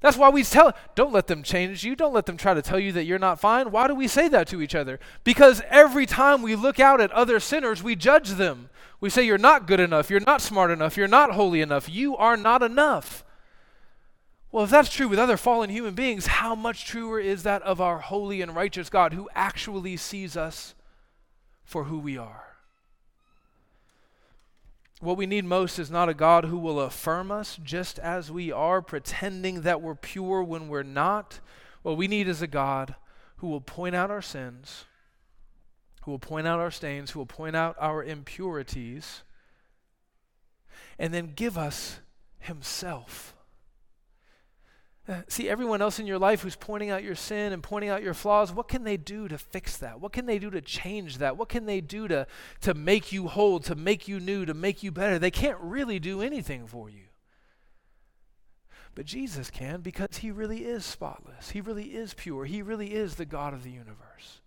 That's 0.00 0.16
why 0.16 0.28
we 0.28 0.42
tell, 0.42 0.74
don't 0.94 1.12
let 1.12 1.26
them 1.26 1.42
change 1.42 1.82
you. 1.82 1.96
Don't 1.96 2.12
let 2.12 2.26
them 2.26 2.36
try 2.36 2.54
to 2.54 2.62
tell 2.62 2.78
you 2.78 2.92
that 2.92 3.04
you're 3.04 3.18
not 3.18 3.40
fine. 3.40 3.70
Why 3.70 3.88
do 3.88 3.94
we 3.94 4.08
say 4.08 4.28
that 4.28 4.46
to 4.48 4.60
each 4.60 4.74
other? 4.74 5.00
Because 5.24 5.62
every 5.68 6.04
time 6.04 6.42
we 6.42 6.54
look 6.54 6.78
out 6.78 7.00
at 7.00 7.10
other 7.12 7.40
sinners, 7.40 7.82
we 7.82 7.96
judge 7.96 8.30
them. 8.30 8.68
We 9.00 9.10
say, 9.10 9.22
You're 9.24 9.38
not 9.38 9.66
good 9.66 9.80
enough. 9.80 10.10
You're 10.10 10.20
not 10.20 10.42
smart 10.42 10.70
enough. 10.70 10.96
You're 10.96 11.08
not 11.08 11.32
holy 11.32 11.60
enough. 11.60 11.88
You 11.88 12.16
are 12.16 12.36
not 12.36 12.62
enough. 12.62 13.24
Well, 14.52 14.64
if 14.64 14.70
that's 14.70 14.92
true 14.92 15.08
with 15.08 15.18
other 15.18 15.36
fallen 15.36 15.70
human 15.70 15.94
beings, 15.94 16.26
how 16.26 16.54
much 16.54 16.86
truer 16.86 17.20
is 17.20 17.42
that 17.42 17.62
of 17.62 17.80
our 17.80 17.98
holy 17.98 18.40
and 18.40 18.54
righteous 18.54 18.88
God 18.88 19.12
who 19.12 19.28
actually 19.34 19.96
sees 19.96 20.36
us 20.36 20.74
for 21.64 21.84
who 21.84 21.98
we 21.98 22.16
are? 22.16 22.55
What 25.06 25.16
we 25.16 25.26
need 25.26 25.44
most 25.44 25.78
is 25.78 25.88
not 25.88 26.08
a 26.08 26.14
God 26.14 26.46
who 26.46 26.58
will 26.58 26.80
affirm 26.80 27.30
us 27.30 27.60
just 27.62 28.00
as 28.00 28.32
we 28.32 28.50
are, 28.50 28.82
pretending 28.82 29.60
that 29.60 29.80
we're 29.80 29.94
pure 29.94 30.42
when 30.42 30.66
we're 30.66 30.82
not. 30.82 31.38
What 31.82 31.96
we 31.96 32.08
need 32.08 32.26
is 32.26 32.42
a 32.42 32.48
God 32.48 32.96
who 33.36 33.46
will 33.46 33.60
point 33.60 33.94
out 33.94 34.10
our 34.10 34.20
sins, 34.20 34.86
who 36.02 36.10
will 36.10 36.18
point 36.18 36.48
out 36.48 36.58
our 36.58 36.72
stains, 36.72 37.12
who 37.12 37.20
will 37.20 37.26
point 37.26 37.54
out 37.54 37.76
our 37.78 38.02
impurities, 38.02 39.22
and 40.98 41.14
then 41.14 41.34
give 41.36 41.56
us 41.56 42.00
Himself 42.40 43.35
Uh, 45.08 45.22
see, 45.28 45.48
everyone 45.48 45.80
else 45.80 46.00
in 46.00 46.06
your 46.06 46.18
life 46.18 46.42
who's 46.42 46.56
pointing 46.56 46.90
out 46.90 47.04
your 47.04 47.14
sin 47.14 47.52
and 47.52 47.62
pointing 47.62 47.90
out 47.90 48.02
your 48.02 48.14
flaws, 48.14 48.52
what 48.52 48.66
can 48.66 48.82
they 48.82 48.96
do 48.96 49.28
to 49.28 49.38
fix 49.38 49.76
that? 49.76 50.00
What 50.00 50.12
can 50.12 50.26
they 50.26 50.40
do 50.40 50.50
to 50.50 50.60
change 50.60 51.18
that? 51.18 51.36
What 51.36 51.48
can 51.48 51.64
they 51.64 51.80
do 51.80 52.08
to, 52.08 52.26
to 52.62 52.74
make 52.74 53.12
you 53.12 53.28
whole, 53.28 53.60
to 53.60 53.76
make 53.76 54.08
you 54.08 54.18
new, 54.18 54.44
to 54.44 54.54
make 54.54 54.82
you 54.82 54.90
better? 54.90 55.18
They 55.18 55.30
can't 55.30 55.58
really 55.60 56.00
do 56.00 56.22
anything 56.22 56.66
for 56.66 56.90
you. 56.90 57.04
But 58.96 59.04
Jesus 59.04 59.48
can 59.50 59.80
because 59.80 60.18
he 60.18 60.32
really 60.32 60.64
is 60.64 60.84
spotless. 60.84 61.50
He 61.50 61.60
really 61.60 61.94
is 61.94 62.14
pure. 62.14 62.46
He 62.46 62.60
really 62.62 62.94
is 62.94 63.14
the 63.14 63.26
God 63.26 63.54
of 63.54 63.62
the 63.62 63.70
universe. 63.70 64.40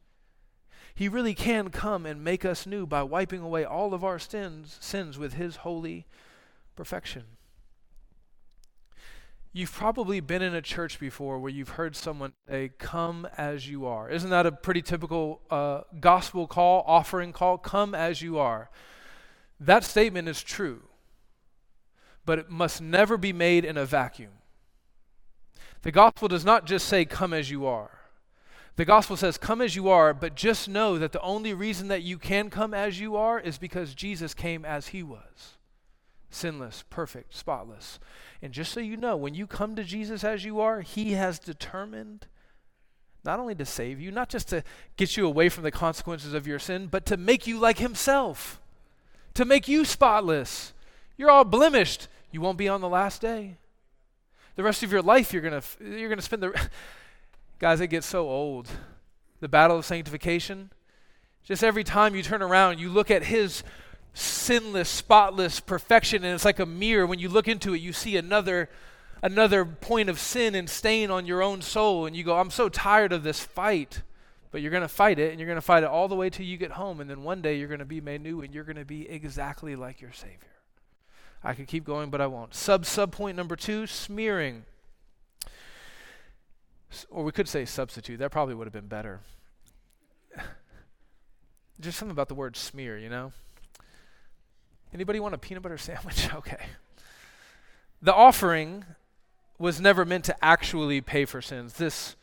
He 0.94 1.08
really 1.08 1.36
can 1.36 1.70
come 1.70 2.06
and 2.06 2.22
make 2.22 2.44
us 2.44 2.66
new 2.66 2.86
by 2.86 3.04
wiping 3.04 3.42
away 3.42 3.64
all 3.64 3.94
of 3.94 4.04
our 4.04 4.20
sins, 4.20 4.78
sins 4.82 5.18
with 5.18 5.36
his 5.36 5.58
holy 5.58 6.06
perfection. 6.76 7.24
You've 9.52 9.72
probably 9.72 10.20
been 10.20 10.44
in 10.44 10.54
a 10.54 10.62
church 10.62 11.00
before 11.00 11.40
where 11.40 11.52
you've 11.52 11.70
heard 11.70 11.96
someone 11.96 12.34
say, 12.48 12.70
Come 12.78 13.28
as 13.36 13.68
you 13.68 13.88
are. 13.88 14.08
Isn't 14.10 14.30
that 14.30 14.46
a 14.46 14.52
pretty 14.52 14.84
typical 14.84 15.42
uh, 15.50 15.82
gospel 16.00 16.46
call, 16.46 16.84
offering 16.86 17.34
call? 17.34 17.58
Come 17.58 17.96
as 17.96 18.22
you 18.22 18.38
are. 18.38 18.70
That 19.60 19.84
statement 19.84 20.28
is 20.28 20.44
true, 20.44 20.84
but 22.26 22.38
it 22.38 22.50
must 22.50 22.80
never 22.80 23.18
be 23.18 23.34
made 23.34 23.66
in 23.66 23.76
a 23.76 23.86
vacuum. 23.86 24.32
The 25.82 25.92
gospel 25.92 26.28
does 26.28 26.46
not 26.46 26.68
just 26.68 26.88
say, 26.88 27.04
Come 27.04 27.34
as 27.34 27.50
you 27.50 27.66
are. 27.66 27.92
The 28.76 28.86
gospel 28.86 29.18
says, 29.18 29.40
Come 29.40 29.62
as 29.62 29.76
you 29.76 29.90
are, 29.90 30.14
but 30.14 30.36
just 30.36 30.70
know 30.70 31.00
that 31.00 31.12
the 31.12 31.22
only 31.22 31.56
reason 31.56 31.88
that 31.88 32.04
you 32.04 32.20
can 32.20 32.52
come 32.52 32.76
as 32.76 33.00
you 33.00 33.16
are 33.16 33.40
is 33.40 33.58
because 33.58 33.96
Jesus 33.96 34.36
came 34.36 34.64
as 34.64 34.90
he 34.90 35.02
was 35.02 35.58
sinless, 36.30 36.84
perfect, 36.90 37.36
spotless. 37.36 38.00
And 38.42 38.54
just 38.54 38.72
so 38.72 38.80
you 38.80 38.98
know, 38.98 39.18
when 39.18 39.34
you 39.34 39.48
come 39.48 39.76
to 39.76 39.84
Jesus 39.84 40.24
as 40.24 40.46
you 40.46 40.60
are, 40.60 40.82
He 40.82 41.14
has 41.14 41.40
determined 41.40 42.28
not 43.24 43.40
only 43.40 43.56
to 43.56 43.66
save 43.66 44.00
you, 44.00 44.12
not 44.12 44.30
just 44.30 44.48
to 44.50 44.64
get 44.96 45.18
you 45.18 45.26
away 45.26 45.50
from 45.50 45.64
the 45.64 45.72
consequences 45.72 46.34
of 46.34 46.48
your 46.48 46.60
sin, 46.60 46.88
but 46.88 47.06
to 47.08 47.18
make 47.18 47.48
you 47.48 47.60
like 47.60 47.80
Himself, 47.80 48.62
to 49.34 49.46
make 49.46 49.68
you 49.68 49.86
spotless. 49.86 50.74
You're 51.18 51.32
all 51.32 51.44
blemished. 51.44 52.08
You 52.32 52.42
won't 52.42 52.58
be 52.58 52.70
on 52.70 52.82
the 52.82 52.90
last 52.90 53.22
day. 53.22 53.58
The 54.56 54.64
rest 54.64 54.84
of 54.84 54.92
your 54.92 55.02
life, 55.02 55.34
you're 55.34 55.42
gonna 55.42 55.64
you're 55.82 56.10
gonna 56.10 56.22
spend 56.22 56.44
the 56.44 56.70
guys. 57.60 57.82
It 57.82 57.88
gets 57.88 58.08
so 58.08 58.30
old. 58.30 58.70
The 59.40 59.48
battle 59.48 59.78
of 59.78 59.86
sanctification. 59.86 60.72
Just 61.44 61.64
every 61.64 61.84
time 61.84 62.16
you 62.16 62.22
turn 62.22 62.42
around, 62.42 62.80
you 62.80 62.90
look 62.90 63.10
at 63.10 63.24
His 63.24 63.64
sinless, 64.14 64.90
spotless 64.90 65.60
perfection, 65.60 66.24
and 66.24 66.34
it's 66.34 66.46
like 66.46 66.60
a 66.60 66.66
mirror. 66.66 67.06
When 67.06 67.20
you 67.20 67.30
look 67.30 67.48
into 67.48 67.74
it, 67.74 67.80
you 67.80 67.94
see 67.94 68.18
another 68.18 68.70
another 69.22 69.66
point 69.66 70.10
of 70.10 70.20
sin 70.20 70.56
and 70.56 70.70
stain 70.70 71.12
on 71.12 71.26
your 71.26 71.42
own 71.42 71.62
soul, 71.62 72.06
and 72.06 72.16
you 72.16 72.24
go, 72.24 72.38
I'm 72.38 72.52
so 72.52 72.70
tired 72.70 73.12
of 73.14 73.24
this 73.24 73.40
fight. 73.40 74.02
But 74.52 74.62
you're 74.62 74.72
going 74.72 74.82
to 74.82 74.88
fight 74.88 75.20
it, 75.20 75.30
and 75.30 75.40
you're 75.40 75.48
going 75.48 75.58
to 75.58 75.62
fight 75.62 75.84
it 75.84 75.90
all 75.90 76.08
the 76.08 76.16
way 76.16 76.30
till 76.32 76.46
you 76.46 76.58
get 76.58 76.72
home, 76.72 77.00
and 77.00 77.10
then 77.10 77.24
one 77.24 77.42
day 77.42 77.58
you're 77.60 77.68
going 77.68 77.80
to 77.80 77.86
be 77.86 78.02
made 78.02 78.22
new, 78.22 78.42
and 78.42 78.54
you're 78.54 78.64
going 78.64 78.78
to 78.78 78.86
be 78.86 79.08
exactly 79.08 79.76
like 79.76 80.02
your 80.02 80.12
Savior. 80.12 80.38
I 81.44 81.54
could 81.54 81.68
keep 81.68 81.86
going, 81.86 82.10
but 82.10 82.20
I 82.20 82.28
won't. 82.28 82.56
Sub 82.56 82.86
sub 82.86 83.12
point 83.12 83.38
number 83.38 83.56
two: 83.56 83.86
smearing, 83.86 84.66
or 87.10 87.24
we 87.24 87.32
could 87.32 87.48
say 87.48 87.64
substitute. 87.64 88.18
That 88.18 88.32
probably 88.32 88.56
would 88.56 88.66
have 88.66 88.74
been 88.74 88.88
better. 88.88 89.20
Just 91.80 92.00
something 92.00 92.12
about 92.12 92.28
the 92.28 92.36
word 92.36 92.58
smear, 92.58 92.98
you 92.98 93.10
know. 93.10 93.32
Anybody 94.94 95.20
want 95.20 95.36
a 95.36 95.38
peanut 95.38 95.64
butter 95.64 95.78
sandwich? 95.80 96.34
okay. 96.36 96.66
The 98.02 98.14
offering 98.14 98.86
was 99.58 99.82
never 99.82 100.06
meant 100.06 100.24
to 100.26 100.46
actually 100.46 101.02
pay 101.02 101.26
for 101.26 101.42
sins. 101.42 101.74
This, 101.74 102.16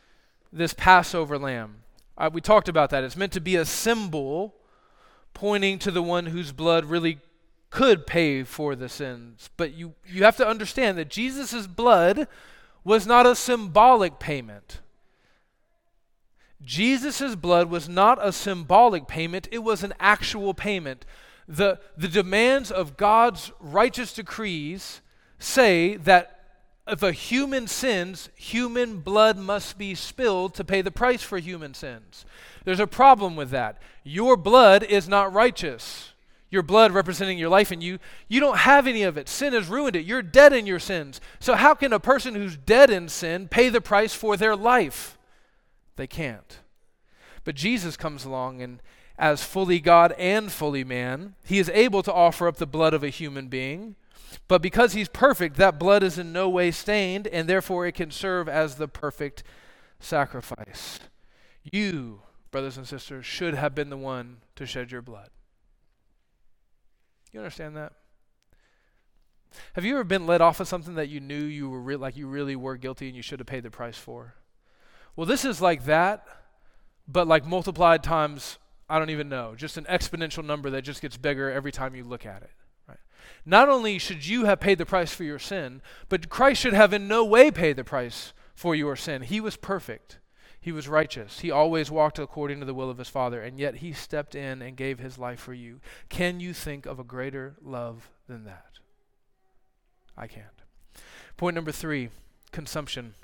this 0.53 0.73
Passover 0.73 1.39
lamb, 1.39 1.83
uh, 2.17 2.31
we 2.33 2.41
talked 2.41 2.69
about 2.69 2.91
that. 2.91 3.05
It's 3.05 3.17
meant 3.17 3.33
to 3.33 3.41
be 3.41 3.57
a 3.57 3.65
symbol 3.67 4.55
pointing 5.35 5.79
to 5.81 5.91
the 5.91 6.03
one 6.03 6.27
whose 6.27 6.53
blood 6.53 6.87
really 6.87 7.19
could 7.69 8.07
pay 8.07 8.43
for 8.43 8.75
the 8.75 8.89
sins. 8.89 9.51
But 9.59 9.75
you, 9.75 9.95
you 10.07 10.25
have 10.25 10.39
to 10.39 10.49
understand 10.49 10.97
that 10.97 11.11
Jesus' 11.11 11.67
blood 11.67 12.27
was 12.85 13.07
not 13.07 13.27
a 13.27 13.35
symbolic 13.35 14.19
payment. 14.19 14.81
Jesus' 16.65 17.35
blood 17.35 17.69
was 17.69 17.87
not 17.87 18.19
a 18.25 18.33
symbolic 18.33 19.07
payment, 19.07 19.47
it 19.53 19.59
was 19.59 19.83
an 19.83 19.93
actual 20.01 20.55
payment 20.55 21.05
the, 21.49 21.79
the 21.97 22.09
demands 22.09 22.71
of 22.71 22.97
God's 22.97 23.53
righteous 23.61 24.13
decrees 24.13 25.01
say 25.39 25.97
that 25.97 26.33
if 26.89 27.03
a 27.03 27.13
human 27.13 27.67
sins, 27.67 28.31
human 28.37 29.01
blood 29.01 29.37
must 29.37 29.77
be 29.77 29.95
spilled 29.95 30.55
to 30.55 30.65
pay 30.65 30.83
the 30.83 30.91
price 30.91 31.23
for 31.23 31.39
human 31.39 31.75
sins. 31.75 32.25
There's 32.65 32.81
a 32.81 32.87
problem 32.87 33.35
with 33.35 33.51
that. 33.51 33.81
Your 34.05 34.37
blood 34.37 34.83
is 34.85 35.09
not 35.09 35.33
righteous. 35.33 36.13
Your 36.49 36.63
blood 36.63 36.93
representing 36.93 37.39
your 37.39 37.49
life, 37.49 37.73
and 37.73 37.83
you 37.83 37.99
you 38.29 38.39
don't 38.39 38.59
have 38.59 38.87
any 38.87 39.03
of 39.03 39.19
it. 39.19 39.29
Sin 39.29 39.53
has 39.53 39.67
ruined 39.69 39.97
it. 39.97 40.07
You're 40.07 40.23
dead 40.23 40.53
in 40.53 40.65
your 40.65 40.79
sins. 40.79 41.21
So 41.41 41.55
how 41.57 41.75
can 41.75 41.93
a 41.93 41.99
person 41.99 42.37
who's 42.37 42.57
dead 42.57 42.89
in 42.89 43.09
sin 43.09 43.49
pay 43.49 43.69
the 43.69 43.81
price 43.81 44.15
for 44.15 44.37
their 44.37 44.55
life? 44.55 45.19
They 45.97 46.07
can't. 46.07 46.61
But 47.43 47.57
Jesus 47.57 47.97
comes 47.97 48.25
along 48.25 48.63
and 48.63 48.81
as 49.19 49.43
fully 49.43 49.81
God 49.81 50.13
and 50.19 50.51
fully 50.51 50.85
man. 50.85 51.35
He 51.45 51.59
is 51.59 51.71
able 51.71 52.03
to 52.03 52.13
offer 52.13 52.49
up 52.49 52.57
the 52.57 52.67
blood 52.67 52.95
of 52.95 53.03
a 53.03 53.09
human 53.09 53.49
being, 53.49 53.97
but 54.49 54.63
because 54.63 54.93
he's 54.93 55.09
perfect, 55.09 55.57
that 55.57 55.79
blood 55.79 56.03
is 56.03 56.19
in 56.19 56.33
no 56.33 56.49
way 56.49 56.71
stained, 56.71 57.27
and 57.27 57.49
therefore 57.49 57.87
it 57.87 57.95
can 57.95 58.11
serve 58.11 58.49
as 58.49 58.77
the 58.77 58.89
perfect 58.89 59.43
sacrifice. 59.99 61.01
You, 61.65 62.21
brothers 62.51 62.77
and 62.77 62.87
sisters, 62.87 63.27
should 63.27 63.55
have 63.55 63.75
been 63.75 63.91
the 63.91 63.97
one 63.97 64.39
to 64.57 64.67
shed 64.67 64.93
your 64.93 65.03
blood. 65.03 65.31
You 67.33 67.41
understand 67.41 67.77
that? 67.77 67.93
Have 69.75 69.85
you 69.85 69.95
ever 69.95 70.05
been 70.05 70.27
let 70.27 70.41
off 70.41 70.61
of 70.61 70.69
something 70.69 70.95
that 70.95 71.09
you 71.09 71.21
knew 71.21 71.43
you 71.43 71.69
were 71.71 71.81
re- 71.81 71.97
like 71.97 72.17
you 72.17 72.27
really 72.27 72.57
were 72.57 72.77
guilty 72.77 73.09
and 73.09 73.17
you 73.17 73.23
should 73.23 73.41
have 73.41 73.47
paid 73.47 73.63
the 73.63 73.71
price 73.71 73.97
for? 73.97 74.35
Well, 75.15 75.27
this 75.27 75.45
is 75.45 75.61
like 75.61 75.87
that, 75.87 76.27
but 77.09 77.27
like 77.27 77.47
multiplied 77.47 78.03
times 78.03 78.59
I 78.89 78.99
don't 78.99 79.11
even 79.11 79.29
know, 79.29 79.55
just 79.57 79.77
an 79.77 79.85
exponential 79.85 80.45
number 80.45 80.71
that 80.71 80.83
just 80.83 81.03
gets 81.03 81.17
bigger 81.17 81.51
every 81.51 81.73
time 81.73 81.95
you 81.95 82.05
look 82.05 82.25
at 82.25 82.43
it. 82.43 82.51
Right? 82.89 82.99
Not 83.45 83.69
only 83.69 83.99
should 83.99 84.27
you 84.27 84.45
have 84.45 84.61
paid 84.61 84.79
the 84.79 84.87
price 84.87 85.13
for 85.13 85.25
your 85.25 85.41
sin, 85.41 85.83
but 86.09 86.29
Christ 86.29 86.61
should 86.61 86.73
have 86.73 86.93
in 86.93 87.09
no 87.09 87.25
way 87.25 87.51
paid 87.51 87.77
the 87.77 87.85
price 87.85 88.33
for 88.55 88.75
your 88.75 88.95
sin. 88.95 89.23
He 89.23 89.41
was 89.41 89.57
perfect. 89.57 90.19
He 90.61 90.73
was 90.73 90.89
righteous. 90.89 91.41
He 91.41 91.51
always 91.51 91.91
walked 91.91 92.19
according 92.19 92.61
to 92.61 92.67
the 92.67 92.75
will 92.75 92.91
of 92.91 92.99
his 92.99 93.09
Father, 93.09 93.41
and 93.41 93.59
yet 93.59 93.77
he 93.77 93.93
stepped 93.93 94.35
in 94.35 94.63
and 94.63 94.77
gave 94.77 94.99
his 94.99 95.19
life 95.19 95.39
for 95.39 95.55
you. 95.55 95.81
Can 96.09 96.41
you 96.41 96.53
think 96.53 96.87
of 96.87 96.99
a 96.99 97.05
greater 97.05 97.55
love 97.63 98.11
than 98.27 98.45
that? 98.45 98.79
I 100.17 100.27
can't. 100.27 100.47
Point 101.37 101.55
number 101.55 101.73
three 101.73 102.09
consumption. 102.51 103.15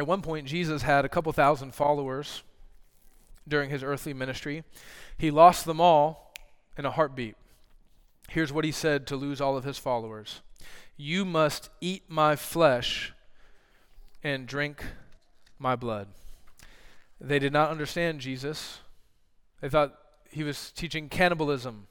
At 0.00 0.06
one 0.06 0.22
point, 0.22 0.46
Jesus 0.46 0.80
had 0.80 1.04
a 1.04 1.10
couple 1.10 1.30
thousand 1.30 1.74
followers 1.74 2.42
during 3.46 3.68
his 3.68 3.82
earthly 3.82 4.14
ministry. 4.14 4.64
He 5.18 5.30
lost 5.30 5.66
them 5.66 5.78
all 5.78 6.32
in 6.78 6.86
a 6.86 6.90
heartbeat. 6.90 7.36
Here's 8.30 8.50
what 8.50 8.64
he 8.64 8.72
said 8.72 9.06
to 9.08 9.16
lose 9.16 9.42
all 9.42 9.58
of 9.58 9.64
his 9.64 9.76
followers 9.76 10.40
You 10.96 11.26
must 11.26 11.68
eat 11.82 12.04
my 12.08 12.34
flesh 12.34 13.12
and 14.24 14.46
drink 14.46 14.86
my 15.58 15.76
blood. 15.76 16.08
They 17.20 17.38
did 17.38 17.52
not 17.52 17.70
understand 17.70 18.20
Jesus. 18.20 18.78
They 19.60 19.68
thought 19.68 19.98
he 20.30 20.44
was 20.44 20.70
teaching 20.70 21.10
cannibalism. 21.10 21.88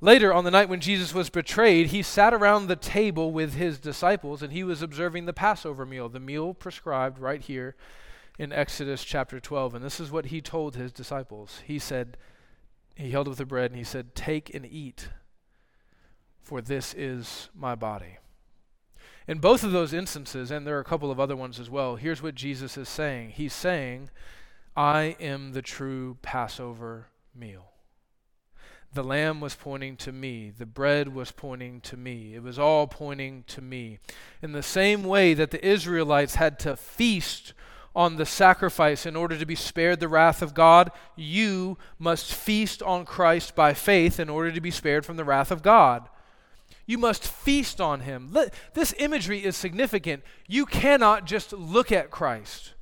Later, 0.00 0.32
on 0.32 0.44
the 0.44 0.52
night 0.52 0.68
when 0.68 0.80
Jesus 0.80 1.12
was 1.12 1.28
betrayed, 1.28 1.88
he 1.88 2.02
sat 2.02 2.32
around 2.32 2.66
the 2.66 2.76
table 2.76 3.32
with 3.32 3.54
his 3.54 3.80
disciples 3.80 4.42
and 4.42 4.52
he 4.52 4.62
was 4.62 4.80
observing 4.80 5.26
the 5.26 5.32
Passover 5.32 5.84
meal, 5.84 6.08
the 6.08 6.20
meal 6.20 6.54
prescribed 6.54 7.18
right 7.18 7.40
here 7.40 7.74
in 8.38 8.52
Exodus 8.52 9.02
chapter 9.02 9.40
12. 9.40 9.74
And 9.74 9.84
this 9.84 9.98
is 9.98 10.12
what 10.12 10.26
he 10.26 10.40
told 10.40 10.76
his 10.76 10.92
disciples. 10.92 11.62
He 11.66 11.80
said, 11.80 12.16
He 12.94 13.10
held 13.10 13.26
up 13.26 13.34
the 13.34 13.44
bread 13.44 13.72
and 13.72 13.78
he 13.78 13.84
said, 13.84 14.14
Take 14.14 14.54
and 14.54 14.64
eat, 14.64 15.08
for 16.40 16.60
this 16.60 16.94
is 16.94 17.48
my 17.52 17.74
body. 17.74 18.18
In 19.26 19.40
both 19.40 19.64
of 19.64 19.72
those 19.72 19.92
instances, 19.92 20.52
and 20.52 20.64
there 20.64 20.76
are 20.76 20.80
a 20.80 20.84
couple 20.84 21.10
of 21.10 21.18
other 21.18 21.36
ones 21.36 21.58
as 21.58 21.68
well, 21.68 21.96
here's 21.96 22.22
what 22.22 22.36
Jesus 22.36 22.78
is 22.78 22.88
saying 22.88 23.30
He's 23.30 23.52
saying, 23.52 24.10
I 24.76 25.16
am 25.18 25.54
the 25.54 25.62
true 25.62 26.18
Passover 26.22 27.08
meal. 27.34 27.72
The 28.94 29.04
lamb 29.04 29.40
was 29.40 29.54
pointing 29.54 29.96
to 29.98 30.12
me. 30.12 30.50
The 30.56 30.66
bread 30.66 31.14
was 31.14 31.30
pointing 31.30 31.80
to 31.82 31.96
me. 31.96 32.34
It 32.34 32.42
was 32.42 32.58
all 32.58 32.86
pointing 32.86 33.44
to 33.48 33.60
me. 33.60 33.98
In 34.42 34.52
the 34.52 34.62
same 34.62 35.04
way 35.04 35.34
that 35.34 35.50
the 35.50 35.64
Israelites 35.64 36.36
had 36.36 36.58
to 36.60 36.76
feast 36.76 37.52
on 37.94 38.16
the 38.16 38.26
sacrifice 38.26 39.04
in 39.04 39.16
order 39.16 39.36
to 39.36 39.44
be 39.44 39.54
spared 39.54 40.00
the 40.00 40.08
wrath 40.08 40.40
of 40.40 40.54
God, 40.54 40.90
you 41.16 41.76
must 41.98 42.32
feast 42.32 42.82
on 42.82 43.04
Christ 43.04 43.54
by 43.54 43.74
faith 43.74 44.18
in 44.18 44.28
order 44.28 44.52
to 44.52 44.60
be 44.60 44.70
spared 44.70 45.04
from 45.04 45.16
the 45.16 45.24
wrath 45.24 45.50
of 45.50 45.62
God. 45.62 46.08
You 46.86 46.96
must 46.96 47.26
feast 47.26 47.80
on 47.80 48.00
him. 48.00 48.34
This 48.72 48.94
imagery 48.98 49.44
is 49.44 49.56
significant. 49.56 50.22
You 50.46 50.64
cannot 50.64 51.26
just 51.26 51.52
look 51.52 51.92
at 51.92 52.10
Christ. 52.10 52.72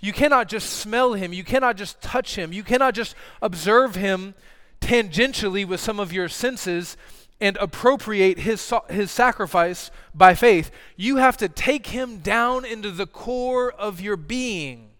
You 0.00 0.12
cannot 0.12 0.48
just 0.48 0.70
smell 0.70 1.12
him. 1.12 1.32
You 1.32 1.44
cannot 1.44 1.76
just 1.76 2.00
touch 2.00 2.34
him. 2.36 2.52
You 2.52 2.64
cannot 2.64 2.94
just 2.94 3.14
observe 3.40 3.94
him 3.94 4.34
tangentially 4.80 5.66
with 5.66 5.80
some 5.80 6.00
of 6.00 6.12
your 6.12 6.28
senses 6.28 6.96
and 7.40 7.56
appropriate 7.56 8.40
his, 8.40 8.72
his 8.90 9.10
sacrifice 9.10 9.90
by 10.14 10.34
faith. 10.34 10.70
You 10.96 11.16
have 11.16 11.36
to 11.38 11.48
take 11.48 11.88
him 11.88 12.18
down 12.18 12.64
into 12.64 12.90
the 12.90 13.06
core 13.06 13.72
of 13.72 14.00
your 14.00 14.16
being. 14.16 14.90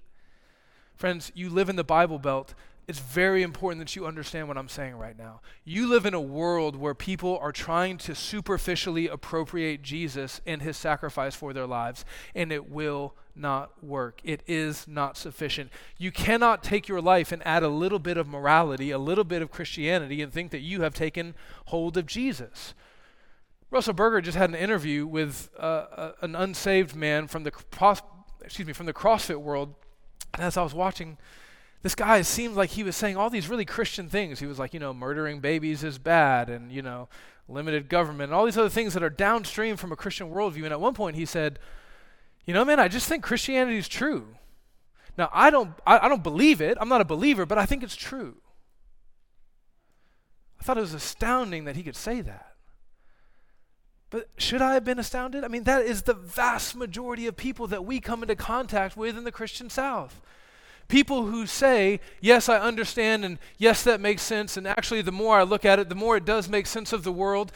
Friends, 0.96 1.30
you 1.34 1.50
live 1.50 1.68
in 1.68 1.76
the 1.76 1.84
Bible 1.84 2.18
Belt 2.18 2.54
it's 2.90 2.98
very 2.98 3.44
important 3.44 3.78
that 3.78 3.94
you 3.94 4.04
understand 4.04 4.48
what 4.48 4.58
I'm 4.58 4.68
saying 4.68 4.96
right 4.96 5.16
now. 5.16 5.42
You 5.64 5.86
live 5.86 6.06
in 6.06 6.12
a 6.12 6.20
world 6.20 6.74
where 6.74 6.92
people 6.92 7.38
are 7.38 7.52
trying 7.52 7.98
to 7.98 8.16
superficially 8.16 9.06
appropriate 9.06 9.80
Jesus 9.80 10.40
and 10.44 10.60
his 10.60 10.76
sacrifice 10.76 11.36
for 11.36 11.52
their 11.52 11.68
lives, 11.68 12.04
and 12.34 12.50
it 12.50 12.68
will 12.68 13.14
not 13.36 13.84
work. 13.84 14.20
It 14.24 14.42
is 14.48 14.88
not 14.88 15.16
sufficient. 15.16 15.70
You 15.98 16.10
cannot 16.10 16.64
take 16.64 16.88
your 16.88 17.00
life 17.00 17.30
and 17.30 17.46
add 17.46 17.62
a 17.62 17.68
little 17.68 18.00
bit 18.00 18.16
of 18.16 18.26
morality, 18.26 18.90
a 18.90 18.98
little 18.98 19.22
bit 19.22 19.40
of 19.40 19.52
Christianity, 19.52 20.20
and 20.20 20.32
think 20.32 20.50
that 20.50 20.58
you 20.58 20.82
have 20.82 20.92
taken 20.92 21.36
hold 21.66 21.96
of 21.96 22.06
Jesus. 22.06 22.74
Russell 23.70 23.94
Berger 23.94 24.20
just 24.20 24.36
had 24.36 24.50
an 24.50 24.56
interview 24.56 25.06
with 25.06 25.48
uh, 25.56 25.62
uh, 25.62 26.12
an 26.22 26.34
unsaved 26.34 26.96
man 26.96 27.28
from 27.28 27.44
the 27.44 27.52
excuse 28.42 28.66
me 28.66 28.72
from 28.72 28.86
the 28.86 28.92
CrossFit 28.92 29.40
world, 29.40 29.76
and 30.34 30.42
as 30.42 30.56
I 30.56 30.64
was 30.64 30.74
watching 30.74 31.18
this 31.82 31.94
guy 31.94 32.20
seemed 32.22 32.56
like 32.56 32.70
he 32.70 32.82
was 32.82 32.94
saying 32.94 33.16
all 33.16 33.30
these 33.30 33.48
really 33.48 33.64
Christian 33.64 34.08
things. 34.08 34.38
He 34.38 34.46
was 34.46 34.58
like, 34.58 34.74
you 34.74 34.80
know, 34.80 34.92
murdering 34.92 35.40
babies 35.40 35.82
is 35.82 35.98
bad 35.98 36.50
and, 36.50 36.70
you 36.70 36.82
know, 36.82 37.08
limited 37.48 37.88
government 37.88 38.30
and 38.30 38.34
all 38.34 38.44
these 38.44 38.58
other 38.58 38.68
things 38.68 38.94
that 38.94 39.02
are 39.02 39.10
downstream 39.10 39.76
from 39.76 39.90
a 39.90 39.96
Christian 39.96 40.30
worldview. 40.30 40.64
And 40.64 40.72
at 40.72 40.80
one 40.80 40.94
point 40.94 41.16
he 41.16 41.24
said, 41.24 41.58
you 42.44 42.52
know, 42.52 42.64
man, 42.64 42.78
I 42.78 42.88
just 42.88 43.08
think 43.08 43.22
Christianity 43.22 43.78
is 43.78 43.88
true. 43.88 44.36
Now, 45.16 45.30
I 45.32 45.50
don't, 45.50 45.72
I, 45.86 46.06
I 46.06 46.08
don't 46.08 46.22
believe 46.22 46.60
it. 46.60 46.76
I'm 46.80 46.88
not 46.88 47.00
a 47.00 47.04
believer, 47.06 47.46
but 47.46 47.58
I 47.58 47.66
think 47.66 47.82
it's 47.82 47.96
true. 47.96 48.36
I 50.60 50.64
thought 50.64 50.78
it 50.78 50.82
was 50.82 50.94
astounding 50.94 51.64
that 51.64 51.76
he 51.76 51.82
could 51.82 51.96
say 51.96 52.20
that. 52.20 52.54
But 54.10 54.28
should 54.36 54.60
I 54.60 54.74
have 54.74 54.84
been 54.84 54.98
astounded? 54.98 55.44
I 55.44 55.48
mean, 55.48 55.64
that 55.64 55.82
is 55.82 56.02
the 56.02 56.14
vast 56.14 56.74
majority 56.74 57.26
of 57.26 57.36
people 57.36 57.66
that 57.68 57.84
we 57.84 58.00
come 58.00 58.22
into 58.22 58.34
contact 58.34 58.96
with 58.96 59.16
in 59.16 59.24
the 59.24 59.32
Christian 59.32 59.70
South. 59.70 60.20
People 60.90 61.26
who 61.26 61.46
say, 61.46 62.00
Yes, 62.20 62.48
I 62.48 62.58
understand, 62.58 63.24
and 63.24 63.38
yes, 63.56 63.84
that 63.84 64.00
makes 64.00 64.22
sense, 64.22 64.56
and 64.56 64.66
actually, 64.66 65.02
the 65.02 65.12
more 65.12 65.38
I 65.38 65.44
look 65.44 65.64
at 65.64 65.78
it, 65.78 65.88
the 65.88 65.94
more 65.94 66.16
it 66.16 66.24
does 66.24 66.48
make 66.48 66.66
sense 66.66 66.92
of 66.92 67.04
the 67.04 67.12
world. 67.12 67.52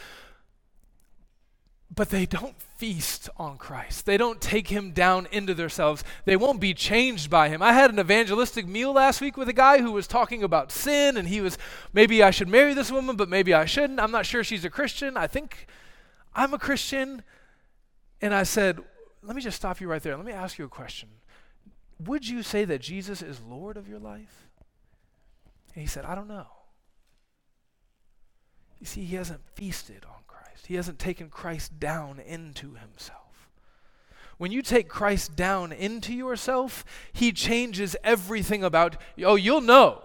But 1.92 2.10
they 2.10 2.26
don't 2.26 2.54
feast 2.76 3.28
on 3.36 3.58
Christ. 3.58 4.06
They 4.06 4.16
don't 4.16 4.40
take 4.40 4.68
him 4.68 4.92
down 4.92 5.26
into 5.32 5.52
themselves. 5.52 6.02
They 6.24 6.36
won't 6.36 6.60
be 6.60 6.74
changed 6.74 7.28
by 7.28 7.48
him. 7.48 7.60
I 7.60 7.72
had 7.72 7.90
an 7.90 7.98
evangelistic 7.98 8.66
meal 8.66 8.92
last 8.92 9.20
week 9.20 9.36
with 9.36 9.48
a 9.48 9.52
guy 9.52 9.82
who 9.82 9.92
was 9.92 10.06
talking 10.06 10.44
about 10.44 10.70
sin, 10.72 11.16
and 11.16 11.28
he 11.28 11.40
was, 11.40 11.58
maybe 11.92 12.22
I 12.22 12.30
should 12.30 12.48
marry 12.48 12.72
this 12.72 12.90
woman, 12.90 13.16
but 13.16 13.28
maybe 13.28 13.52
I 13.52 13.64
shouldn't. 13.64 14.00
I'm 14.00 14.12
not 14.12 14.26
sure 14.26 14.44
she's 14.44 14.64
a 14.64 14.70
Christian. 14.70 15.16
I 15.16 15.26
think 15.26 15.66
I'm 16.34 16.54
a 16.54 16.58
Christian. 16.58 17.22
And 18.20 18.32
I 18.32 18.44
said, 18.44 18.78
Let 19.22 19.34
me 19.34 19.42
just 19.42 19.56
stop 19.56 19.80
you 19.80 19.88
right 19.88 20.02
there. 20.02 20.16
Let 20.16 20.24
me 20.24 20.32
ask 20.32 20.56
you 20.56 20.64
a 20.64 20.68
question 20.68 21.08
would 21.98 22.28
you 22.28 22.42
say 22.42 22.64
that 22.64 22.80
Jesus 22.80 23.22
is 23.22 23.40
Lord 23.40 23.76
of 23.76 23.88
your 23.88 23.98
life? 23.98 24.48
And 25.74 25.82
he 25.82 25.86
said, 25.86 26.04
I 26.04 26.14
don't 26.14 26.28
know. 26.28 26.46
You 28.80 28.86
see, 28.86 29.04
he 29.04 29.16
hasn't 29.16 29.40
feasted 29.54 30.04
on 30.04 30.22
Christ, 30.26 30.66
he 30.66 30.74
hasn't 30.74 30.98
taken 30.98 31.28
Christ 31.28 31.78
down 31.78 32.20
into 32.20 32.74
himself. 32.74 33.20
When 34.36 34.50
you 34.50 34.62
take 34.62 34.88
Christ 34.88 35.36
down 35.36 35.72
into 35.72 36.12
yourself, 36.12 36.84
he 37.12 37.32
changes 37.32 37.96
everything 38.02 38.64
about 38.64 38.96
Oh, 39.22 39.36
you'll 39.36 39.60
know. 39.60 40.02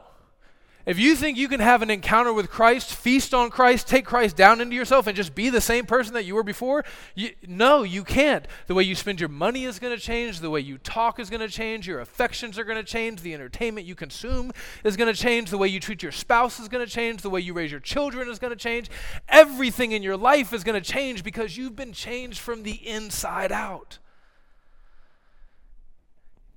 If 0.85 0.97
you 0.97 1.15
think 1.15 1.37
you 1.37 1.49
can 1.49 1.59
have 1.59 1.81
an 1.81 1.89
encounter 1.89 2.31
with 2.31 2.49
Christ, 2.49 2.93
feast 2.93 3.33
on 3.33 3.49
Christ, 3.49 3.87
take 3.87 4.05
Christ 4.05 4.35
down 4.35 4.61
into 4.61 4.75
yourself, 4.75 5.07
and 5.07 5.15
just 5.15 5.35
be 5.35 5.49
the 5.49 5.61
same 5.61 5.85
person 5.85 6.13
that 6.13 6.25
you 6.25 6.35
were 6.35 6.43
before, 6.43 6.85
you, 7.15 7.31
no, 7.45 7.83
you 7.83 8.03
can't. 8.03 8.47
The 8.67 8.73
way 8.73 8.83
you 8.83 8.95
spend 8.95 9.19
your 9.19 9.29
money 9.29 9.65
is 9.65 9.77
going 9.77 9.95
to 9.95 10.01
change. 10.01 10.39
The 10.39 10.49
way 10.49 10.61
you 10.61 10.77
talk 10.77 11.19
is 11.19 11.29
going 11.29 11.41
to 11.41 11.49
change. 11.49 11.85
Your 11.85 11.99
affections 11.99 12.57
are 12.57 12.63
going 12.63 12.77
to 12.77 12.83
change. 12.83 13.21
The 13.21 13.33
entertainment 13.33 13.87
you 13.87 13.93
consume 13.93 14.51
is 14.83 14.95
going 14.95 15.13
to 15.13 15.19
change. 15.19 15.49
The 15.49 15.57
way 15.57 15.67
you 15.67 15.79
treat 15.79 16.01
your 16.01 16.13
spouse 16.13 16.59
is 16.59 16.69
going 16.69 16.85
to 16.85 16.91
change. 16.91 17.21
The 17.21 17.29
way 17.29 17.41
you 17.41 17.53
raise 17.53 17.71
your 17.71 17.81
children 17.81 18.29
is 18.29 18.39
going 18.39 18.51
to 18.51 18.57
change. 18.57 18.89
Everything 19.27 19.91
in 19.91 20.01
your 20.01 20.17
life 20.17 20.53
is 20.53 20.63
going 20.63 20.81
to 20.81 20.91
change 20.91 21.23
because 21.23 21.57
you've 21.57 21.75
been 21.75 21.93
changed 21.93 22.39
from 22.39 22.63
the 22.63 22.87
inside 22.87 23.51
out. 23.51 23.99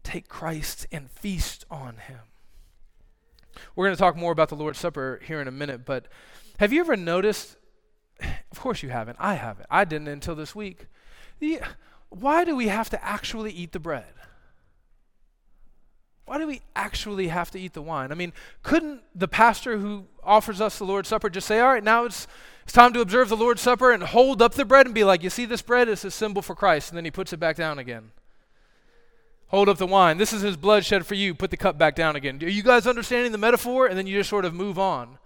Take 0.04 0.28
Christ 0.28 0.86
and 0.92 1.10
feast 1.10 1.64
on 1.70 1.96
him. 1.96 2.31
We're 3.74 3.86
going 3.86 3.96
to 3.96 4.00
talk 4.00 4.16
more 4.16 4.32
about 4.32 4.48
the 4.48 4.56
Lord's 4.56 4.78
Supper 4.78 5.20
here 5.26 5.40
in 5.40 5.48
a 5.48 5.52
minute, 5.52 5.84
but 5.84 6.06
have 6.58 6.72
you 6.72 6.80
ever 6.80 6.96
noticed? 6.96 7.56
Of 8.52 8.60
course 8.60 8.82
you 8.82 8.90
haven't. 8.90 9.16
I 9.18 9.34
haven't. 9.34 9.66
I 9.70 9.84
didn't 9.84 10.08
until 10.08 10.34
this 10.34 10.54
week. 10.54 10.86
The, 11.40 11.60
why 12.10 12.44
do 12.44 12.54
we 12.54 12.68
have 12.68 12.90
to 12.90 13.02
actually 13.02 13.50
eat 13.50 13.72
the 13.72 13.80
bread? 13.80 14.12
Why 16.24 16.38
do 16.38 16.46
we 16.46 16.62
actually 16.76 17.28
have 17.28 17.50
to 17.50 17.58
eat 17.58 17.72
the 17.72 17.82
wine? 17.82 18.12
I 18.12 18.14
mean, 18.14 18.32
couldn't 18.62 19.02
the 19.14 19.26
pastor 19.26 19.78
who 19.78 20.06
offers 20.22 20.60
us 20.60 20.78
the 20.78 20.84
Lord's 20.84 21.08
Supper 21.08 21.28
just 21.28 21.48
say, 21.48 21.58
all 21.60 21.72
right, 21.72 21.82
now 21.82 22.04
it's, 22.04 22.26
it's 22.62 22.72
time 22.72 22.92
to 22.92 23.00
observe 23.00 23.28
the 23.28 23.36
Lord's 23.36 23.62
Supper 23.62 23.90
and 23.90 24.02
hold 24.02 24.40
up 24.40 24.54
the 24.54 24.64
bread 24.64 24.86
and 24.86 24.94
be 24.94 25.04
like, 25.04 25.22
you 25.22 25.30
see, 25.30 25.46
this 25.46 25.62
bread 25.62 25.88
is 25.88 26.04
a 26.04 26.10
symbol 26.10 26.42
for 26.42 26.54
Christ. 26.54 26.90
And 26.90 26.96
then 26.96 27.04
he 27.04 27.10
puts 27.10 27.32
it 27.32 27.40
back 27.40 27.56
down 27.56 27.78
again. 27.78 28.12
Hold 29.52 29.68
up 29.68 29.76
the 29.76 29.86
wine. 29.86 30.16
This 30.16 30.32
is 30.32 30.40
his 30.40 30.56
blood 30.56 30.82
shed 30.82 31.04
for 31.04 31.14
you. 31.14 31.34
Put 31.34 31.50
the 31.50 31.58
cup 31.58 31.76
back 31.76 31.94
down 31.94 32.16
again. 32.16 32.42
Are 32.42 32.48
you 32.48 32.62
guys 32.62 32.86
understanding 32.86 33.32
the 33.32 33.38
metaphor? 33.38 33.86
And 33.86 33.98
then 33.98 34.06
you 34.06 34.16
just 34.16 34.30
sort 34.30 34.46
of 34.46 34.54
move 34.54 34.78
on. 34.78 35.18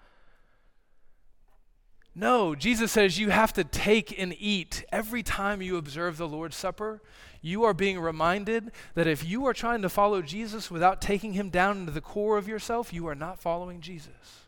No, 2.13 2.57
Jesus 2.57 2.91
says 2.91 3.21
you 3.21 3.31
have 3.31 3.53
to 3.53 3.63
take 3.63 4.19
and 4.19 4.35
eat. 4.37 4.85
Every 4.91 5.23
time 5.23 5.63
you 5.63 5.77
observe 5.77 6.17
the 6.17 6.27
Lord's 6.27 6.57
Supper, 6.57 7.01
you 7.41 7.63
are 7.63 7.73
being 7.73 8.01
reminded 8.01 8.73
that 8.95 9.07
if 9.07 9.25
you 9.25 9.47
are 9.47 9.55
trying 9.55 9.81
to 9.83 9.89
follow 9.89 10.23
Jesus 10.23 10.73
without 10.73 11.01
taking 11.01 11.35
him 11.35 11.49
down 11.49 11.79
into 11.79 11.93
the 11.93 12.01
core 12.01 12.37
of 12.37 12.49
yourself, 12.49 12.93
you 12.93 13.07
are 13.07 13.15
not 13.15 13.39
following 13.39 13.81
Jesus. 13.81 14.47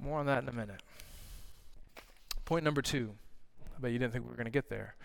More 0.00 0.18
on 0.18 0.26
that 0.26 0.42
in 0.42 0.48
a 0.48 0.52
minute. 0.52 0.82
Point 2.44 2.64
number 2.64 2.82
two. 2.82 3.12
I 3.76 3.80
bet 3.80 3.92
you 3.92 4.00
didn't 4.00 4.14
think 4.14 4.24
we 4.24 4.30
were 4.30 4.36
going 4.36 4.46
to 4.46 4.50
get 4.50 4.68
there. 4.68 4.96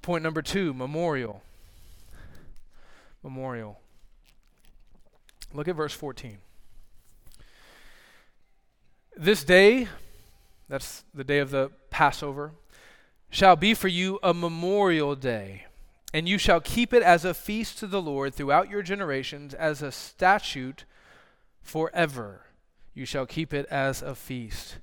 Point 0.00 0.22
number 0.22 0.40
two 0.40 0.72
memorial 0.72 1.42
memorial. 3.22 3.80
Look 5.52 5.68
at 5.68 5.76
verse 5.76 5.92
14. 5.92 6.38
This 9.16 9.44
day, 9.44 9.88
that's 10.68 11.04
the 11.12 11.24
day 11.24 11.38
of 11.38 11.50
the 11.50 11.70
Passover, 11.90 12.52
shall 13.28 13.56
be 13.56 13.74
for 13.74 13.88
you 13.88 14.18
a 14.22 14.32
memorial 14.32 15.14
day, 15.14 15.66
and 16.14 16.28
you 16.28 16.38
shall 16.38 16.60
keep 16.60 16.92
it 16.92 17.02
as 17.02 17.24
a 17.24 17.34
feast 17.34 17.78
to 17.78 17.86
the 17.86 18.00
Lord 18.00 18.34
throughout 18.34 18.70
your 18.70 18.82
generations, 18.82 19.52
as 19.54 19.82
a 19.82 19.92
statute 19.92 20.84
forever. 21.60 22.46
You 22.94 23.04
shall 23.04 23.26
keep 23.26 23.52
it 23.54 23.66
as 23.66 24.02
a 24.02 24.14
feast. 24.14 24.78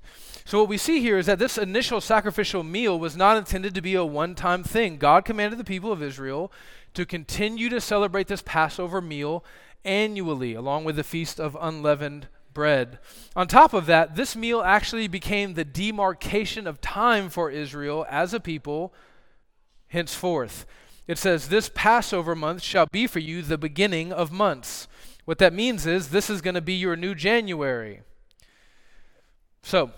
So, 0.46 0.60
what 0.60 0.70
we 0.70 0.78
see 0.78 1.02
here 1.02 1.18
is 1.18 1.26
that 1.28 1.40
this 1.40 1.58
initial 1.58 2.02
sacrificial 2.02 2.64
meal 2.64 2.98
was 2.98 3.16
not 3.16 3.38
intended 3.38 3.76
to 3.76 3.82
be 3.82 3.96
a 3.96 4.06
one 4.06 4.36
time 4.36 4.64
thing. 4.64 4.98
God 4.98 5.26
commanded 5.26 5.60
the 5.60 5.64
people 5.64 5.92
of 5.92 6.02
Israel 6.02 6.52
to 6.94 7.06
continue 7.06 7.70
to 7.70 7.82
celebrate 7.82 8.28
this 8.28 8.42
Passover 8.46 9.02
meal 9.02 9.44
annually, 9.86 10.54
along 10.54 10.84
with 10.84 10.96
the 10.96 11.04
Feast 11.04 11.40
of 11.40 11.58
Unleavened 11.60 12.28
bread. 12.54 13.00
On 13.36 13.48
top 13.48 13.74
of 13.74 13.86
that, 13.86 14.16
this 14.16 14.36
meal 14.36 14.62
actually 14.62 15.08
became 15.08 15.54
the 15.54 15.66
demarcation 15.66 16.68
of 16.68 16.82
time 16.82 17.30
for 17.30 17.50
Israel 17.50 18.06
as 18.10 18.34
a 18.34 18.40
people 18.40 18.94
henceforth. 19.88 20.66
It 21.08 21.18
says, 21.18 21.50
This 21.50 21.72
Passover 21.74 22.36
month 22.36 22.62
shall 22.62 22.86
be 22.86 23.08
for 23.08 23.20
you 23.20 23.42
the 23.42 23.58
beginning 23.58 24.12
of 24.12 24.32
months. 24.32 24.88
What 25.26 25.38
that 25.40 25.54
means 25.54 25.86
is 25.86 26.10
this 26.10 26.30
is 26.30 26.42
going 26.42 26.56
to 26.56 26.62
be 26.62 26.74
your 26.74 26.96
new 26.96 27.16
January. 27.16 28.02
So, 29.62 29.92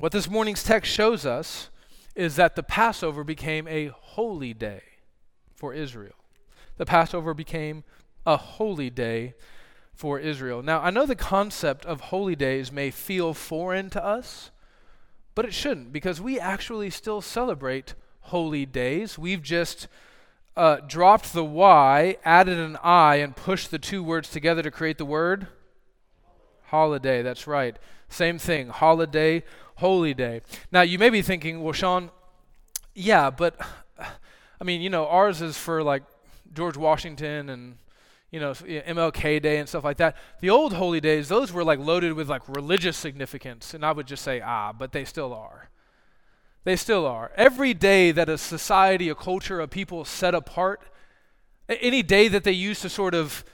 what 0.00 0.12
this 0.12 0.30
morning's 0.30 0.64
text 0.64 0.90
shows 0.90 1.26
us 1.26 1.68
is 2.14 2.36
that 2.36 2.56
the 2.56 2.62
Passover 2.62 3.22
became 3.22 3.68
a 3.68 3.88
holy 3.88 4.54
day 4.54 4.80
for 5.54 5.74
Israel. 5.74 6.14
The 6.78 6.86
Passover 6.86 7.34
became 7.34 7.84
a 8.24 8.38
holy 8.38 8.88
day 8.88 9.34
for 9.92 10.18
Israel. 10.18 10.62
Now, 10.62 10.80
I 10.80 10.88
know 10.88 11.04
the 11.04 11.14
concept 11.14 11.84
of 11.84 12.00
holy 12.00 12.34
days 12.34 12.72
may 12.72 12.90
feel 12.90 13.34
foreign 13.34 13.90
to 13.90 14.02
us, 14.02 14.50
but 15.34 15.44
it 15.44 15.52
shouldn't 15.52 15.92
because 15.92 16.18
we 16.18 16.40
actually 16.40 16.88
still 16.88 17.20
celebrate 17.20 17.92
holy 18.20 18.64
days. 18.64 19.18
We've 19.18 19.42
just 19.42 19.86
uh, 20.56 20.78
dropped 20.86 21.34
the 21.34 21.44
Y, 21.44 22.16
added 22.24 22.58
an 22.58 22.78
I, 22.82 23.16
and 23.16 23.36
pushed 23.36 23.70
the 23.70 23.78
two 23.78 24.02
words 24.02 24.30
together 24.30 24.62
to 24.62 24.70
create 24.70 24.96
the 24.96 25.04
word 25.04 25.46
holiday. 26.68 27.20
That's 27.20 27.46
right. 27.46 27.76
Same 28.10 28.38
thing. 28.38 28.68
Holiday, 28.68 29.44
holy 29.76 30.12
day. 30.12 30.42
Now, 30.70 30.82
you 30.82 30.98
may 30.98 31.08
be 31.08 31.22
thinking, 31.22 31.62
well, 31.62 31.72
Sean, 31.72 32.10
yeah, 32.94 33.30
but 33.30 33.58
I 34.60 34.64
mean, 34.64 34.82
you 34.82 34.90
know, 34.90 35.06
ours 35.06 35.40
is 35.40 35.56
for 35.56 35.82
like 35.82 36.02
George 36.52 36.76
Washington 36.76 37.48
and 37.48 37.76
you 38.30 38.38
know, 38.38 38.52
MLK 38.52 39.42
Day 39.42 39.58
and 39.58 39.68
stuff 39.68 39.82
like 39.82 39.96
that. 39.96 40.16
The 40.40 40.50
old 40.50 40.74
holy 40.74 41.00
days, 41.00 41.28
those 41.28 41.52
were 41.52 41.64
like 41.64 41.80
loaded 41.80 42.12
with 42.12 42.30
like 42.30 42.42
religious 42.48 42.96
significance. 42.96 43.74
And 43.74 43.84
I 43.84 43.92
would 43.92 44.06
just 44.06 44.22
say, 44.22 44.40
ah, 44.40 44.72
but 44.72 44.92
they 44.92 45.04
still 45.04 45.34
are. 45.34 45.68
They 46.62 46.76
still 46.76 47.06
are. 47.06 47.32
Every 47.34 47.74
day 47.74 48.12
that 48.12 48.28
a 48.28 48.38
society, 48.38 49.08
a 49.08 49.14
culture, 49.14 49.60
a 49.60 49.66
people 49.66 50.04
set 50.04 50.34
apart, 50.34 50.80
any 51.68 52.02
day 52.02 52.28
that 52.28 52.44
they 52.44 52.52
use 52.52 52.80
to 52.80 52.88
sort 52.88 53.14
of 53.14 53.44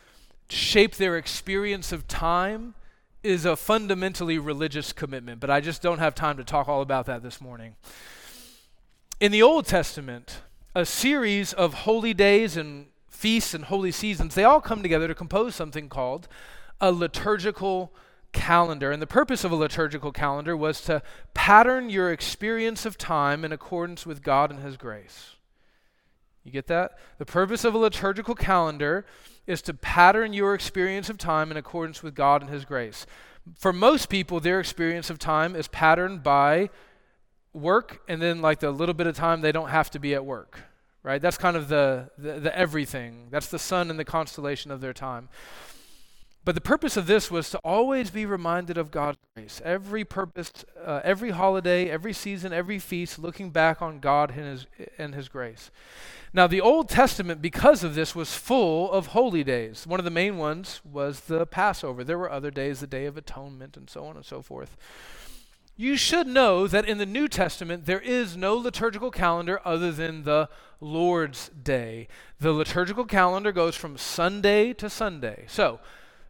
shape 0.49 0.97
their 0.97 1.17
experience 1.17 1.91
of 1.93 2.07
time 2.07 2.75
is 3.27 3.45
a 3.45 3.57
fundamentally 3.57 4.39
religious 4.39 4.93
commitment. 4.93 5.41
But 5.41 5.51
I 5.51 5.61
just 5.61 5.83
don't 5.83 5.99
have 5.99 6.15
time 6.15 6.37
to 6.37 6.45
talk 6.45 6.69
all 6.69 6.81
about 6.81 7.07
that 7.07 7.23
this 7.23 7.41
morning. 7.41 7.77
In 9.21 9.33
the 9.33 9.43
Old 9.43 9.67
Testament, 9.67 10.43
a 10.75 10.85
series 10.85 11.53
of 11.53 11.75
holy 11.75 12.15
days 12.15 12.57
and 12.57 12.87
feasts 13.11 13.55
and 13.55 13.65
holy 13.65 13.91
seasons, 13.93 14.35
they 14.35 14.45
all 14.45 14.61
come 14.61 14.83
together 14.83 15.09
to 15.09 15.15
compose 15.15 15.55
something 15.55 15.89
called 15.89 16.29
a 16.81 16.93
liturgical 16.93 17.93
calendar. 18.33 18.91
And 18.91 19.01
the 19.01 19.07
purpose 19.07 19.43
of 19.45 19.51
a 19.51 19.57
liturgical 19.57 20.13
calendar 20.13 20.57
was 20.57 20.81
to 20.83 21.03
pattern 21.35 21.91
your 21.91 22.13
experience 22.13 22.85
of 22.85 22.99
time 22.99 23.45
in 23.45 23.53
accordance 23.53 24.05
with 24.05 24.23
God 24.23 24.51
and 24.51 24.61
His 24.61 24.77
grace. 24.77 25.36
You 26.47 26.53
get 26.53 26.69
that? 26.69 26.99
The 27.19 27.27
purpose 27.27 27.65
of 27.65 27.75
a 27.75 27.79
liturgical 27.79 28.35
calendar 28.35 29.05
is 29.47 29.61
to 29.63 29.75
pattern 29.75 30.33
your 30.33 30.55
experience 30.55 31.11
of 31.11 31.19
time 31.19 31.51
in 31.51 31.57
accordance 31.57 32.03
with 32.03 32.15
God 32.15 32.41
and 32.41 32.51
His 32.51 32.65
grace. 32.65 33.05
For 33.59 33.73
most 33.73 34.09
people, 34.09 34.41
their 34.41 34.61
experience 34.61 35.11
of 35.11 35.19
time 35.19 35.55
is 35.55 35.69
patterned 35.69 36.23
by 36.23 36.71
work 37.53 38.01
and 38.09 38.23
then 38.23 38.41
like 38.41 38.61
the 38.61 38.71
little 38.71 38.95
bit 38.95 39.07
of 39.07 39.17
time 39.17 39.41
they 39.41 39.53
don't 39.53 39.71
have 39.71 39.91
to 39.91 39.99
be 39.99 40.15
at 40.15 40.25
work 40.25 40.61
right? 41.07 41.23
That's 41.23 41.39
kind 41.39 41.57
of 41.57 41.69
the, 41.69 42.11
the, 42.19 42.41
the, 42.41 42.59
everything. 42.59 43.29
That's 43.31 43.47
the 43.47 43.61
sun 43.61 43.91
and 43.91 43.99
the 43.99 44.05
constellation 44.05 44.73
of 44.73 44.81
their 44.81 44.93
time. 44.93 45.29
But 46.47 46.55
the 46.55 46.61
purpose 46.61 46.97
of 46.97 47.09
this 47.09 47.29
was 47.29 47.51
to 47.51 47.59
always 47.65 48.11
be 48.11 48.25
reminded 48.25 48.79
of 48.79 48.93
God's 48.93 49.19
grace. 49.35 49.61
Every 49.65 50.05
purpose, 50.05 50.53
uh, 50.81 51.01
every 51.03 51.31
holiday, 51.31 51.91
every 51.91 52.13
season, 52.13 52.53
every 52.53 52.79
feast, 52.79 53.19
looking 53.19 53.51
back 53.51 53.83
on 53.83 53.99
God 53.99 54.31
and 54.31 54.47
his, 54.47 54.67
and 54.97 55.13
his 55.13 55.29
grace. 55.29 55.73
Now, 56.33 56.47
the 56.47 56.61
Old 56.61 56.89
Testament, 56.89 57.43
because 57.43 57.83
of 57.83 57.97
this, 57.97 58.15
was 58.15 58.37
full 58.37 58.93
of 58.93 59.09
holy 59.09 59.43
days. 59.43 59.89
One 59.89 59.99
of 59.99 60.05
the 60.05 60.11
main 60.13 60.39
ones 60.39 60.81
was 60.85 61.23
the 61.23 61.47
Passover. 61.47 62.05
There 62.05 62.17
were 62.17 62.31
other 62.31 62.53
days, 62.53 62.79
the 62.79 62.87
Day 62.87 63.07
of 63.07 63.17
Atonement, 63.17 63.77
and 63.77 63.91
so 63.91 64.05
on 64.05 64.15
and 64.15 64.25
so 64.25 64.41
forth. 64.41 64.77
You 65.77 65.97
should 65.97 66.29
know 66.29 66.69
that 66.69 66.89
in 66.89 66.99
the 66.99 67.07
New 67.07 67.27
Testament, 67.27 67.87
there 67.87 67.99
is 67.99 68.37
no 68.37 68.55
liturgical 68.55 69.11
calendar 69.11 69.61
other 69.65 69.91
than 69.91 70.23
the 70.23 70.49
Lord's 70.81 71.49
Day. 71.49 72.07
The 72.39 72.53
liturgical 72.53 73.05
calendar 73.05 73.51
goes 73.51 73.75
from 73.75 73.99
Sunday 73.99 74.73
to 74.75 74.89
Sunday. 74.89 75.47
So, 75.49 75.81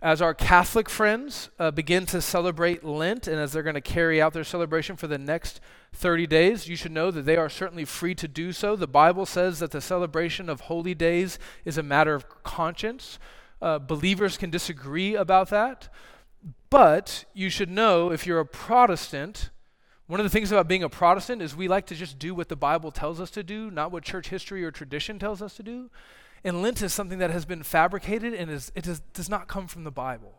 as 0.06 0.22
our 0.22 0.34
Catholic 0.34 0.88
friends 0.88 1.50
uh, 1.58 1.72
begin 1.72 2.06
to 2.06 2.20
celebrate 2.20 2.84
Lent 2.84 3.26
and 3.26 3.40
as 3.40 3.50
they're 3.50 3.64
going 3.64 3.74
to 3.74 3.80
carry 3.80 4.22
out 4.22 4.32
their 4.32 4.44
celebration 4.44 4.94
for 4.94 5.08
the 5.08 5.18
next 5.18 5.58
30 5.94 6.28
days, 6.28 6.68
you 6.68 6.76
should 6.76 6.92
know 6.92 7.10
that 7.10 7.22
they 7.22 7.36
are 7.36 7.48
certainly 7.48 7.84
free 7.84 8.14
to 8.14 8.28
do 8.28 8.52
so. 8.52 8.76
The 8.76 8.86
Bible 8.86 9.26
says 9.26 9.58
that 9.58 9.72
the 9.72 9.80
celebration 9.80 10.48
of 10.48 10.60
holy 10.60 10.94
days 10.94 11.40
is 11.64 11.76
a 11.76 11.82
matter 11.82 12.14
of 12.14 12.44
conscience. 12.44 13.18
Uh, 13.60 13.80
believers 13.80 14.38
can 14.38 14.48
disagree 14.48 15.16
about 15.16 15.50
that. 15.50 15.92
But 16.70 17.24
you 17.34 17.50
should 17.50 17.68
know 17.68 18.12
if 18.12 18.28
you're 18.28 18.38
a 18.38 18.46
Protestant, 18.46 19.50
one 20.06 20.20
of 20.20 20.24
the 20.24 20.30
things 20.30 20.52
about 20.52 20.68
being 20.68 20.84
a 20.84 20.88
Protestant 20.88 21.42
is 21.42 21.56
we 21.56 21.66
like 21.66 21.86
to 21.86 21.96
just 21.96 22.16
do 22.16 22.32
what 22.32 22.48
the 22.48 22.54
Bible 22.54 22.92
tells 22.92 23.20
us 23.20 23.32
to 23.32 23.42
do, 23.42 23.72
not 23.72 23.90
what 23.90 24.04
church 24.04 24.28
history 24.28 24.64
or 24.64 24.70
tradition 24.70 25.18
tells 25.18 25.42
us 25.42 25.54
to 25.56 25.64
do. 25.64 25.90
And 26.46 26.62
Lent 26.62 26.80
is 26.80 26.94
something 26.94 27.18
that 27.18 27.30
has 27.30 27.44
been 27.44 27.64
fabricated 27.64 28.32
and 28.32 28.48
is, 28.48 28.70
does 29.12 29.28
not 29.28 29.48
come 29.48 29.66
from 29.66 29.82
the 29.82 29.90
Bible. 29.90 30.32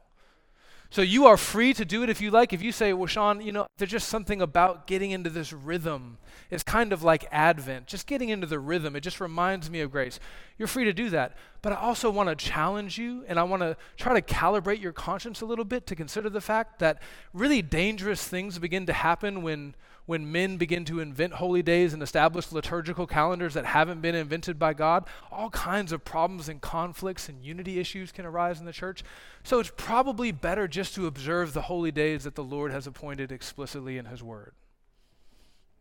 So 0.89 1.01
you 1.01 1.25
are 1.25 1.35
free 1.35 1.73
to 1.73 1.83
do 1.83 2.01
it 2.01 2.09
if 2.09 2.21
you 2.21 2.31
like. 2.31 2.53
If 2.53 2.61
you 2.61 2.71
say, 2.71 2.93
well, 2.93 3.07
Sean, 3.07 3.41
you 3.41 3.51
know, 3.51 3.67
there's 3.77 3.91
just 3.91 4.07
something 4.07 4.41
about 4.41 4.87
getting 4.87 5.11
into 5.11 5.29
this 5.29 5.51
rhythm. 5.51 6.17
It's 6.49 6.63
kind 6.63 6.93
of 6.93 7.03
like 7.03 7.27
Advent, 7.29 7.87
just 7.87 8.07
getting 8.07 8.29
into 8.29 8.47
the 8.47 8.57
rhythm. 8.57 8.95
It 8.95 9.01
just 9.01 9.19
reminds 9.19 9.69
me 9.69 9.81
of 9.81 9.91
grace. 9.91 10.17
You're 10.57 10.69
free 10.69 10.85
to 10.85 10.93
do 10.93 11.09
that. 11.09 11.35
But 11.61 11.73
I 11.73 11.75
also 11.75 12.09
want 12.09 12.29
to 12.29 12.35
challenge 12.35 12.97
you 12.97 13.25
and 13.27 13.37
I 13.37 13.43
want 13.43 13.61
to 13.63 13.75
try 13.97 14.17
to 14.17 14.21
calibrate 14.21 14.81
your 14.81 14.93
conscience 14.93 15.41
a 15.41 15.45
little 15.45 15.65
bit 15.65 15.87
to 15.87 15.95
consider 15.95 16.29
the 16.29 16.39
fact 16.39 16.79
that 16.79 17.01
really 17.33 17.61
dangerous 17.61 18.25
things 18.25 18.59
begin 18.59 18.85
to 18.85 18.93
happen 18.93 19.41
when 19.41 19.75
when 20.07 20.31
men 20.31 20.57
begin 20.57 20.85
to 20.85 21.01
invent 21.01 21.33
holy 21.33 21.61
days 21.61 21.93
and 21.93 22.01
establish 22.01 22.51
liturgical 22.51 23.05
calendars 23.05 23.53
that 23.53 23.65
haven't 23.65 24.01
been 24.01 24.15
invented 24.15 24.57
by 24.57 24.73
God, 24.73 25.05
all 25.31 25.49
kinds 25.49 25.91
of 25.91 26.03
problems 26.03 26.49
and 26.49 26.61
conflicts 26.61 27.29
and 27.29 27.43
unity 27.43 27.77
issues 27.77 28.11
can 28.11 28.25
arise 28.25 28.59
in 28.59 28.65
the 28.65 28.71
church. 28.71 29.03
So 29.43 29.59
it's 29.59 29.71
probably 29.75 30.31
better 30.31 30.65
just 30.67 30.95
to 30.95 31.07
observe 31.07 31.53
the 31.53 31.63
holy 31.63 31.91
days 31.91 32.23
that 32.23 32.35
the 32.35 32.43
Lord 32.43 32.71
has 32.71 32.87
appointed 32.87 33.33
explicitly 33.33 33.97
in 33.97 34.05
His 34.05 34.23
Word. 34.23 34.53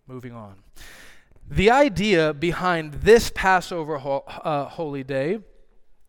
Moving 0.08 0.32
on. 0.32 0.56
The 1.48 1.70
idea 1.70 2.34
behind 2.34 2.94
this 2.94 3.30
Passover 3.32 3.98
ho- 3.98 4.24
uh, 4.26 4.64
holy 4.64 5.04
day 5.04 5.38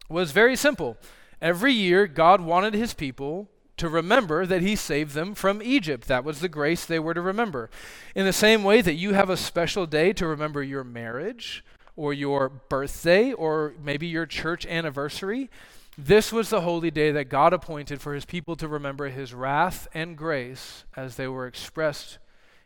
was 0.09 0.31
very 0.31 0.55
simple. 0.55 0.97
Every 1.39 1.71
year, 1.71 2.07
God 2.07 2.41
wanted 2.41 2.73
His 2.73 2.95
people 2.95 3.47
to 3.77 3.87
remember 3.87 4.45
that 4.45 4.61
he 4.61 4.75
saved 4.75 5.13
them 5.13 5.35
from 5.35 5.61
Egypt. 5.61 6.07
That 6.07 6.23
was 6.23 6.39
the 6.39 6.49
grace 6.49 6.85
they 6.85 6.99
were 6.99 7.13
to 7.13 7.21
remember. 7.21 7.69
In 8.15 8.25
the 8.25 8.33
same 8.33 8.63
way 8.63 8.81
that 8.81 8.95
you 8.95 9.13
have 9.13 9.29
a 9.29 9.37
special 9.37 9.85
day 9.85 10.13
to 10.13 10.27
remember 10.27 10.63
your 10.63 10.83
marriage 10.83 11.63
or 11.95 12.13
your 12.13 12.49
birthday 12.49 13.31
or 13.31 13.73
maybe 13.81 14.07
your 14.07 14.25
church 14.25 14.65
anniversary, 14.65 15.49
this 15.97 16.31
was 16.31 16.49
the 16.49 16.61
holy 16.61 16.91
day 16.91 17.11
that 17.11 17.25
God 17.29 17.53
appointed 17.53 18.01
for 18.01 18.13
his 18.13 18.25
people 18.25 18.55
to 18.57 18.67
remember 18.67 19.09
his 19.09 19.33
wrath 19.33 19.87
and 19.93 20.15
grace 20.15 20.83
as 20.95 21.15
they 21.15 21.27
were 21.27 21.47
expressed 21.47 22.19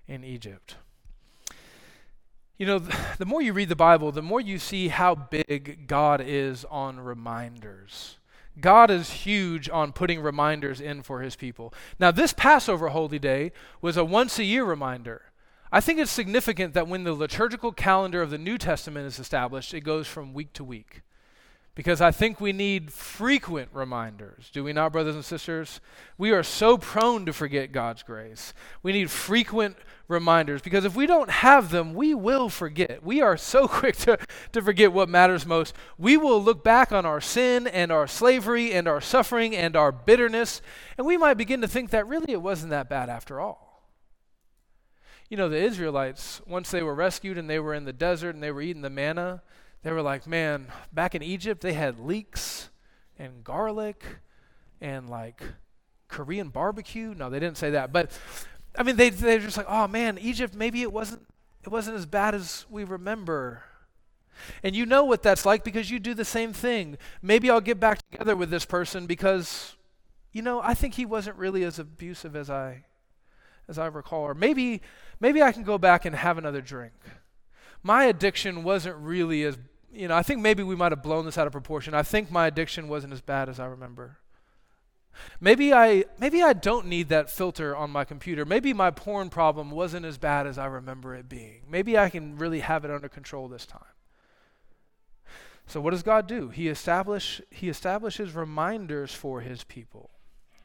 in 0.08 0.24
Egypt. 0.24 0.76
You 2.58 2.66
know, 2.68 2.80
the 3.18 3.26
more 3.26 3.42
you 3.42 3.54
read 3.54 3.70
the 3.70 3.76
Bible, 3.76 4.12
the 4.12 4.22
more 4.22 4.42
you 4.42 4.60
see 4.60 4.90
how 4.90 5.16
big 5.16 5.88
God 5.88 6.22
is 6.24 6.66
on 6.70 7.00
reminders. 7.00 8.18
God 8.60 8.92
is 8.92 9.12
huge 9.12 9.70
on 9.70 9.94
putting 9.94 10.22
reminders 10.22 10.82
in 10.82 11.04
for 11.04 11.22
his 11.22 11.36
people. 11.36 11.74
Now, 12.00 12.12
this 12.12 12.34
Passover 12.34 12.90
holy 12.90 13.20
day 13.20 13.52
was 13.82 13.98
a 13.98 14.04
once 14.06 14.38
a 14.40 14.44
year 14.44 14.66
reminder. 14.66 15.24
I 15.72 15.80
think 15.80 16.00
it's 16.00 16.12
significant 16.12 16.74
that 16.74 16.88
when 16.88 17.06
the 17.06 17.14
liturgical 17.14 17.72
calendar 17.72 18.22
of 18.22 18.30
the 18.30 18.38
New 18.38 18.58
Testament 18.58 19.08
is 19.08 19.20
established, 19.20 19.74
it 19.74 19.82
goes 19.82 20.06
from 20.06 20.34
week 20.34 20.52
to 20.54 20.64
week 20.64 21.02
because 21.74 22.02
I 22.02 22.12
think 22.12 22.42
we 22.42 22.52
need 22.52 22.92
frequent 22.92 23.70
reminders. 23.72 24.50
Do 24.52 24.64
we 24.64 24.74
not, 24.74 24.92
brothers 24.92 25.16
and 25.16 25.24
sisters? 25.24 25.80
We 26.18 26.32
are 26.32 26.44
so 26.44 26.78
prone 26.78 27.26
to 27.26 27.34
forget 27.34 27.72
God's 27.72 28.04
grace. 28.04 28.54
We 28.84 28.92
need 28.92 29.10
frequent 29.10 29.78
reminders 30.10 30.62
because 30.62 30.84
if 30.84 30.96
we 30.96 31.06
don't 31.06 31.30
have 31.30 31.72
them, 31.72 31.94
we 31.94 32.14
will 32.14 32.50
forget. 32.50 33.04
We 33.04 33.22
are 33.22 33.38
so 33.38 33.68
quick 33.70 33.96
to, 33.98 34.18
to 34.52 34.62
forget 34.62 34.92
what 34.92 35.08
matters 35.08 35.46
most. 35.46 35.74
We 35.98 36.18
will 36.18 36.44
look 36.44 36.62
back 36.64 36.92
on 36.92 37.06
our 37.06 37.22
sin 37.22 37.68
and 37.68 37.90
our 37.90 38.06
slavery 38.06 38.74
and 38.74 38.88
our 38.88 39.00
suffering 39.00 39.56
and 39.56 39.78
our 39.78 39.94
bitterness, 39.94 40.62
and 40.98 41.08
we 41.08 41.18
might 41.18 41.36
begin 41.36 41.62
to 41.62 41.68
think 41.70 41.92
that 41.92 42.08
really 42.08 42.34
it 42.34 42.42
wasn't 42.42 42.72
that 42.72 42.90
bad 42.90 43.10
after 43.10 43.40
all. 43.40 43.72
You 45.30 45.38
know, 45.38 45.48
the 45.48 45.64
Israelites, 45.64 46.42
once 46.46 46.70
they 46.70 46.84
were 46.84 46.94
rescued 46.94 47.38
and 47.38 47.50
they 47.50 47.60
were 47.60 47.74
in 47.74 47.86
the 47.86 47.94
desert 47.94 48.36
and 48.36 48.44
they 48.44 48.52
were 48.52 48.62
eating 48.62 48.82
the 48.82 48.90
manna, 48.90 49.42
they 49.84 49.92
were 49.92 50.02
like, 50.02 50.28
man, 50.28 50.68
back 50.94 51.16
in 51.16 51.24
Egypt, 51.24 51.62
they 51.62 51.74
had 51.74 52.00
leeks 52.00 52.70
and 53.18 53.44
garlic 53.44 54.04
and 54.80 55.10
like 55.10 55.42
Korean 56.08 56.50
barbecue? 56.50 57.14
No, 57.16 57.30
they 57.30 57.40
didn't 57.40 57.58
say 57.58 57.72
that. 57.72 57.92
But 57.92 58.12
I 58.78 58.84
mean, 58.84 58.96
they 58.96 59.10
they're 59.10 59.40
just 59.40 59.58
like, 59.58 59.68
oh 59.70 59.88
man, 59.88 60.18
Egypt. 60.20 60.54
Maybe 60.54 60.82
it 60.82 60.92
wasn't 60.92 61.26
it 61.64 61.70
wasn't 61.70 61.98
as 61.98 62.06
bad 62.06 62.36
as 62.36 62.66
we 62.70 62.84
remember. 62.84 63.64
And 64.64 64.76
you 64.76 64.86
know 64.86 65.04
what 65.04 65.22
that's 65.22 65.46
like 65.46 65.64
because 65.64 65.92
you 65.92 66.00
do 66.00 66.14
the 66.14 66.26
same 66.26 66.54
thing. 66.54 66.98
Maybe 67.22 67.50
I'll 67.50 67.62
get 67.62 67.80
back 67.80 68.10
together 68.10 68.36
with 68.36 68.50
this 68.50 68.66
person 68.66 69.06
because, 69.06 69.76
you 70.32 70.42
know, 70.42 70.62
I 70.62 70.74
think 70.74 70.96
he 70.96 71.06
wasn't 71.06 71.38
really 71.38 71.64
as 71.64 71.80
abusive 71.80 72.36
as 72.36 72.50
I 72.50 72.86
as 73.68 73.78
I 73.78 73.88
recall. 73.88 74.22
Or 74.22 74.34
maybe 74.34 74.82
maybe 75.20 75.42
I 75.42 75.52
can 75.52 75.64
go 75.64 75.78
back 75.78 76.06
and 76.06 76.16
have 76.16 76.38
another 76.38 76.62
drink. 76.62 76.94
My 77.84 78.06
addiction 78.06 78.64
wasn't 78.64 78.98
really 78.98 79.44
as 79.44 79.58
you 79.94 80.08
know, 80.08 80.16
I 80.16 80.24
think 80.24 80.42
maybe 80.42 80.64
we 80.64 80.76
might 80.76 80.92
have 80.92 81.04
blown 81.04 81.26
this 81.26 81.38
out 81.38 81.48
of 81.48 81.54
proportion. 81.54 81.94
I 81.94 82.04
think 82.04 82.32
my 82.32 82.48
addiction 82.48 82.88
wasn't 82.88 83.14
as 83.14 83.22
bad 83.22 83.50
as 83.50 83.60
I 83.60 83.66
remember. 83.66 84.18
Maybe 85.40 85.74
I 85.74 86.06
maybe 86.20 86.42
I 86.42 86.54
don't 86.54 86.88
need 86.88 87.10
that 87.10 87.30
filter 87.30 87.76
on 87.76 87.92
my 87.92 88.06
computer. 88.06 88.46
Maybe 88.46 88.74
my 88.74 88.92
porn 88.92 89.30
problem 89.30 89.72
wasn't 89.72 90.06
as 90.06 90.18
bad 90.18 90.48
as 90.48 90.58
I 90.58 90.66
remember 90.68 91.16
it 91.16 91.28
being. 91.28 91.64
Maybe 91.70 91.98
I 91.98 92.10
can 92.10 92.38
really 92.38 92.62
have 92.62 92.86
it 92.86 92.92
under 92.92 93.10
control 93.10 93.48
this 93.48 93.66
time. 93.66 93.82
So 95.68 95.80
what 95.82 95.92
does 95.92 96.04
God 96.04 96.28
do? 96.28 96.50
He 96.50 96.68
establish 96.68 97.42
he 97.50 97.70
establishes 97.70 98.34
reminders 98.34 99.14
for 99.14 99.42
his 99.42 99.64
people. 99.64 100.12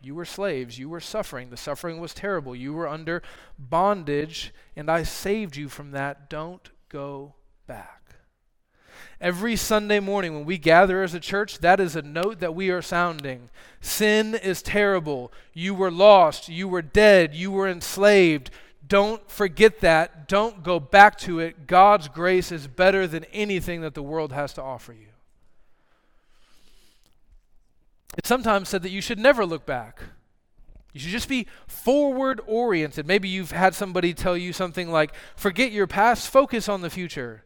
You 0.00 0.14
were 0.14 0.24
slaves, 0.24 0.78
you 0.78 0.88
were 0.88 1.00
suffering. 1.00 1.50
The 1.50 1.56
suffering 1.56 2.00
was 2.00 2.14
terrible. 2.14 2.54
You 2.54 2.72
were 2.72 2.88
under 2.88 3.22
bondage 3.58 4.54
and 4.76 4.90
I 4.90 5.02
saved 5.02 5.56
you 5.56 5.68
from 5.68 5.90
that. 5.90 6.30
Don't 6.30 6.70
go 6.88 7.34
back. 7.66 7.95
Every 9.20 9.56
Sunday 9.56 10.00
morning 10.00 10.34
when 10.34 10.44
we 10.44 10.58
gather 10.58 11.02
as 11.02 11.14
a 11.14 11.20
church, 11.20 11.58
that 11.58 11.80
is 11.80 11.96
a 11.96 12.02
note 12.02 12.40
that 12.40 12.54
we 12.54 12.70
are 12.70 12.82
sounding. 12.82 13.50
Sin 13.80 14.34
is 14.34 14.62
terrible. 14.62 15.32
You 15.52 15.74
were 15.74 15.90
lost. 15.90 16.48
You 16.48 16.68
were 16.68 16.82
dead. 16.82 17.34
You 17.34 17.50
were 17.50 17.68
enslaved. 17.68 18.50
Don't 18.86 19.28
forget 19.30 19.80
that. 19.80 20.28
Don't 20.28 20.62
go 20.62 20.78
back 20.78 21.18
to 21.20 21.40
it. 21.40 21.66
God's 21.66 22.08
grace 22.08 22.52
is 22.52 22.66
better 22.66 23.06
than 23.06 23.24
anything 23.32 23.80
that 23.80 23.94
the 23.94 24.02
world 24.02 24.32
has 24.32 24.52
to 24.54 24.62
offer 24.62 24.92
you. 24.92 25.08
It's 28.16 28.28
sometimes 28.28 28.68
said 28.68 28.82
that 28.82 28.90
you 28.90 29.00
should 29.00 29.18
never 29.18 29.44
look 29.44 29.66
back. 29.66 30.00
You 30.92 31.00
should 31.00 31.10
just 31.10 31.28
be 31.28 31.46
forward 31.66 32.40
oriented. 32.46 33.06
Maybe 33.06 33.28
you've 33.28 33.50
had 33.50 33.74
somebody 33.74 34.14
tell 34.14 34.34
you 34.34 34.54
something 34.54 34.90
like, 34.90 35.12
forget 35.36 35.70
your 35.70 35.86
past, 35.86 36.30
focus 36.30 36.70
on 36.70 36.80
the 36.80 36.88
future. 36.88 37.44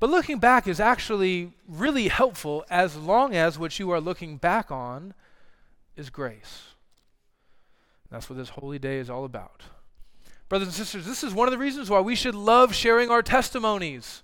But 0.00 0.10
looking 0.10 0.38
back 0.38 0.66
is 0.66 0.80
actually 0.80 1.52
really 1.68 2.08
helpful 2.08 2.64
as 2.68 2.96
long 2.96 3.34
as 3.34 3.58
what 3.58 3.78
you 3.78 3.90
are 3.90 4.00
looking 4.00 4.36
back 4.36 4.70
on 4.70 5.14
is 5.96 6.10
grace. 6.10 6.74
That's 8.10 8.28
what 8.28 8.36
this 8.36 8.50
holy 8.50 8.78
day 8.78 8.98
is 8.98 9.08
all 9.08 9.24
about. 9.24 9.62
Brothers 10.48 10.68
and 10.68 10.74
sisters, 10.74 11.06
this 11.06 11.24
is 11.24 11.32
one 11.32 11.48
of 11.48 11.52
the 11.52 11.58
reasons 11.58 11.88
why 11.88 12.00
we 12.00 12.14
should 12.14 12.34
love 12.34 12.74
sharing 12.74 13.10
our 13.10 13.22
testimonies. 13.22 14.22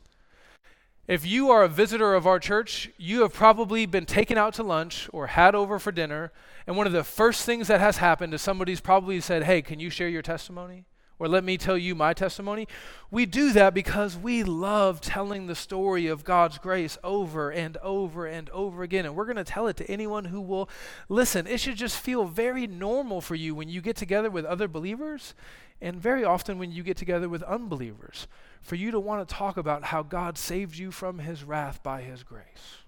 If 1.08 1.26
you 1.26 1.50
are 1.50 1.64
a 1.64 1.68
visitor 1.68 2.14
of 2.14 2.26
our 2.26 2.38
church, 2.38 2.90
you 2.96 3.22
have 3.22 3.32
probably 3.32 3.84
been 3.86 4.06
taken 4.06 4.38
out 4.38 4.54
to 4.54 4.62
lunch 4.62 5.08
or 5.12 5.28
had 5.28 5.56
over 5.56 5.78
for 5.80 5.90
dinner, 5.90 6.30
and 6.66 6.76
one 6.76 6.86
of 6.86 6.92
the 6.92 7.02
first 7.02 7.44
things 7.44 7.66
that 7.66 7.80
has 7.80 7.96
happened 7.96 8.32
is 8.32 8.42
somebody's 8.42 8.80
probably 8.80 9.20
said, 9.20 9.42
Hey, 9.42 9.60
can 9.60 9.80
you 9.80 9.90
share 9.90 10.08
your 10.08 10.22
testimony? 10.22 10.84
Or 11.20 11.28
let 11.28 11.44
me 11.44 11.58
tell 11.58 11.76
you 11.76 11.94
my 11.94 12.14
testimony. 12.14 12.66
We 13.10 13.26
do 13.26 13.52
that 13.52 13.74
because 13.74 14.16
we 14.16 14.42
love 14.42 15.02
telling 15.02 15.46
the 15.46 15.54
story 15.54 16.06
of 16.06 16.24
God's 16.24 16.56
grace 16.56 16.96
over 17.04 17.50
and 17.50 17.76
over 17.76 18.26
and 18.26 18.48
over 18.50 18.82
again. 18.82 19.04
And 19.04 19.14
we're 19.14 19.26
going 19.26 19.36
to 19.36 19.44
tell 19.44 19.68
it 19.68 19.76
to 19.76 19.90
anyone 19.90 20.24
who 20.24 20.40
will 20.40 20.68
listen. 21.10 21.46
It 21.46 21.60
should 21.60 21.76
just 21.76 21.98
feel 21.98 22.24
very 22.24 22.66
normal 22.66 23.20
for 23.20 23.34
you 23.34 23.54
when 23.54 23.68
you 23.68 23.82
get 23.82 23.96
together 23.96 24.30
with 24.30 24.46
other 24.46 24.66
believers, 24.66 25.34
and 25.82 25.96
very 26.00 26.24
often 26.24 26.58
when 26.58 26.72
you 26.72 26.82
get 26.82 26.96
together 26.96 27.28
with 27.28 27.42
unbelievers, 27.42 28.26
for 28.62 28.76
you 28.76 28.90
to 28.90 28.98
want 28.98 29.28
to 29.28 29.34
talk 29.34 29.58
about 29.58 29.84
how 29.84 30.02
God 30.02 30.38
saved 30.38 30.78
you 30.78 30.90
from 30.90 31.18
his 31.18 31.44
wrath 31.44 31.82
by 31.82 32.00
his 32.00 32.22
grace. 32.22 32.78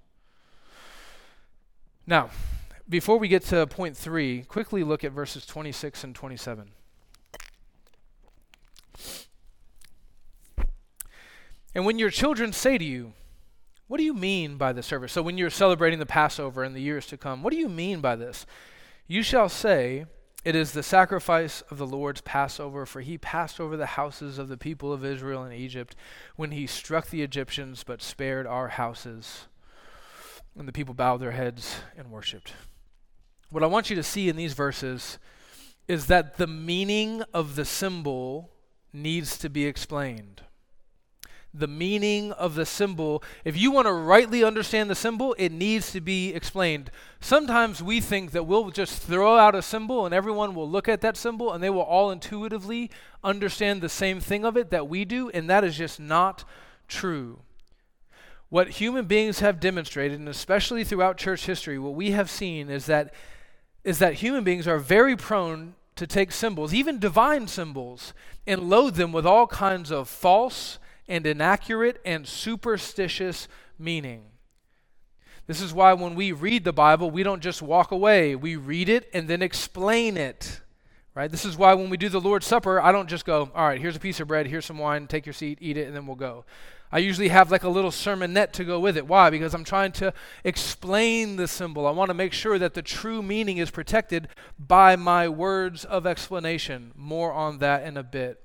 Now, 2.07 2.31
before 2.89 3.19
we 3.19 3.29
get 3.29 3.45
to 3.45 3.67
point 3.67 3.95
three, 3.95 4.43
quickly 4.43 4.83
look 4.85 5.05
at 5.05 5.13
verses 5.13 5.45
26 5.45 6.03
and 6.05 6.15
27. 6.15 6.71
And 11.75 11.87
when 11.87 11.99
your 11.99 12.11
children 12.11 12.53
say 12.53 12.79
to 12.79 12.85
you, 12.85 13.13
What 13.87 13.99
do 13.99 14.05
you 14.05 14.15
mean 14.15 14.57
by 14.57 14.73
the 14.73 14.83
service? 14.83 15.13
So 15.13 15.23
when 15.23 15.39
you're 15.39 15.51
celebrating 15.51 15.99
the 15.99 16.07
Passover 16.07 16.65
in 16.65 16.75
the 16.75 16.83
years 16.83 17.07
to 17.09 17.17
come, 17.17 17.43
what 17.43 17.53
do 17.53 17.59
you 17.59 17.69
mean 17.69 18.01
by 18.01 18.17
this? 18.17 18.47
You 19.07 19.23
shall 19.23 19.49
say, 19.49 20.07
It 20.45 20.55
is 20.55 20.73
the 20.73 20.83
sacrifice 20.83 21.63
of 21.71 21.79
the 21.79 21.87
Lord's 21.87 22.21
Passover, 22.21 22.85
for 22.85 23.01
he 23.01 23.17
passed 23.17 23.59
over 23.59 23.77
the 23.77 23.87
houses 23.87 24.39
of 24.39 24.49
the 24.49 24.59
people 24.59 24.93
of 24.93 25.05
Israel 25.05 25.45
in 25.45 25.53
Egypt 25.53 25.97
when 26.37 26.51
he 26.51 26.67
struck 26.67 27.09
the 27.09 27.23
Egyptians, 27.23 27.85
but 27.85 28.03
spared 28.03 28.47
our 28.47 28.69
houses. 28.69 29.47
And 30.59 30.69
the 30.69 30.73
people 30.73 30.93
bowed 30.93 31.19
their 31.19 31.31
heads 31.31 31.77
and 31.97 32.11
worshiped. 32.11 32.53
What 33.49 33.63
I 33.63 33.67
want 33.67 33.89
you 33.89 33.97
to 33.97 34.03
see 34.03 34.29
in 34.29 34.37
these 34.37 34.53
verses 34.53 35.19
is 35.89 36.07
that 36.07 36.37
the 36.37 36.47
meaning 36.47 37.23
of 37.33 37.57
the 37.57 37.65
symbol 37.65 38.51
needs 38.93 39.39
to 39.39 39.49
be 39.49 39.65
explained 39.65 40.43
the 41.55 41.69
meaning 41.69 42.33
of 42.33 42.55
the 42.55 42.65
symbol. 42.65 43.23
If 43.45 43.57
you 43.57 43.71
want 43.71 43.87
to 43.87 43.93
rightly 43.93 44.43
understand 44.43 44.89
the 44.89 44.95
symbol, 44.95 45.35
it 45.39 45.53
needs 45.53 45.93
to 45.93 46.01
be 46.01 46.33
explained. 46.33 46.91
Sometimes 47.21 47.83
we 47.83 48.01
think 48.01 48.31
that 48.33 48.45
we'll 48.45 48.71
just 48.71 49.03
throw 49.03 49.37
out 49.37 49.55
a 49.55 49.63
symbol 49.63 50.07
and 50.07 50.15
everyone 50.15 50.55
will 50.55 50.69
look 50.69 50.89
at 50.89 51.03
that 51.03 51.17
symbol 51.17 51.53
and 51.53 51.63
they 51.63 51.71
will 51.71 51.83
all 51.83 52.11
intuitively 52.11 52.91
understand 53.23 53.81
the 53.81 53.89
same 53.89 54.21
thing 54.21 54.45
of 54.45 54.57
it 54.57 54.71
that 54.71 54.89
we 54.89 55.05
do, 55.05 55.31
and 55.31 55.49
that 55.49 55.65
is 55.65 55.77
just 55.77 56.01
not 56.01 56.45
true. 56.89 57.41
What 58.49 58.69
human 58.69 59.07
beings 59.07 59.41
have 59.41 59.61
demonstrated, 59.61 60.19
and 60.19 60.29
especially 60.29 60.85
throughout 60.85 61.17
church 61.17 61.47
history, 61.47 61.79
what 61.79 61.95
we 61.95 62.11
have 62.11 62.29
seen 62.29 62.69
is 62.69 62.87
that 62.87 63.15
is 63.85 63.99
that 63.99 64.15
human 64.15 64.45
beings 64.45 64.69
are 64.69 64.79
very 64.79 65.17
prone 65.17 65.75
to 65.97 66.07
take 66.07 66.31
symbols, 66.31 66.73
even 66.73 66.99
divine 66.99 67.49
symbols, 67.49 68.15
and 68.47 68.71
load 68.71 68.95
them 68.95 69.11
with 69.11 69.27
all 69.27 69.47
kinds 69.47 69.91
of 69.91 70.09
false 70.09 70.79
and 71.13 71.27
inaccurate 71.27 72.01
and 72.07 72.27
superstitious 72.27 73.47
meaning. 73.79 74.25
This 75.47 75.61
is 75.61 75.75
why 75.75 75.93
when 75.93 76.15
we 76.15 76.33
read 76.33 76.65
the 76.65 76.73
Bible, 76.73 77.11
we 77.11 77.23
don't 77.23 77.43
just 77.43 77.61
walk 77.61 77.91
away. 77.91 78.35
We 78.35 78.57
read 78.57 78.89
it 78.89 79.11
and 79.13 79.29
then 79.29 79.43
explain 79.43 80.17
it. 80.17 80.63
Right? 81.15 81.31
This 81.31 81.45
is 81.45 81.59
why 81.59 81.75
when 81.75 81.91
we 81.91 81.99
do 81.99 82.09
the 82.09 82.21
Lord's 82.21 82.47
Supper, 82.47 82.81
I 82.81 82.91
don't 82.93 83.11
just 83.11 83.27
go, 83.27 83.51
all 83.55 83.67
right, 83.67 83.79
here's 83.79 83.95
a 83.95 84.01
piece 84.01 84.21
of 84.21 84.29
bread, 84.29 84.47
here's 84.47 84.65
some 84.65 84.79
wine, 84.79 85.07
take 85.07 85.27
your 85.27 85.35
seat, 85.35 85.59
eat 85.61 85.77
it, 85.77 85.87
and 85.87 85.95
then 85.95 86.07
we'll 86.07 86.17
go. 86.17 86.47
I 86.91 86.99
usually 86.99 87.29
have 87.29 87.51
like 87.51 87.65
a 87.65 87.69
little 87.69 87.91
sermonette 87.91 88.53
to 88.53 88.65
go 88.65 88.81
with 88.81 88.97
it. 88.97 89.07
Why? 89.07 89.29
Because 89.29 89.53
I'm 89.53 89.65
trying 89.65 89.93
to 89.93 90.15
explain 90.45 91.37
the 91.37 91.47
symbol. 91.47 91.87
I 91.87 91.91
want 91.91 92.09
to 92.09 92.15
make 92.15 92.33
sure 92.33 92.59
that 92.59 92.73
the 92.73 92.81
true 92.81 93.23
meaning 93.23 93.59
is 93.59 93.71
protected 93.71 94.29
by 94.59 94.97
my 94.97 95.29
words 95.29 95.85
of 95.85 96.07
explanation. 96.07 96.93
More 96.97 97.35
on 97.35 97.59
that 97.59 97.87
in 97.87 97.99
a 97.99 98.03
bit. 98.03 98.41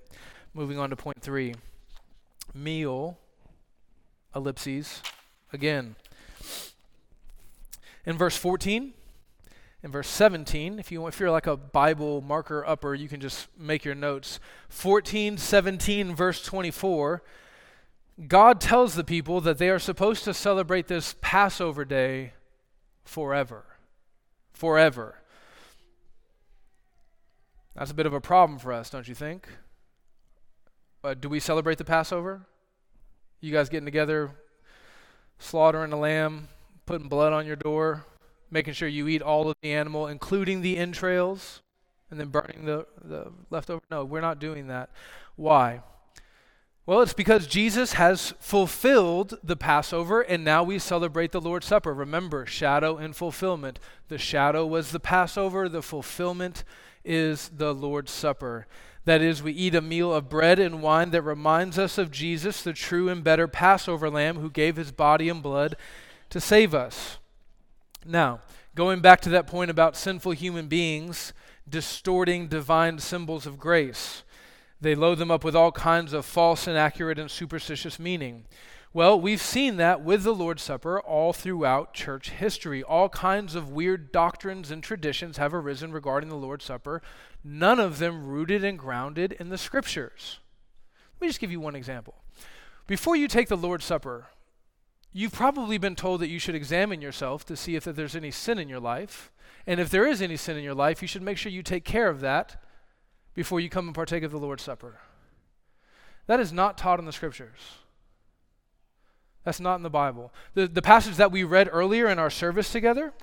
Moving 0.54 0.78
on 0.78 0.90
to 0.90 0.98
point 0.98 1.22
three 1.22 1.56
meal, 2.64 3.18
ellipses, 4.36 5.02
again. 5.54 5.96
In 8.06 8.18
verse 8.18 8.38
14, 8.38 8.94
in 9.84 9.92
verse 9.92 10.08
17, 10.08 10.80
if, 10.80 10.92
you, 10.92 11.06
if 11.08 11.20
you're 11.20 11.32
like 11.32 11.48
a 11.48 11.58
Bible 11.58 12.22
marker 12.22 12.66
upper, 12.66 12.96
you 12.96 13.08
can 13.08 13.20
just 13.20 13.48
make 13.58 13.86
your 13.86 13.96
notes. 13.96 14.40
14, 14.70 15.38
17, 15.38 16.16
verse 16.16 16.44
24, 16.44 17.22
God 18.28 18.60
tells 18.60 18.96
the 18.96 19.04
people 19.04 19.42
that 19.42 19.60
they 19.60 19.70
are 19.70 19.80
supposed 19.80 20.24
to 20.24 20.34
celebrate 20.34 20.88
this 20.88 21.16
Passover 21.22 21.86
day 21.86 22.34
forever. 23.06 23.66
Forever. 24.54 25.16
That's 27.76 27.92
a 27.92 27.94
bit 27.94 28.08
of 28.08 28.14
a 28.14 28.22
problem 28.22 28.58
for 28.58 28.74
us, 28.74 28.90
don't 28.90 29.08
you 29.08 29.14
think? 29.14 29.48
Uh, 31.08 31.14
do 31.14 31.30
we 31.30 31.40
celebrate 31.40 31.78
the 31.78 31.86
Passover? 31.86 32.42
You 33.40 33.54
guys 33.54 33.70
getting 33.70 33.86
together, 33.86 34.32
slaughtering 35.40 35.94
a 35.94 35.98
lamb, 35.98 36.50
putting 36.86 37.08
blood 37.08 37.32
on 37.32 37.46
your 37.46 37.56
door, 37.56 38.04
making 38.52 38.74
sure 38.74 38.90
you 38.90 39.08
eat 39.08 39.22
all 39.22 39.50
of 39.50 39.56
the 39.62 39.72
animal, 39.72 40.08
including 40.08 40.62
the 40.62 40.76
entrails, 40.76 41.62
and 42.12 42.20
then 42.20 42.28
burning 42.28 42.66
the, 42.66 42.86
the 43.02 43.32
leftover? 43.50 43.82
No, 43.90 44.04
we're 44.04 44.20
not 44.20 44.40
doing 44.40 44.68
that. 44.68 44.90
Why? 45.38 45.82
Well, 46.86 47.00
it's 47.00 47.14
because 47.14 47.48
Jesus 47.48 47.94
has 47.94 48.34
fulfilled 48.42 49.38
the 49.42 49.56
Passover, 49.56 50.20
and 50.20 50.44
now 50.44 50.62
we 50.62 50.78
celebrate 50.78 51.32
the 51.32 51.40
Lord's 51.40 51.68
Supper. 51.68 51.94
Remember, 51.94 52.46
shadow 52.46 52.98
and 52.98 53.16
fulfillment. 53.16 53.80
The 54.10 54.18
shadow 54.18 54.66
was 54.66 54.92
the 54.92 55.00
Passover, 55.00 55.70
the 55.70 55.82
fulfillment 55.82 56.66
is 57.06 57.50
the 57.56 57.74
Lord's 57.74 58.12
Supper. 58.12 58.68
That 59.08 59.22
is, 59.22 59.42
we 59.42 59.54
eat 59.54 59.74
a 59.74 59.80
meal 59.80 60.14
of 60.14 60.28
bread 60.28 60.60
and 60.60 60.82
wine 60.82 61.12
that 61.12 61.22
reminds 61.22 61.80
us 61.80 61.98
of 61.98 62.12
Jesus, 62.12 62.62
the 62.62 62.74
true 62.74 63.08
and 63.08 63.24
better 63.24 63.48
Passover 63.48 64.10
lamb 64.10 64.40
who 64.40 64.50
gave 64.50 64.76
his 64.76 64.92
body 64.92 65.30
and 65.30 65.42
blood 65.42 65.78
to 66.30 66.42
save 66.42 66.76
us. 66.76 67.18
Now, 68.06 68.42
going 68.76 69.00
back 69.00 69.22
to 69.22 69.30
that 69.30 69.48
point 69.48 69.72
about 69.72 69.96
sinful 69.96 70.34
human 70.34 70.68
beings 70.68 71.32
distorting 71.70 72.50
divine 72.50 73.00
symbols 73.00 73.46
of 73.46 73.58
grace. 73.58 74.24
They 74.82 74.94
load 74.94 75.20
them 75.20 75.32
up 75.32 75.46
with 75.46 75.56
all 75.56 75.72
kinds 75.72 76.12
of 76.12 76.26
false, 76.26 76.68
inaccurate, 76.68 77.18
and 77.18 77.32
superstitious 77.32 77.98
meaning. 77.98 78.44
Well, 78.98 79.22
we've 79.22 79.44
seen 79.44 79.78
that 79.78 80.02
with 80.02 80.24
the 80.24 80.34
Lord's 80.34 80.64
Supper 80.64 81.00
all 81.00 81.32
throughout 81.32 81.94
church 81.94 82.32
history. 82.32 82.82
All 82.82 83.10
kinds 83.10 83.54
of 83.54 83.70
weird 83.70 84.12
doctrines 84.12 84.72
and 84.72 84.82
traditions 84.82 85.38
have 85.38 85.54
arisen 85.54 85.92
regarding 85.92 86.32
the 86.32 86.36
Lord's 86.36 86.66
Supper, 86.66 87.04
none 87.44 87.80
of 87.80 88.00
them 88.00 88.26
rooted 88.26 88.64
and 88.64 88.80
grounded 88.80 89.34
in 89.34 89.50
the 89.50 89.58
Scriptures. 89.60 90.40
Let 91.14 91.22
me 91.22 91.28
just 91.28 91.40
give 91.40 91.52
you 91.52 91.60
one 91.60 91.76
example. 91.76 92.16
Before 92.88 93.16
you 93.16 93.28
take 93.28 93.50
the 93.50 93.56
Lord's 93.56 93.86
Supper, 93.86 94.30
you've 95.14 95.32
probably 95.32 95.78
been 95.78 95.96
told 95.96 96.20
that 96.22 96.30
you 96.30 96.40
should 96.40 96.56
examine 96.56 97.00
yourself 97.00 97.46
to 97.46 97.56
see 97.56 97.76
if 97.76 97.84
there's 97.84 98.16
any 98.16 98.32
sin 98.32 98.58
in 98.58 98.68
your 98.68 98.80
life. 98.80 99.32
And 99.68 99.80
if 99.80 99.92
there 99.92 100.08
is 100.08 100.24
any 100.24 100.38
sin 100.38 100.58
in 100.58 100.64
your 100.64 100.74
life, 100.74 101.04
you 101.04 101.08
should 101.08 101.22
make 101.22 101.38
sure 101.38 101.52
you 101.52 101.62
take 101.62 101.86
care 101.86 102.10
of 102.10 102.20
that 102.22 102.64
before 103.36 103.60
you 103.60 103.70
come 103.70 103.86
and 103.86 103.94
partake 103.94 104.24
of 104.24 104.32
the 104.32 104.40
Lord's 104.40 104.64
Supper. 104.64 105.02
That 106.26 106.40
is 106.40 106.52
not 106.52 106.80
taught 106.80 106.98
in 106.98 107.06
the 107.06 107.14
Scriptures. 107.14 107.60
That's 109.48 109.62
not 109.62 109.78
in 109.78 109.82
the 109.82 109.90
Bible. 109.90 110.34
The, 110.56 110.68
the 110.68 110.82
passage 110.82 111.16
that 111.16 111.32
we 111.32 111.46
read 111.46 111.70
earlier 111.72 112.10
in 112.10 112.20
our 112.20 112.30
service 112.30 112.70
together, 112.70 113.14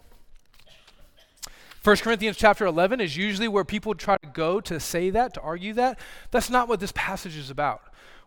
1 1.83 1.97
Corinthians 1.97 2.39
chapter 2.39 2.65
11, 2.65 2.99
is 2.99 3.15
usually 3.15 3.47
where 3.47 3.63
people 3.63 3.95
try 3.95 4.17
to 4.17 4.29
go 4.29 4.59
to 4.59 4.81
say 4.81 5.11
that, 5.11 5.35
to 5.35 5.41
argue 5.43 5.75
that. 5.75 6.01
That's 6.31 6.49
not 6.49 6.67
what 6.67 6.81
this 6.81 6.93
passage 6.95 7.37
is 7.37 7.51
about. 7.51 7.83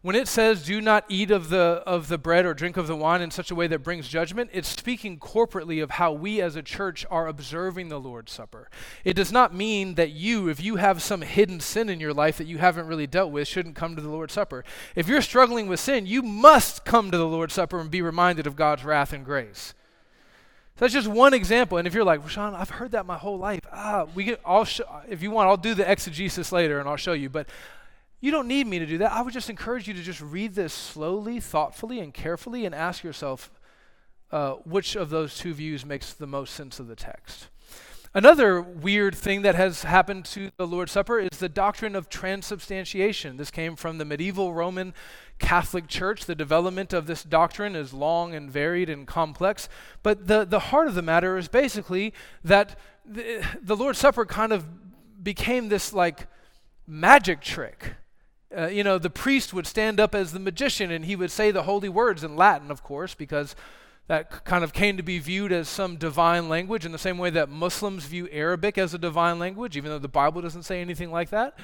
When 0.07 0.15
it 0.15 0.29
says, 0.29 0.63
do 0.63 0.79
not 0.79 1.03
eat 1.09 1.31
of 1.31 1.49
the, 1.49 1.83
of 1.85 2.07
the 2.07 2.17
bread 2.17 2.45
or 2.45 2.53
drink 2.53 2.77
of 2.77 2.87
the 2.87 2.95
wine 2.95 3.21
in 3.21 3.29
such 3.29 3.51
a 3.51 3.55
way 3.55 3.67
that 3.67 3.83
brings 3.83 4.07
judgment, 4.07 4.49
it's 4.53 4.69
speaking 4.69 5.19
corporately 5.19 5.83
of 5.83 5.91
how 5.91 6.13
we 6.13 6.39
as 6.39 6.55
a 6.55 6.63
church 6.63 7.05
are 7.11 7.27
observing 7.27 7.89
the 7.89 7.99
Lord's 7.99 8.31
Supper. 8.31 8.69
It 9.03 9.15
does 9.15 9.33
not 9.33 9.53
mean 9.53 9.95
that 9.95 10.11
you, 10.11 10.47
if 10.47 10.63
you 10.63 10.77
have 10.77 11.01
some 11.01 11.23
hidden 11.23 11.59
sin 11.59 11.89
in 11.89 11.99
your 11.99 12.13
life 12.13 12.37
that 12.37 12.47
you 12.47 12.57
haven't 12.57 12.87
really 12.87 13.05
dealt 13.05 13.33
with, 13.33 13.49
shouldn't 13.49 13.75
come 13.75 13.97
to 13.97 14.01
the 14.01 14.07
Lord's 14.07 14.31
Supper. 14.31 14.63
If 14.95 15.09
you're 15.09 15.21
struggling 15.21 15.67
with 15.67 15.81
sin, 15.81 16.05
you 16.05 16.21
must 16.21 16.85
come 16.85 17.11
to 17.11 17.17
the 17.17 17.27
Lord's 17.27 17.55
Supper 17.55 17.77
and 17.77 17.91
be 17.91 18.01
reminded 18.01 18.47
of 18.47 18.55
God's 18.55 18.85
wrath 18.85 19.11
and 19.11 19.25
grace. 19.25 19.73
So 20.77 20.85
that's 20.85 20.93
just 20.93 21.09
one 21.09 21.33
example. 21.33 21.79
And 21.79 21.85
if 21.85 21.93
you're 21.93 22.05
like, 22.05 22.25
Rashawn, 22.25 22.53
I've 22.53 22.69
heard 22.69 22.91
that 22.91 23.05
my 23.05 23.17
whole 23.17 23.39
life. 23.39 23.67
Ah, 23.73 24.05
we 24.15 24.23
get, 24.23 24.39
I'll 24.45 24.63
sh- 24.63 24.79
if 25.09 25.21
you 25.21 25.31
want, 25.31 25.49
I'll 25.49 25.57
do 25.57 25.73
the 25.73 25.91
exegesis 25.91 26.53
later 26.53 26.79
and 26.79 26.87
I'll 26.87 26.95
show 26.95 27.11
you. 27.11 27.29
But 27.29 27.49
you 28.19 28.31
don't 28.31 28.47
need 28.47 28.65
me 28.65 28.79
to 28.79 28.85
do 28.85 28.97
that. 28.99 29.11
I 29.11 29.21
would 29.21 29.33
just 29.33 29.49
encourage 29.49 29.87
you 29.87 29.93
to 29.93 30.01
just 30.01 30.21
read 30.21 30.55
this 30.55 30.73
slowly, 30.73 31.39
thoughtfully, 31.39 31.99
and 31.99 32.13
carefully 32.13 32.65
and 32.65 32.73
ask 32.73 33.03
yourself 33.03 33.51
uh, 34.31 34.53
which 34.65 34.95
of 34.95 35.09
those 35.09 35.37
two 35.37 35.53
views 35.53 35.85
makes 35.85 36.13
the 36.13 36.27
most 36.27 36.53
sense 36.53 36.79
of 36.79 36.87
the 36.87 36.95
text. 36.95 37.47
Another 38.13 38.59
weird 38.61 39.13
thing 39.13 39.43
that 39.43 39.53
has 39.53 39.83
happened 39.83 40.25
to 40.25 40.49
the 40.57 40.65
Lord's 40.65 40.91
Supper 40.91 41.19
is 41.19 41.37
the 41.37 41.49
doctrine 41.49 41.95
of 41.95 42.09
transubstantiation. 42.09 43.37
This 43.37 43.51
came 43.51 43.75
from 43.75 43.99
the 43.99 44.05
medieval 44.05 44.53
Roman 44.53 44.95
Catholic 45.37 45.87
Church. 45.87 46.25
The 46.25 46.33
development 46.33 46.93
of 46.93 47.05
this 47.05 47.23
doctrine 47.23 47.75
is 47.75 47.93
long 47.93 48.33
and 48.33 48.49
varied 48.49 48.89
and 48.89 49.05
complex. 49.05 49.69
But 50.01 50.27
the, 50.27 50.45
the 50.45 50.59
heart 50.59 50.87
of 50.87 50.95
the 50.95 51.03
matter 51.03 51.37
is 51.37 51.47
basically 51.47 52.13
that 52.43 52.79
the, 53.05 53.45
the 53.61 53.75
Lord's 53.75 53.99
Supper 53.99 54.25
kind 54.25 54.51
of 54.51 54.65
became 55.23 55.69
this 55.69 55.93
like 55.93 56.25
magic 56.87 57.41
trick 57.41 57.97
uh, 58.55 58.67
you 58.67 58.83
know, 58.83 58.97
the 58.97 59.09
priest 59.09 59.53
would 59.53 59.67
stand 59.67 59.99
up 59.99 60.15
as 60.15 60.31
the 60.31 60.39
magician 60.39 60.91
and 60.91 61.05
he 61.05 61.15
would 61.15 61.31
say 61.31 61.51
the 61.51 61.63
holy 61.63 61.89
words 61.89 62.23
in 62.23 62.35
Latin, 62.35 62.71
of 62.71 62.83
course, 62.83 63.13
because 63.13 63.55
that 64.07 64.45
kind 64.45 64.63
of 64.63 64.71
came 64.71 64.95
to 64.95 65.03
be 65.03 65.19
viewed 65.19 65.51
as 65.51 65.67
some 65.67 65.97
divine 65.97 66.47
language 66.47 66.85
in 66.85 66.93
the 66.93 66.97
same 66.97 67.17
way 67.17 67.29
that 67.29 67.49
Muslims 67.49 68.05
view 68.05 68.29
Arabic 68.31 68.77
as 68.77 68.93
a 68.93 68.97
divine 68.97 69.37
language, 69.37 69.75
even 69.75 69.91
though 69.91 69.99
the 69.99 70.07
Bible 70.07 70.41
doesn't 70.41 70.63
say 70.63 70.79
anything 70.79 71.11
like 71.11 71.29
that. 71.29 71.57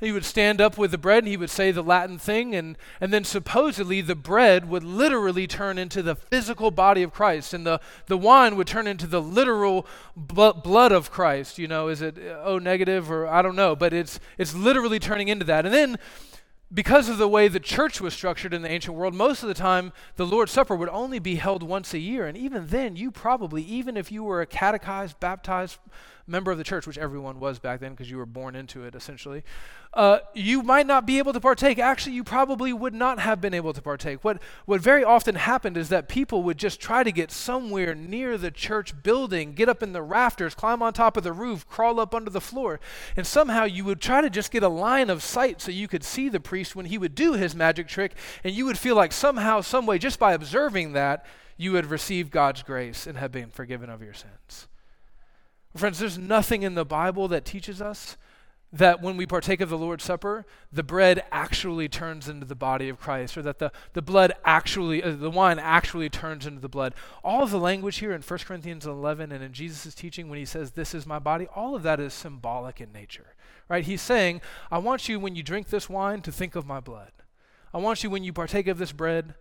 He 0.00 0.12
would 0.12 0.24
stand 0.24 0.60
up 0.60 0.78
with 0.78 0.92
the 0.92 0.98
bread 0.98 1.24
and 1.24 1.28
he 1.28 1.36
would 1.36 1.50
say 1.50 1.72
the 1.72 1.82
Latin 1.82 2.18
thing, 2.18 2.54
and, 2.54 2.78
and 3.00 3.12
then 3.12 3.24
supposedly 3.24 4.00
the 4.00 4.14
bread 4.14 4.68
would 4.68 4.84
literally 4.84 5.46
turn 5.46 5.76
into 5.76 6.02
the 6.02 6.14
physical 6.14 6.70
body 6.70 7.02
of 7.02 7.12
Christ, 7.12 7.52
and 7.52 7.66
the, 7.66 7.80
the 8.06 8.16
wine 8.16 8.56
would 8.56 8.68
turn 8.68 8.86
into 8.86 9.06
the 9.06 9.20
literal 9.20 9.86
bl- 10.16 10.50
blood 10.50 10.92
of 10.92 11.10
Christ. 11.10 11.58
You 11.58 11.66
know, 11.66 11.88
is 11.88 12.00
it 12.00 12.16
O 12.44 12.58
negative 12.58 13.10
or 13.10 13.26
I 13.26 13.42
don't 13.42 13.56
know, 13.56 13.74
but 13.74 13.92
it's, 13.92 14.20
it's 14.38 14.54
literally 14.54 15.00
turning 15.00 15.28
into 15.28 15.44
that. 15.46 15.66
And 15.66 15.74
then 15.74 15.98
because 16.72 17.08
of 17.08 17.16
the 17.16 17.28
way 17.28 17.48
the 17.48 17.60
church 17.60 18.00
was 18.00 18.12
structured 18.12 18.52
in 18.52 18.62
the 18.62 18.70
ancient 18.70 18.96
world, 18.96 19.14
most 19.14 19.42
of 19.42 19.48
the 19.48 19.54
time 19.54 19.92
the 20.16 20.26
Lord's 20.26 20.52
Supper 20.52 20.76
would 20.76 20.90
only 20.90 21.18
be 21.18 21.36
held 21.36 21.62
once 21.62 21.94
a 21.94 21.98
year. 21.98 22.26
And 22.26 22.36
even 22.36 22.66
then, 22.66 22.94
you 22.94 23.10
probably, 23.10 23.62
even 23.62 23.96
if 23.96 24.12
you 24.12 24.22
were 24.22 24.42
a 24.42 24.46
catechized, 24.46 25.18
baptized 25.18 25.78
member 26.28 26.50
of 26.50 26.58
the 26.58 26.64
church, 26.64 26.86
which 26.86 26.98
everyone 26.98 27.40
was 27.40 27.58
back 27.58 27.80
then 27.80 27.92
because 27.92 28.10
you 28.10 28.16
were 28.16 28.26
born 28.26 28.54
into 28.54 28.84
it 28.84 28.94
essentially, 28.94 29.42
uh, 29.94 30.18
you 30.34 30.62
might 30.62 30.86
not 30.86 31.06
be 31.06 31.18
able 31.18 31.32
to 31.32 31.40
partake. 31.40 31.78
Actually, 31.78 32.14
you 32.14 32.22
probably 32.22 32.72
would 32.72 32.94
not 32.94 33.18
have 33.18 33.40
been 33.40 33.54
able 33.54 33.72
to 33.72 33.80
partake. 33.80 34.22
What, 34.22 34.40
what 34.66 34.80
very 34.80 35.02
often 35.02 35.34
happened 35.34 35.76
is 35.76 35.88
that 35.88 36.08
people 36.08 36.42
would 36.42 36.58
just 36.58 36.80
try 36.80 37.02
to 37.02 37.10
get 37.10 37.30
somewhere 37.30 37.94
near 37.94 38.36
the 38.36 38.50
church 38.50 39.02
building, 39.02 39.54
get 39.54 39.68
up 39.68 39.82
in 39.82 39.92
the 39.92 40.02
rafters, 40.02 40.54
climb 40.54 40.82
on 40.82 40.92
top 40.92 41.16
of 41.16 41.24
the 41.24 41.32
roof, 41.32 41.66
crawl 41.66 41.98
up 41.98 42.14
under 42.14 42.30
the 42.30 42.40
floor, 42.40 42.80
and 43.16 43.26
somehow 43.26 43.64
you 43.64 43.84
would 43.84 44.00
try 44.00 44.20
to 44.20 44.30
just 44.30 44.50
get 44.50 44.62
a 44.62 44.68
line 44.68 45.10
of 45.10 45.22
sight 45.22 45.60
so 45.60 45.70
you 45.70 45.88
could 45.88 46.04
see 46.04 46.28
the 46.28 46.40
priest 46.40 46.76
when 46.76 46.86
he 46.86 46.98
would 46.98 47.14
do 47.14 47.32
his 47.32 47.54
magic 47.54 47.88
trick, 47.88 48.12
and 48.44 48.54
you 48.54 48.66
would 48.66 48.78
feel 48.78 48.94
like 48.94 49.12
somehow, 49.12 49.60
some 49.60 49.86
way, 49.86 49.98
just 49.98 50.18
by 50.18 50.32
observing 50.32 50.92
that, 50.92 51.24
you 51.56 51.74
had 51.74 51.86
received 51.86 52.30
God's 52.30 52.62
grace 52.62 53.06
and 53.06 53.18
have 53.18 53.32
been 53.32 53.50
forgiven 53.50 53.90
of 53.90 54.02
your 54.02 54.14
sins. 54.14 54.68
Friends, 55.78 56.00
there's 56.00 56.18
nothing 56.18 56.62
in 56.62 56.74
the 56.74 56.84
Bible 56.84 57.28
that 57.28 57.44
teaches 57.44 57.80
us 57.80 58.16
that 58.72 59.00
when 59.00 59.16
we 59.16 59.26
partake 59.26 59.60
of 59.60 59.70
the 59.70 59.78
Lord's 59.78 60.04
Supper, 60.04 60.44
the 60.72 60.82
bread 60.82 61.22
actually 61.32 61.88
turns 61.88 62.28
into 62.28 62.44
the 62.44 62.54
body 62.54 62.88
of 62.88 62.98
Christ, 62.98 63.38
or 63.38 63.42
that 63.42 63.58
the, 63.58 63.72
the 63.94 64.02
blood 64.02 64.32
actually, 64.44 65.02
uh, 65.02 65.12
the 65.12 65.30
wine 65.30 65.58
actually 65.58 66.10
turns 66.10 66.46
into 66.46 66.60
the 66.60 66.68
blood. 66.68 66.94
All 67.24 67.42
of 67.42 67.50
the 67.50 67.58
language 67.58 67.98
here 67.98 68.12
in 68.12 68.20
1 68.20 68.38
Corinthians 68.40 68.86
11 68.86 69.32
and 69.32 69.42
in 69.42 69.52
Jesus' 69.52 69.94
teaching 69.94 70.28
when 70.28 70.38
he 70.38 70.44
says, 70.44 70.72
This 70.72 70.94
is 70.94 71.06
my 71.06 71.18
body, 71.18 71.46
all 71.54 71.74
of 71.74 71.82
that 71.84 72.00
is 72.00 72.12
symbolic 72.12 72.80
in 72.80 72.92
nature. 72.92 73.34
Right? 73.68 73.84
He's 73.84 74.02
saying, 74.02 74.40
I 74.70 74.78
want 74.78 75.08
you, 75.08 75.20
when 75.20 75.34
you 75.34 75.42
drink 75.42 75.68
this 75.68 75.88
wine, 75.88 76.20
to 76.22 76.32
think 76.32 76.56
of 76.56 76.66
my 76.66 76.80
blood. 76.80 77.12
I 77.72 77.78
want 77.78 78.02
you, 78.02 78.10
when 78.10 78.24
you 78.24 78.32
partake 78.32 78.66
of 78.66 78.78
this 78.78 78.92
bread, 78.92 79.34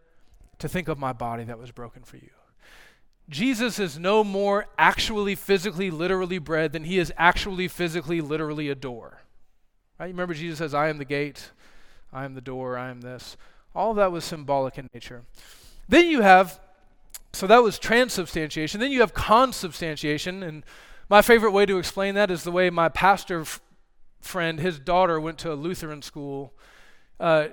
to 0.59 0.69
think 0.69 0.87
of 0.87 0.97
my 0.99 1.13
body 1.13 1.43
that 1.45 1.59
was 1.59 1.71
broken 1.71 2.03
for 2.03 2.17
you. 2.17 2.29
Jesus 3.29 3.77
is 3.77 3.99
no 3.99 4.23
more 4.23 4.67
actually, 4.77 5.35
physically, 5.35 5.91
literally 5.91 6.37
bread 6.37 6.71
than 6.71 6.85
he 6.85 6.97
is 6.97 7.11
actually, 7.17 7.67
physically, 7.67 8.21
literally 8.21 8.69
a 8.69 8.75
door. 8.75 9.19
Right? 9.99 10.07
Remember, 10.07 10.33
Jesus 10.33 10.59
says, 10.59 10.73
I 10.73 10.87
am 10.87 10.97
the 10.97 11.05
gate, 11.05 11.51
I 12.13 12.23
am 12.23 12.35
the 12.35 12.41
door, 12.41 12.77
I 12.77 12.89
am 12.89 13.01
this. 13.01 13.35
All 13.75 13.93
that 13.95 14.11
was 14.11 14.23
symbolic 14.23 14.77
in 14.77 14.89
nature. 14.93 15.23
Then 15.89 16.07
you 16.07 16.21
have, 16.21 16.59
so 17.33 17.47
that 17.47 17.61
was 17.63 17.77
transubstantiation. 17.77 18.79
Then 18.79 18.91
you 18.91 19.01
have 19.01 19.13
consubstantiation. 19.13 20.41
And 20.41 20.63
my 21.09 21.21
favorite 21.21 21.51
way 21.51 21.65
to 21.65 21.77
explain 21.77 22.15
that 22.15 22.31
is 22.31 22.43
the 22.43 22.51
way 22.51 22.69
my 22.69 22.89
pastor 22.89 23.41
f- 23.41 23.61
friend, 24.21 24.59
his 24.59 24.79
daughter, 24.79 25.19
went 25.19 25.37
to 25.39 25.51
a 25.51 25.55
Lutheran 25.55 26.01
school. 26.01 26.53
Uh, 27.19 27.49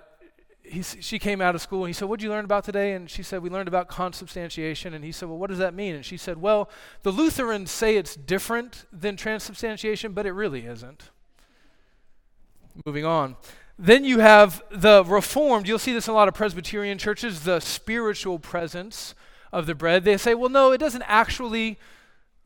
he, 0.65 0.83
she 0.83 1.19
came 1.19 1.41
out 1.41 1.55
of 1.55 1.61
school 1.61 1.81
and 1.81 1.89
he 1.89 1.93
said, 1.93 2.09
What 2.09 2.19
did 2.19 2.25
you 2.25 2.31
learn 2.31 2.45
about 2.45 2.65
today? 2.65 2.95
And 2.95 3.09
she 3.09 3.23
said, 3.23 3.43
We 3.43 3.51
learned 3.51 3.69
about 3.69 3.89
consubstantiation. 3.89 4.95
And 4.95 5.05
he 5.05 5.13
said, 5.13 5.29
Well, 5.29 5.39
what 5.39 5.51
does 5.51 5.59
that 5.59 5.75
mean? 5.75 5.95
And 5.95 6.05
she 6.05 6.17
said, 6.17 6.39
Well, 6.41 6.71
the 7.03 7.11
Lutherans 7.11 7.71
say 7.71 7.97
it's 7.97 8.17
different 8.17 8.87
than 8.93 9.17
transubstantiation, 9.17 10.13
but 10.13 10.27
it 10.27 10.33
really 10.33 10.67
isn't. 10.67 11.11
Moving 12.85 13.05
on. 13.05 13.37
Then 13.79 14.05
you 14.05 14.21
have 14.21 14.63
the 14.71 15.05
Reformed. 15.05 15.69
You'll 15.69 15.79
see 15.79 15.93
this 15.93 16.09
in 16.09 16.13
a 16.13 16.17
lot 16.17 16.29
of 16.29 16.35
Presbyterian 16.35 16.97
churches, 16.97 17.41
the 17.41 17.61
spiritual 17.61 18.39
presence 18.39 19.15
of 19.53 19.67
the 19.67 19.75
bread. 19.75 20.05
They 20.05 20.17
say, 20.17 20.35
Well, 20.35 20.51
no, 20.51 20.73
it 20.73 20.79
doesn't 20.79 21.05
actually 21.07 21.79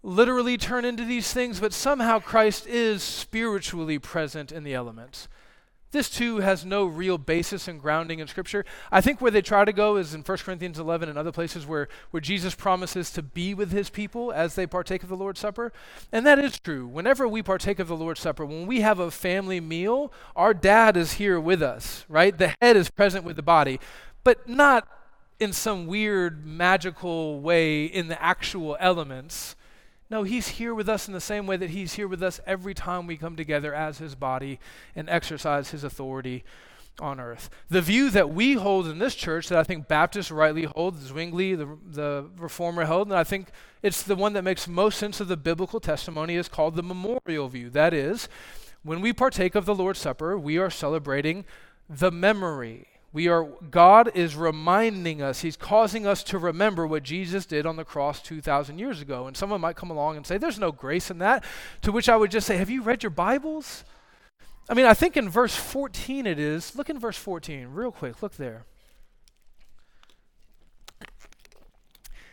literally 0.02 0.56
turn 0.56 0.84
into 0.84 1.04
these 1.04 1.32
things, 1.32 1.60
but 1.60 1.72
somehow 1.72 2.18
Christ 2.18 2.66
is 2.66 3.02
spiritually 3.02 3.98
present 3.98 4.50
in 4.50 4.64
the 4.64 4.74
elements. 4.74 5.28
This 5.90 6.10
too 6.10 6.38
has 6.38 6.66
no 6.66 6.84
real 6.84 7.16
basis 7.16 7.66
and 7.66 7.80
grounding 7.80 8.18
in 8.18 8.28
Scripture. 8.28 8.64
I 8.92 9.00
think 9.00 9.20
where 9.20 9.30
they 9.30 9.40
try 9.40 9.64
to 9.64 9.72
go 9.72 9.96
is 9.96 10.12
in 10.12 10.20
1 10.20 10.38
Corinthians 10.38 10.78
11 10.78 11.08
and 11.08 11.16
other 11.16 11.32
places 11.32 11.66
where, 11.66 11.88
where 12.10 12.20
Jesus 12.20 12.54
promises 12.54 13.10
to 13.12 13.22
be 13.22 13.54
with 13.54 13.72
his 13.72 13.88
people 13.88 14.30
as 14.30 14.54
they 14.54 14.66
partake 14.66 15.02
of 15.02 15.08
the 15.08 15.16
Lord's 15.16 15.40
Supper. 15.40 15.72
And 16.12 16.26
that 16.26 16.38
is 16.38 16.58
true. 16.58 16.86
Whenever 16.86 17.26
we 17.26 17.42
partake 17.42 17.78
of 17.78 17.88
the 17.88 17.96
Lord's 17.96 18.20
Supper, 18.20 18.44
when 18.44 18.66
we 18.66 18.82
have 18.82 18.98
a 18.98 19.10
family 19.10 19.60
meal, 19.60 20.12
our 20.36 20.52
dad 20.52 20.96
is 20.96 21.14
here 21.14 21.40
with 21.40 21.62
us, 21.62 22.04
right? 22.08 22.36
The 22.36 22.54
head 22.60 22.76
is 22.76 22.90
present 22.90 23.24
with 23.24 23.36
the 23.36 23.42
body, 23.42 23.80
but 24.24 24.46
not 24.46 24.86
in 25.40 25.54
some 25.54 25.86
weird 25.86 26.44
magical 26.44 27.40
way 27.40 27.84
in 27.84 28.08
the 28.08 28.22
actual 28.22 28.76
elements. 28.78 29.56
No, 30.10 30.22
he's 30.22 30.48
here 30.48 30.74
with 30.74 30.88
us 30.88 31.06
in 31.06 31.14
the 31.14 31.20
same 31.20 31.46
way 31.46 31.56
that 31.58 31.70
he's 31.70 31.94
here 31.94 32.08
with 32.08 32.22
us 32.22 32.40
every 32.46 32.72
time 32.74 33.06
we 33.06 33.16
come 33.16 33.36
together 33.36 33.74
as 33.74 33.98
his 33.98 34.14
body 34.14 34.58
and 34.96 35.08
exercise 35.08 35.70
his 35.70 35.84
authority 35.84 36.44
on 36.98 37.20
earth. 37.20 37.50
The 37.68 37.82
view 37.82 38.10
that 38.10 38.30
we 38.30 38.54
hold 38.54 38.88
in 38.88 38.98
this 38.98 39.14
church, 39.14 39.48
that 39.48 39.58
I 39.58 39.64
think 39.64 39.86
Baptists 39.86 40.30
rightly 40.30 40.64
hold, 40.64 41.00
Zwingli, 41.00 41.54
the, 41.54 41.78
the 41.86 42.30
Reformer 42.38 42.86
held, 42.86 43.08
and 43.08 43.16
I 43.16 43.24
think 43.24 43.48
it's 43.82 44.02
the 44.02 44.16
one 44.16 44.32
that 44.32 44.42
makes 44.44 44.66
most 44.66 44.98
sense 44.98 45.20
of 45.20 45.28
the 45.28 45.36
biblical 45.36 45.78
testimony, 45.78 46.36
is 46.36 46.48
called 46.48 46.74
the 46.74 46.82
memorial 46.82 47.48
view. 47.48 47.70
That 47.70 47.94
is, 47.94 48.28
when 48.82 49.00
we 49.00 49.12
partake 49.12 49.54
of 49.54 49.66
the 49.66 49.74
Lord's 49.74 50.00
Supper, 50.00 50.38
we 50.38 50.58
are 50.58 50.70
celebrating 50.70 51.44
the 51.88 52.10
memory. 52.10 52.86
We 53.12 53.28
are 53.28 53.44
God 53.44 54.10
is 54.14 54.36
reminding 54.36 55.22
us, 55.22 55.40
He's 55.40 55.56
causing 55.56 56.06
us 56.06 56.22
to 56.24 56.38
remember 56.38 56.86
what 56.86 57.02
Jesus 57.02 57.46
did 57.46 57.64
on 57.64 57.76
the 57.76 57.84
cross 57.84 58.20
2,000 58.22 58.78
years 58.78 59.00
ago. 59.00 59.26
And 59.26 59.36
someone 59.36 59.60
might 59.60 59.76
come 59.76 59.90
along 59.90 60.16
and 60.16 60.26
say, 60.26 60.36
There's 60.36 60.58
no 60.58 60.72
grace 60.72 61.10
in 61.10 61.18
that. 61.18 61.44
To 61.82 61.92
which 61.92 62.08
I 62.08 62.16
would 62.16 62.30
just 62.30 62.46
say, 62.46 62.58
Have 62.58 62.70
you 62.70 62.82
read 62.82 63.02
your 63.02 63.10
Bibles? 63.10 63.84
I 64.68 64.74
mean, 64.74 64.84
I 64.84 64.92
think 64.92 65.16
in 65.16 65.30
verse 65.30 65.56
14 65.56 66.26
it 66.26 66.38
is. 66.38 66.76
Look 66.76 66.90
in 66.90 66.98
verse 66.98 67.16
14, 67.16 67.68
real 67.72 67.90
quick. 67.90 68.22
Look 68.22 68.36
there. 68.36 68.66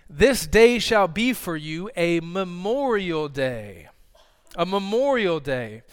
This 0.09 0.45
day 0.45 0.77
shall 0.79 1.07
be 1.07 1.33
for 1.33 1.55
you 1.55 1.89
a 1.95 2.19
memorial 2.19 3.29
day. 3.29 3.87
A 4.55 4.65
memorial 4.65 5.39
day. 5.39 5.83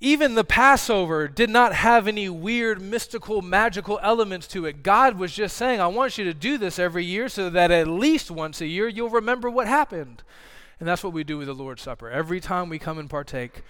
Even 0.00 0.34
the 0.34 0.44
Passover 0.44 1.26
did 1.26 1.48
not 1.48 1.72
have 1.72 2.06
any 2.06 2.28
weird, 2.28 2.82
mystical, 2.82 3.40
magical 3.40 3.98
elements 4.02 4.46
to 4.48 4.66
it. 4.66 4.82
God 4.82 5.18
was 5.18 5.32
just 5.32 5.56
saying, 5.56 5.80
I 5.80 5.86
want 5.86 6.18
you 6.18 6.24
to 6.24 6.34
do 6.34 6.58
this 6.58 6.78
every 6.78 7.04
year 7.04 7.30
so 7.30 7.48
that 7.48 7.70
at 7.70 7.88
least 7.88 8.30
once 8.30 8.60
a 8.60 8.66
year 8.66 8.88
you'll 8.88 9.08
remember 9.08 9.48
what 9.48 9.66
happened. 9.66 10.22
And 10.78 10.86
that's 10.86 11.02
what 11.02 11.14
we 11.14 11.24
do 11.24 11.38
with 11.38 11.46
the 11.46 11.54
Lord's 11.54 11.80
Supper. 11.80 12.10
Every 12.10 12.40
time 12.40 12.68
we 12.68 12.78
come 12.78 12.98
and 12.98 13.08
partake, 13.08 13.62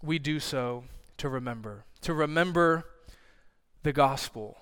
we 0.00 0.20
do 0.20 0.38
so 0.38 0.84
to 1.16 1.28
remember, 1.28 1.84
to 2.02 2.14
remember 2.14 2.84
the 3.82 3.92
gospel. 3.92 4.58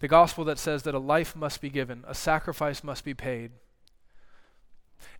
The 0.00 0.08
gospel 0.08 0.44
that 0.46 0.58
says 0.58 0.82
that 0.82 0.94
a 0.94 0.98
life 0.98 1.36
must 1.36 1.60
be 1.60 1.70
given, 1.70 2.04
a 2.08 2.14
sacrifice 2.16 2.82
must 2.82 3.04
be 3.04 3.14
paid. 3.14 3.52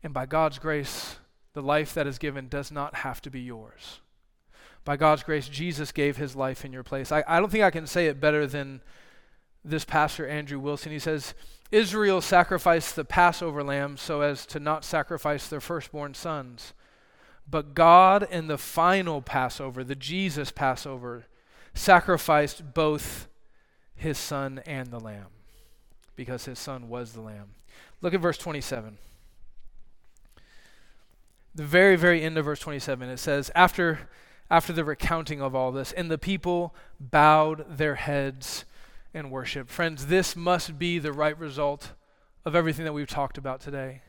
And 0.02 0.12
by 0.12 0.26
God's 0.26 0.58
grace, 0.58 1.16
the 1.52 1.62
life 1.62 1.94
that 1.94 2.08
is 2.08 2.18
given 2.18 2.48
does 2.48 2.72
not 2.72 2.96
have 2.96 3.22
to 3.22 3.30
be 3.30 3.40
yours. 3.40 4.00
By 4.84 4.96
God's 4.96 5.22
grace, 5.22 5.48
Jesus 5.48 5.92
gave 5.92 6.16
his 6.16 6.34
life 6.34 6.64
in 6.64 6.72
your 6.72 6.82
place. 6.82 7.12
I, 7.12 7.22
I 7.26 7.38
don't 7.38 7.50
think 7.50 7.64
I 7.64 7.70
can 7.70 7.86
say 7.86 8.06
it 8.06 8.20
better 8.20 8.46
than 8.46 8.80
this 9.64 9.84
pastor, 9.84 10.26
Andrew 10.26 10.58
Wilson. 10.58 10.90
He 10.90 10.98
says, 10.98 11.34
Israel 11.70 12.20
sacrificed 12.20 12.96
the 12.96 13.04
Passover 13.04 13.62
lamb 13.62 13.96
so 13.96 14.22
as 14.22 14.46
to 14.46 14.58
not 14.58 14.84
sacrifice 14.84 15.46
their 15.46 15.60
firstborn 15.60 16.14
sons. 16.14 16.72
But 17.48 17.74
God, 17.74 18.26
in 18.30 18.46
the 18.46 18.58
final 18.58 19.22
Passover, 19.22 19.84
the 19.84 19.94
Jesus 19.94 20.50
Passover, 20.50 21.26
sacrificed 21.74 22.74
both 22.74 23.28
his 23.94 24.18
son 24.18 24.60
and 24.66 24.88
the 24.88 25.00
lamb 25.00 25.26
because 26.16 26.44
his 26.44 26.58
son 26.58 26.88
was 26.88 27.12
the 27.12 27.20
lamb. 27.20 27.50
Look 28.00 28.14
at 28.14 28.20
verse 28.20 28.38
27. 28.38 28.98
The 31.54 31.64
very, 31.64 31.96
very 31.96 32.22
end 32.22 32.38
of 32.38 32.44
verse 32.44 32.60
27, 32.60 33.08
it 33.08 33.18
says, 33.18 33.50
After, 33.54 34.08
after 34.50 34.72
the 34.72 34.84
recounting 34.84 35.40
of 35.40 35.54
all 35.54 35.72
this, 35.72 35.92
and 35.92 36.10
the 36.10 36.18
people 36.18 36.74
bowed 36.98 37.64
their 37.78 37.94
heads 37.94 38.64
and 39.14 39.30
worshiped. 39.30 39.70
Friends, 39.70 40.06
this 40.06 40.34
must 40.34 40.78
be 40.78 40.98
the 40.98 41.12
right 41.12 41.38
result 41.38 41.92
of 42.44 42.54
everything 42.54 42.84
that 42.84 42.92
we've 42.92 43.08
talked 43.08 43.38
about 43.38 43.60
today 43.60 44.02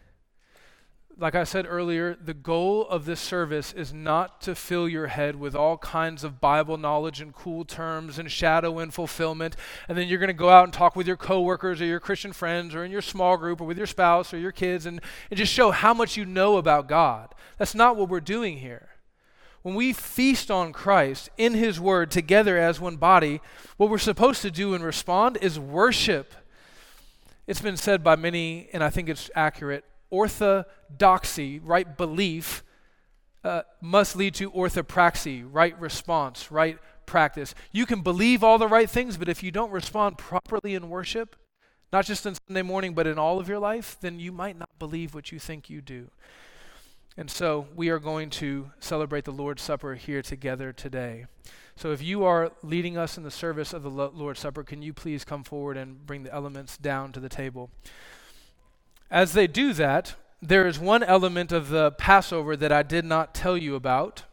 like 1.22 1.36
I 1.36 1.44
said 1.44 1.68
earlier, 1.70 2.16
the 2.16 2.34
goal 2.34 2.88
of 2.88 3.06
this 3.06 3.20
service 3.20 3.74
is 3.74 3.94
not 3.94 4.42
to 4.42 4.56
fill 4.56 4.90
your 4.90 5.08
head 5.08 5.36
with 5.36 5.56
all 5.56 5.78
kinds 5.78 6.24
of 6.24 6.42
Bible 6.42 6.78
knowledge 6.78 7.22
and 7.22 7.34
cool 7.34 7.64
terms 7.64 8.18
and 8.18 8.32
shadow 8.32 8.80
and 8.80 8.92
fulfillment, 8.92 9.56
and 9.88 9.98
then 9.98 10.08
you're 10.08 10.20
going 10.20 10.28
to 10.30 10.34
go 10.34 10.50
out 10.50 10.64
and 10.64 10.74
talk 10.74 10.96
with 10.96 11.08
your 11.08 11.18
coworkers 11.18 11.80
or 11.80 11.86
your 11.86 12.00
Christian 12.00 12.34
friends 12.34 12.74
or 12.74 12.84
in 12.84 12.92
your 12.92 13.04
small 13.04 13.38
group 13.38 13.62
or 13.62 13.66
with 13.66 13.78
your 13.78 13.88
spouse 13.88 14.34
or 14.34 14.40
your 14.40 14.52
kids 14.52 14.88
and, 14.88 15.00
and 15.30 15.38
just 15.38 15.54
show 15.54 15.70
how 15.72 15.94
much 15.94 16.18
you 16.18 16.26
know 16.26 16.58
about 16.58 16.88
God. 16.88 17.36
That's 17.58 17.76
not 17.76 17.96
what 17.96 18.10
we're 18.10 18.20
doing 18.20 18.58
here. 18.58 18.90
When 19.62 19.76
we 19.76 19.94
feast 19.94 20.50
on 20.50 20.74
Christ 20.74 21.30
in 21.38 21.54
His 21.54 21.80
Word 21.80 22.10
together 22.10 22.58
as 22.58 22.80
one 22.80 22.98
body, 22.98 23.42
what 23.78 23.90
we're 23.90 23.98
supposed 23.98 24.42
to 24.42 24.52
do 24.52 24.74
and 24.74 24.84
respond 24.84 25.38
is 25.42 25.60
worship. 25.60 26.34
It's 27.46 27.62
been 27.62 27.78
said 27.78 28.04
by 28.04 28.16
many, 28.16 28.70
and 28.74 28.84
I 28.84 28.90
think 28.90 29.10
it's 29.10 29.30
accurate 29.36 29.86
orthodoxy, 30.12 31.60
right 31.60 31.98
belief, 31.98 32.64
uh, 33.44 33.62
must 33.80 34.16
lead 34.16 34.36
to 34.36 34.52
orthopraxy, 34.52 35.48
right 35.50 35.80
response, 35.80 36.52
right 36.52 36.78
practice. 37.06 37.56
You 37.72 37.86
can 37.86 38.02
believe 38.02 38.44
all 38.44 38.58
the 38.58 38.68
right 38.68 38.90
things, 38.90 39.18
but 39.18 39.30
if 39.30 39.42
you 39.42 39.52
don't 39.52 39.72
respond 39.72 40.18
properly 40.18 40.76
in 40.76 40.90
worship, 40.90 41.36
not 41.92 42.06
just 42.06 42.28
on 42.28 42.36
Sunday 42.48 42.62
morning, 42.62 42.94
but 42.94 43.08
in 43.08 43.18
all 43.18 43.40
of 43.40 43.50
your 43.50 43.60
life, 43.60 43.98
then 44.02 44.20
you 44.20 44.32
might 44.32 44.58
not 44.58 44.70
believe 44.80 45.14
what 45.14 45.32
you 45.32 45.40
think 45.40 45.70
you 45.70 45.82
do. 45.82 46.10
And 47.18 47.30
so 47.30 47.68
we 47.76 47.90
are 47.90 48.00
going 48.00 48.30
to 48.32 48.72
celebrate 48.80 49.26
the 49.26 49.32
Lord's 49.32 49.62
Supper 49.62 49.96
here 49.96 50.22
together 50.22 50.72
today. 50.72 51.26
So 51.76 51.92
if 51.92 52.02
you 52.02 52.24
are 52.24 52.52
leading 52.64 52.98
us 52.98 53.18
in 53.18 53.24
the 53.24 53.32
service 53.32 53.74
of 53.74 53.84
the 53.84 53.90
Lord's 53.90 54.40
Supper, 54.40 54.64
can 54.64 54.82
you 54.82 54.94
please 54.94 55.26
come 55.26 55.44
forward 55.44 55.78
and 55.78 56.06
bring 56.06 56.24
the 56.24 56.34
elements 56.34 56.78
down 56.78 57.12
to 57.12 57.20
the 57.20 57.30
table? 57.30 57.70
As 59.10 59.34
they 59.34 59.48
do 59.48 59.74
that, 59.74 60.16
there 60.42 60.66
is 60.66 60.80
one 60.80 61.04
element 61.04 61.52
of 61.52 61.70
the 61.70 61.92
Passover 61.92 62.56
that 62.56 62.72
I 62.72 62.82
did 62.82 63.04
not 63.04 63.36
tell 63.36 63.58
you 63.58 63.76
about. 63.76 64.24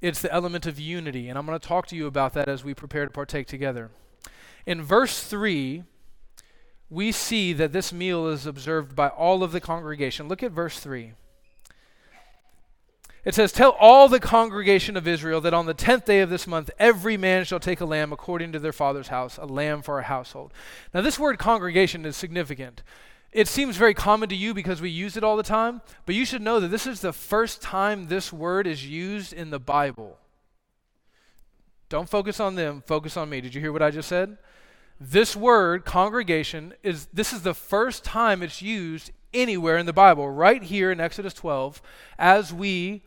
It's 0.00 0.22
the 0.22 0.32
element 0.32 0.64
of 0.64 0.80
unity, 0.80 1.28
and 1.28 1.36
I'm 1.36 1.44
going 1.44 1.58
to 1.58 1.68
talk 1.68 1.86
to 1.88 1.96
you 1.96 2.06
about 2.06 2.32
that 2.32 2.48
as 2.48 2.64
we 2.64 2.72
prepare 2.72 3.04
to 3.04 3.10
partake 3.10 3.46
together. 3.46 3.90
In 4.64 4.82
verse 4.82 5.22
3, 5.22 5.84
we 6.90 7.12
see 7.12 7.52
that 7.52 7.72
this 7.72 7.92
meal 7.92 8.26
is 8.26 8.46
observed 8.46 8.96
by 8.96 9.08
all 9.08 9.42
of 9.42 9.52
the 9.52 9.60
congregation. 9.60 10.28
Look 10.28 10.42
at 10.42 10.50
verse 10.50 10.80
3. 10.80 11.12
It 13.24 13.34
says, 13.34 13.52
Tell 13.52 13.76
all 13.78 14.08
the 14.08 14.18
congregation 14.18 14.96
of 14.96 15.06
Israel 15.06 15.40
that 15.42 15.54
on 15.54 15.66
the 15.66 15.74
tenth 15.74 16.06
day 16.06 16.20
of 16.20 16.30
this 16.30 16.46
month 16.46 16.70
every 16.78 17.16
man 17.16 17.44
shall 17.44 17.60
take 17.60 17.80
a 17.80 17.84
lamb 17.84 18.12
according 18.12 18.52
to 18.52 18.58
their 18.58 18.72
father's 18.72 19.08
house, 19.08 19.36
a 19.36 19.44
lamb 19.44 19.82
for 19.82 19.98
a 19.98 20.04
household. 20.04 20.52
Now, 20.92 21.00
this 21.00 21.18
word 21.18 21.38
congregation 21.38 22.04
is 22.04 22.16
significant. 22.16 22.82
It 23.30 23.46
seems 23.46 23.76
very 23.76 23.94
common 23.94 24.28
to 24.30 24.34
you 24.34 24.52
because 24.54 24.80
we 24.80 24.90
use 24.90 25.16
it 25.16 25.22
all 25.22 25.36
the 25.36 25.42
time, 25.44 25.82
but 26.04 26.16
you 26.16 26.24
should 26.24 26.42
know 26.42 26.58
that 26.58 26.68
this 26.68 26.86
is 26.86 27.00
the 27.00 27.12
first 27.12 27.62
time 27.62 28.08
this 28.08 28.32
word 28.32 28.66
is 28.66 28.88
used 28.88 29.32
in 29.32 29.50
the 29.50 29.60
Bible. 29.60 30.18
Don't 31.88 32.08
focus 32.08 32.40
on 32.40 32.56
them, 32.56 32.82
focus 32.86 33.16
on 33.16 33.28
me. 33.28 33.40
Did 33.40 33.54
you 33.54 33.60
hear 33.60 33.72
what 33.72 33.82
I 33.82 33.90
just 33.90 34.08
said? 34.08 34.38
This 35.02 35.34
word, 35.34 35.86
congregation, 35.86 36.74
is 36.82 37.06
this 37.06 37.32
is 37.32 37.40
the 37.40 37.54
first 37.54 38.04
time 38.04 38.42
it's 38.42 38.60
used 38.60 39.10
anywhere 39.32 39.78
in 39.78 39.86
the 39.86 39.94
Bible, 39.94 40.28
right 40.28 40.62
here 40.62 40.92
in 40.92 41.00
Exodus 41.00 41.32
12, 41.32 41.80
as 42.18 42.52
we 42.52 43.02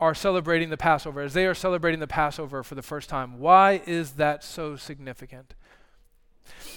are 0.00 0.14
celebrating 0.14 0.70
the 0.70 0.78
Passover, 0.78 1.20
as 1.20 1.34
they 1.34 1.46
are 1.46 1.54
celebrating 1.54 2.00
the 2.00 2.06
Passover 2.06 2.62
for 2.62 2.74
the 2.74 2.82
first 2.82 3.10
time. 3.10 3.38
Why 3.38 3.82
is 3.86 4.12
that 4.12 4.42
so 4.42 4.76
significant? 4.76 5.54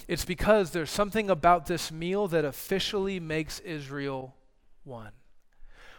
It's 0.05 0.25
because 0.25 0.71
there's 0.71 0.89
something 0.89 1.29
about 1.29 1.67
this 1.67 1.89
meal 1.89 2.27
that 2.27 2.43
officially 2.43 3.21
makes 3.21 3.59
Israel 3.59 4.35
one. 4.83 5.11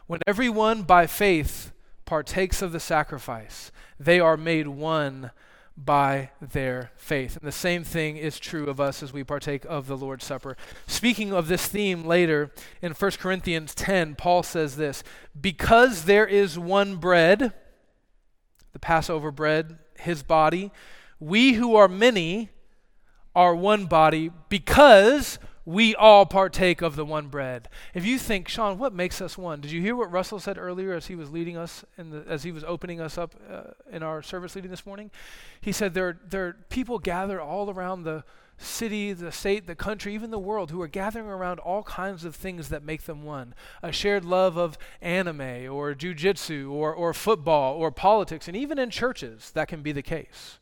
When 0.07 0.21
everyone 0.27 0.83
by 0.83 1.07
faith 1.07 1.73
partakes 2.05 2.61
of 2.61 2.73
the 2.73 2.81
sacrifice, 2.81 3.71
they 3.99 4.21
are 4.21 4.37
made 4.37 4.67
one 4.67 5.31
by 5.85 6.31
their 6.41 6.91
faith. 6.97 7.37
And 7.37 7.47
the 7.47 7.53
same 7.53 7.85
thing 7.85 8.17
is 8.17 8.39
true 8.39 8.69
of 8.69 8.81
us 8.81 9.03
as 9.03 9.13
we 9.13 9.25
partake 9.25 9.65
of 9.67 9.87
the 9.87 9.97
Lord's 9.97 10.25
Supper. 10.25 10.57
Speaking 10.87 11.33
of 11.33 11.49
this 11.49 11.67
theme 11.67 12.05
later 12.05 12.51
in 12.83 12.93
1 12.93 13.11
Corinthians 13.13 13.75
10, 13.75 14.15
Paul 14.17 14.43
says 14.43 14.77
this 14.77 15.03
Because 15.41 16.05
there 16.05 16.27
is 16.27 16.59
one 16.59 16.97
bread, 16.97 17.53
the 18.73 18.79
Passover 18.79 19.31
bread, 19.31 19.79
his 19.99 20.23
body, 20.23 20.71
we 21.19 21.55
who 21.55 21.77
are 21.77 21.89
many 21.89 22.51
are 23.35 23.55
one 23.55 23.87
body 23.87 24.31
because 24.49 25.39
we 25.65 25.95
all 25.95 26.27
partake 26.27 26.83
of 26.83 26.97
the 26.97 27.05
one 27.05 27.29
bread. 27.29 27.69
If 27.95 28.05
you 28.05 28.19
think, 28.19 28.49
Sean, 28.49 28.79
what 28.79 28.95
makes 28.95 29.21
us 29.21 29.37
one? 29.37 29.61
Did 29.61 29.71
you 29.71 29.81
hear 29.81 29.95
what 29.95 30.11
Russell 30.11 30.41
said 30.41 30.59
earlier 30.59 30.93
as 30.93 31.07
he 31.07 31.15
was 31.15 31.31
leading 31.31 31.57
us, 31.57 31.85
the, 31.97 32.25
as 32.27 32.43
he 32.43 32.53
was 32.53 32.65
opening 32.65 33.01
us 33.01 33.19
up 33.19 33.35
uh, 33.51 33.73
in 33.91 34.03
our 34.03 34.23
service 34.23 34.57
leading 34.57 34.71
this 34.71 34.87
morning? 34.87 35.11
He 35.61 35.73
said 35.73 35.95
there, 35.95 36.19
there 36.29 36.47
are 36.47 36.57
people 36.71 36.99
gathered 36.99 37.41
all 37.41 37.71
around 37.71 38.05
the 38.05 38.25
city, 38.57 39.13
the 39.13 39.33
state, 39.33 39.67
the 39.67 39.75
country, 39.75 40.15
even 40.15 40.31
the 40.31 40.39
world, 40.39 40.71
who 40.71 40.81
are 40.83 40.89
gathering 40.89 41.27
around 41.27 41.59
all 41.61 41.83
kinds 41.83 42.25
of 42.25 42.35
things 42.35 42.69
that 42.69 42.83
make 42.83 43.05
them 43.05 43.23
one. 43.23 43.55
A 43.83 43.93
shared 43.93 44.25
love 44.25 44.57
of 44.57 44.77
anime 45.01 45.41
or 45.71 45.95
jujitsu 45.95 46.71
or, 46.71 46.93
or 46.93 47.15
football 47.15 47.77
or 47.77 47.91
politics, 47.91 48.49
and 48.49 48.57
even 48.57 48.79
in 48.79 48.91
churches, 48.91 49.51
that 49.53 49.69
can 49.69 49.83
be 49.83 49.93
the 49.93 50.03
case 50.03 50.59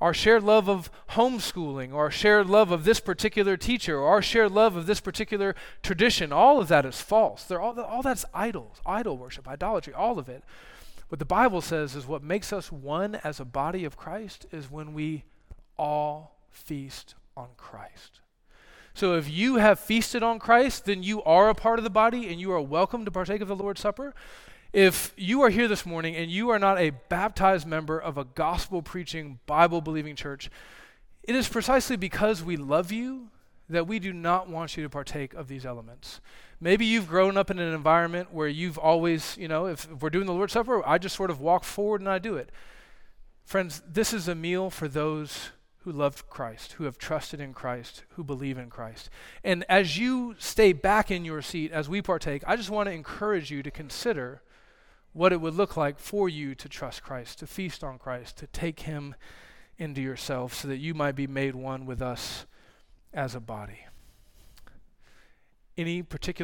our 0.00 0.12
shared 0.12 0.42
love 0.42 0.68
of 0.68 0.90
homeschooling, 1.10 1.92
or 1.92 2.04
our 2.04 2.10
shared 2.10 2.48
love 2.48 2.70
of 2.70 2.84
this 2.84 3.00
particular 3.00 3.56
teacher, 3.56 3.98
or 3.98 4.08
our 4.08 4.22
shared 4.22 4.52
love 4.52 4.76
of 4.76 4.86
this 4.86 5.00
particular 5.00 5.54
tradition, 5.82 6.32
all 6.32 6.60
of 6.60 6.68
that 6.68 6.84
is 6.84 7.00
false. 7.00 7.44
They're 7.44 7.60
all, 7.60 7.78
all 7.80 8.02
that's 8.02 8.24
idols, 8.34 8.80
idol 8.84 9.16
worship, 9.16 9.48
idolatry, 9.48 9.94
all 9.94 10.18
of 10.18 10.28
it. 10.28 10.44
What 11.08 11.18
the 11.18 11.24
Bible 11.24 11.60
says 11.60 11.94
is 11.94 12.06
what 12.06 12.22
makes 12.22 12.52
us 12.52 12.70
one 12.70 13.14
as 13.22 13.40
a 13.40 13.44
body 13.44 13.84
of 13.84 13.96
Christ 13.96 14.46
is 14.50 14.70
when 14.70 14.92
we 14.92 15.24
all 15.78 16.36
feast 16.50 17.14
on 17.36 17.48
Christ. 17.56 18.20
So 18.92 19.14
if 19.14 19.30
you 19.30 19.56
have 19.56 19.78
feasted 19.78 20.22
on 20.22 20.38
Christ, 20.38 20.86
then 20.86 21.02
you 21.02 21.22
are 21.22 21.48
a 21.48 21.54
part 21.54 21.78
of 21.78 21.84
the 21.84 21.90
body 21.90 22.28
and 22.28 22.40
you 22.40 22.50
are 22.52 22.60
welcome 22.60 23.04
to 23.04 23.10
partake 23.10 23.40
of 23.40 23.48
the 23.48 23.54
Lord's 23.54 23.80
Supper. 23.80 24.14
If 24.76 25.14
you 25.16 25.40
are 25.40 25.48
here 25.48 25.68
this 25.68 25.86
morning 25.86 26.16
and 26.16 26.30
you 26.30 26.50
are 26.50 26.58
not 26.58 26.78
a 26.78 26.90
baptized 26.90 27.66
member 27.66 27.98
of 27.98 28.18
a 28.18 28.24
gospel 28.24 28.82
preaching, 28.82 29.38
Bible 29.46 29.80
believing 29.80 30.14
church, 30.16 30.50
it 31.22 31.34
is 31.34 31.48
precisely 31.48 31.96
because 31.96 32.44
we 32.44 32.58
love 32.58 32.92
you 32.92 33.28
that 33.70 33.86
we 33.86 33.98
do 33.98 34.12
not 34.12 34.50
want 34.50 34.76
you 34.76 34.82
to 34.82 34.90
partake 34.90 35.32
of 35.32 35.48
these 35.48 35.64
elements. 35.64 36.20
Maybe 36.60 36.84
you've 36.84 37.08
grown 37.08 37.38
up 37.38 37.50
in 37.50 37.58
an 37.58 37.72
environment 37.72 38.34
where 38.34 38.48
you've 38.48 38.76
always, 38.76 39.34
you 39.38 39.48
know, 39.48 39.64
if, 39.64 39.90
if 39.90 40.02
we're 40.02 40.10
doing 40.10 40.26
the 40.26 40.34
Lord's 40.34 40.52
Supper, 40.52 40.86
I 40.86 40.98
just 40.98 41.16
sort 41.16 41.30
of 41.30 41.40
walk 41.40 41.64
forward 41.64 42.02
and 42.02 42.10
I 42.10 42.18
do 42.18 42.36
it. 42.36 42.50
Friends, 43.46 43.82
this 43.90 44.12
is 44.12 44.28
a 44.28 44.34
meal 44.34 44.68
for 44.68 44.88
those 44.88 45.52
who 45.84 45.90
love 45.90 46.28
Christ, 46.28 46.72
who 46.72 46.84
have 46.84 46.98
trusted 46.98 47.40
in 47.40 47.54
Christ, 47.54 48.04
who 48.10 48.22
believe 48.22 48.58
in 48.58 48.68
Christ. 48.68 49.08
And 49.42 49.64
as 49.70 49.96
you 49.96 50.34
stay 50.38 50.74
back 50.74 51.10
in 51.10 51.24
your 51.24 51.40
seat 51.40 51.72
as 51.72 51.88
we 51.88 52.02
partake, 52.02 52.42
I 52.46 52.56
just 52.56 52.68
want 52.68 52.88
to 52.88 52.92
encourage 52.92 53.50
you 53.50 53.62
to 53.62 53.70
consider 53.70 54.42
what 55.16 55.32
it 55.32 55.40
would 55.40 55.54
look 55.54 55.78
like 55.78 55.98
for 55.98 56.28
you 56.28 56.54
to 56.54 56.68
trust 56.68 57.02
Christ, 57.02 57.38
to 57.38 57.46
feast 57.46 57.82
on 57.82 57.98
Christ, 57.98 58.36
to 58.36 58.46
take 58.48 58.80
him 58.80 59.14
into 59.78 60.02
yourself 60.02 60.52
so 60.52 60.68
that 60.68 60.76
you 60.76 60.92
might 60.92 61.16
be 61.16 61.26
made 61.26 61.54
one 61.54 61.86
with 61.86 62.02
us 62.02 62.44
as 63.14 63.34
a 63.34 63.40
body. 63.40 63.86
Any 65.78 66.02
particular 66.02 66.34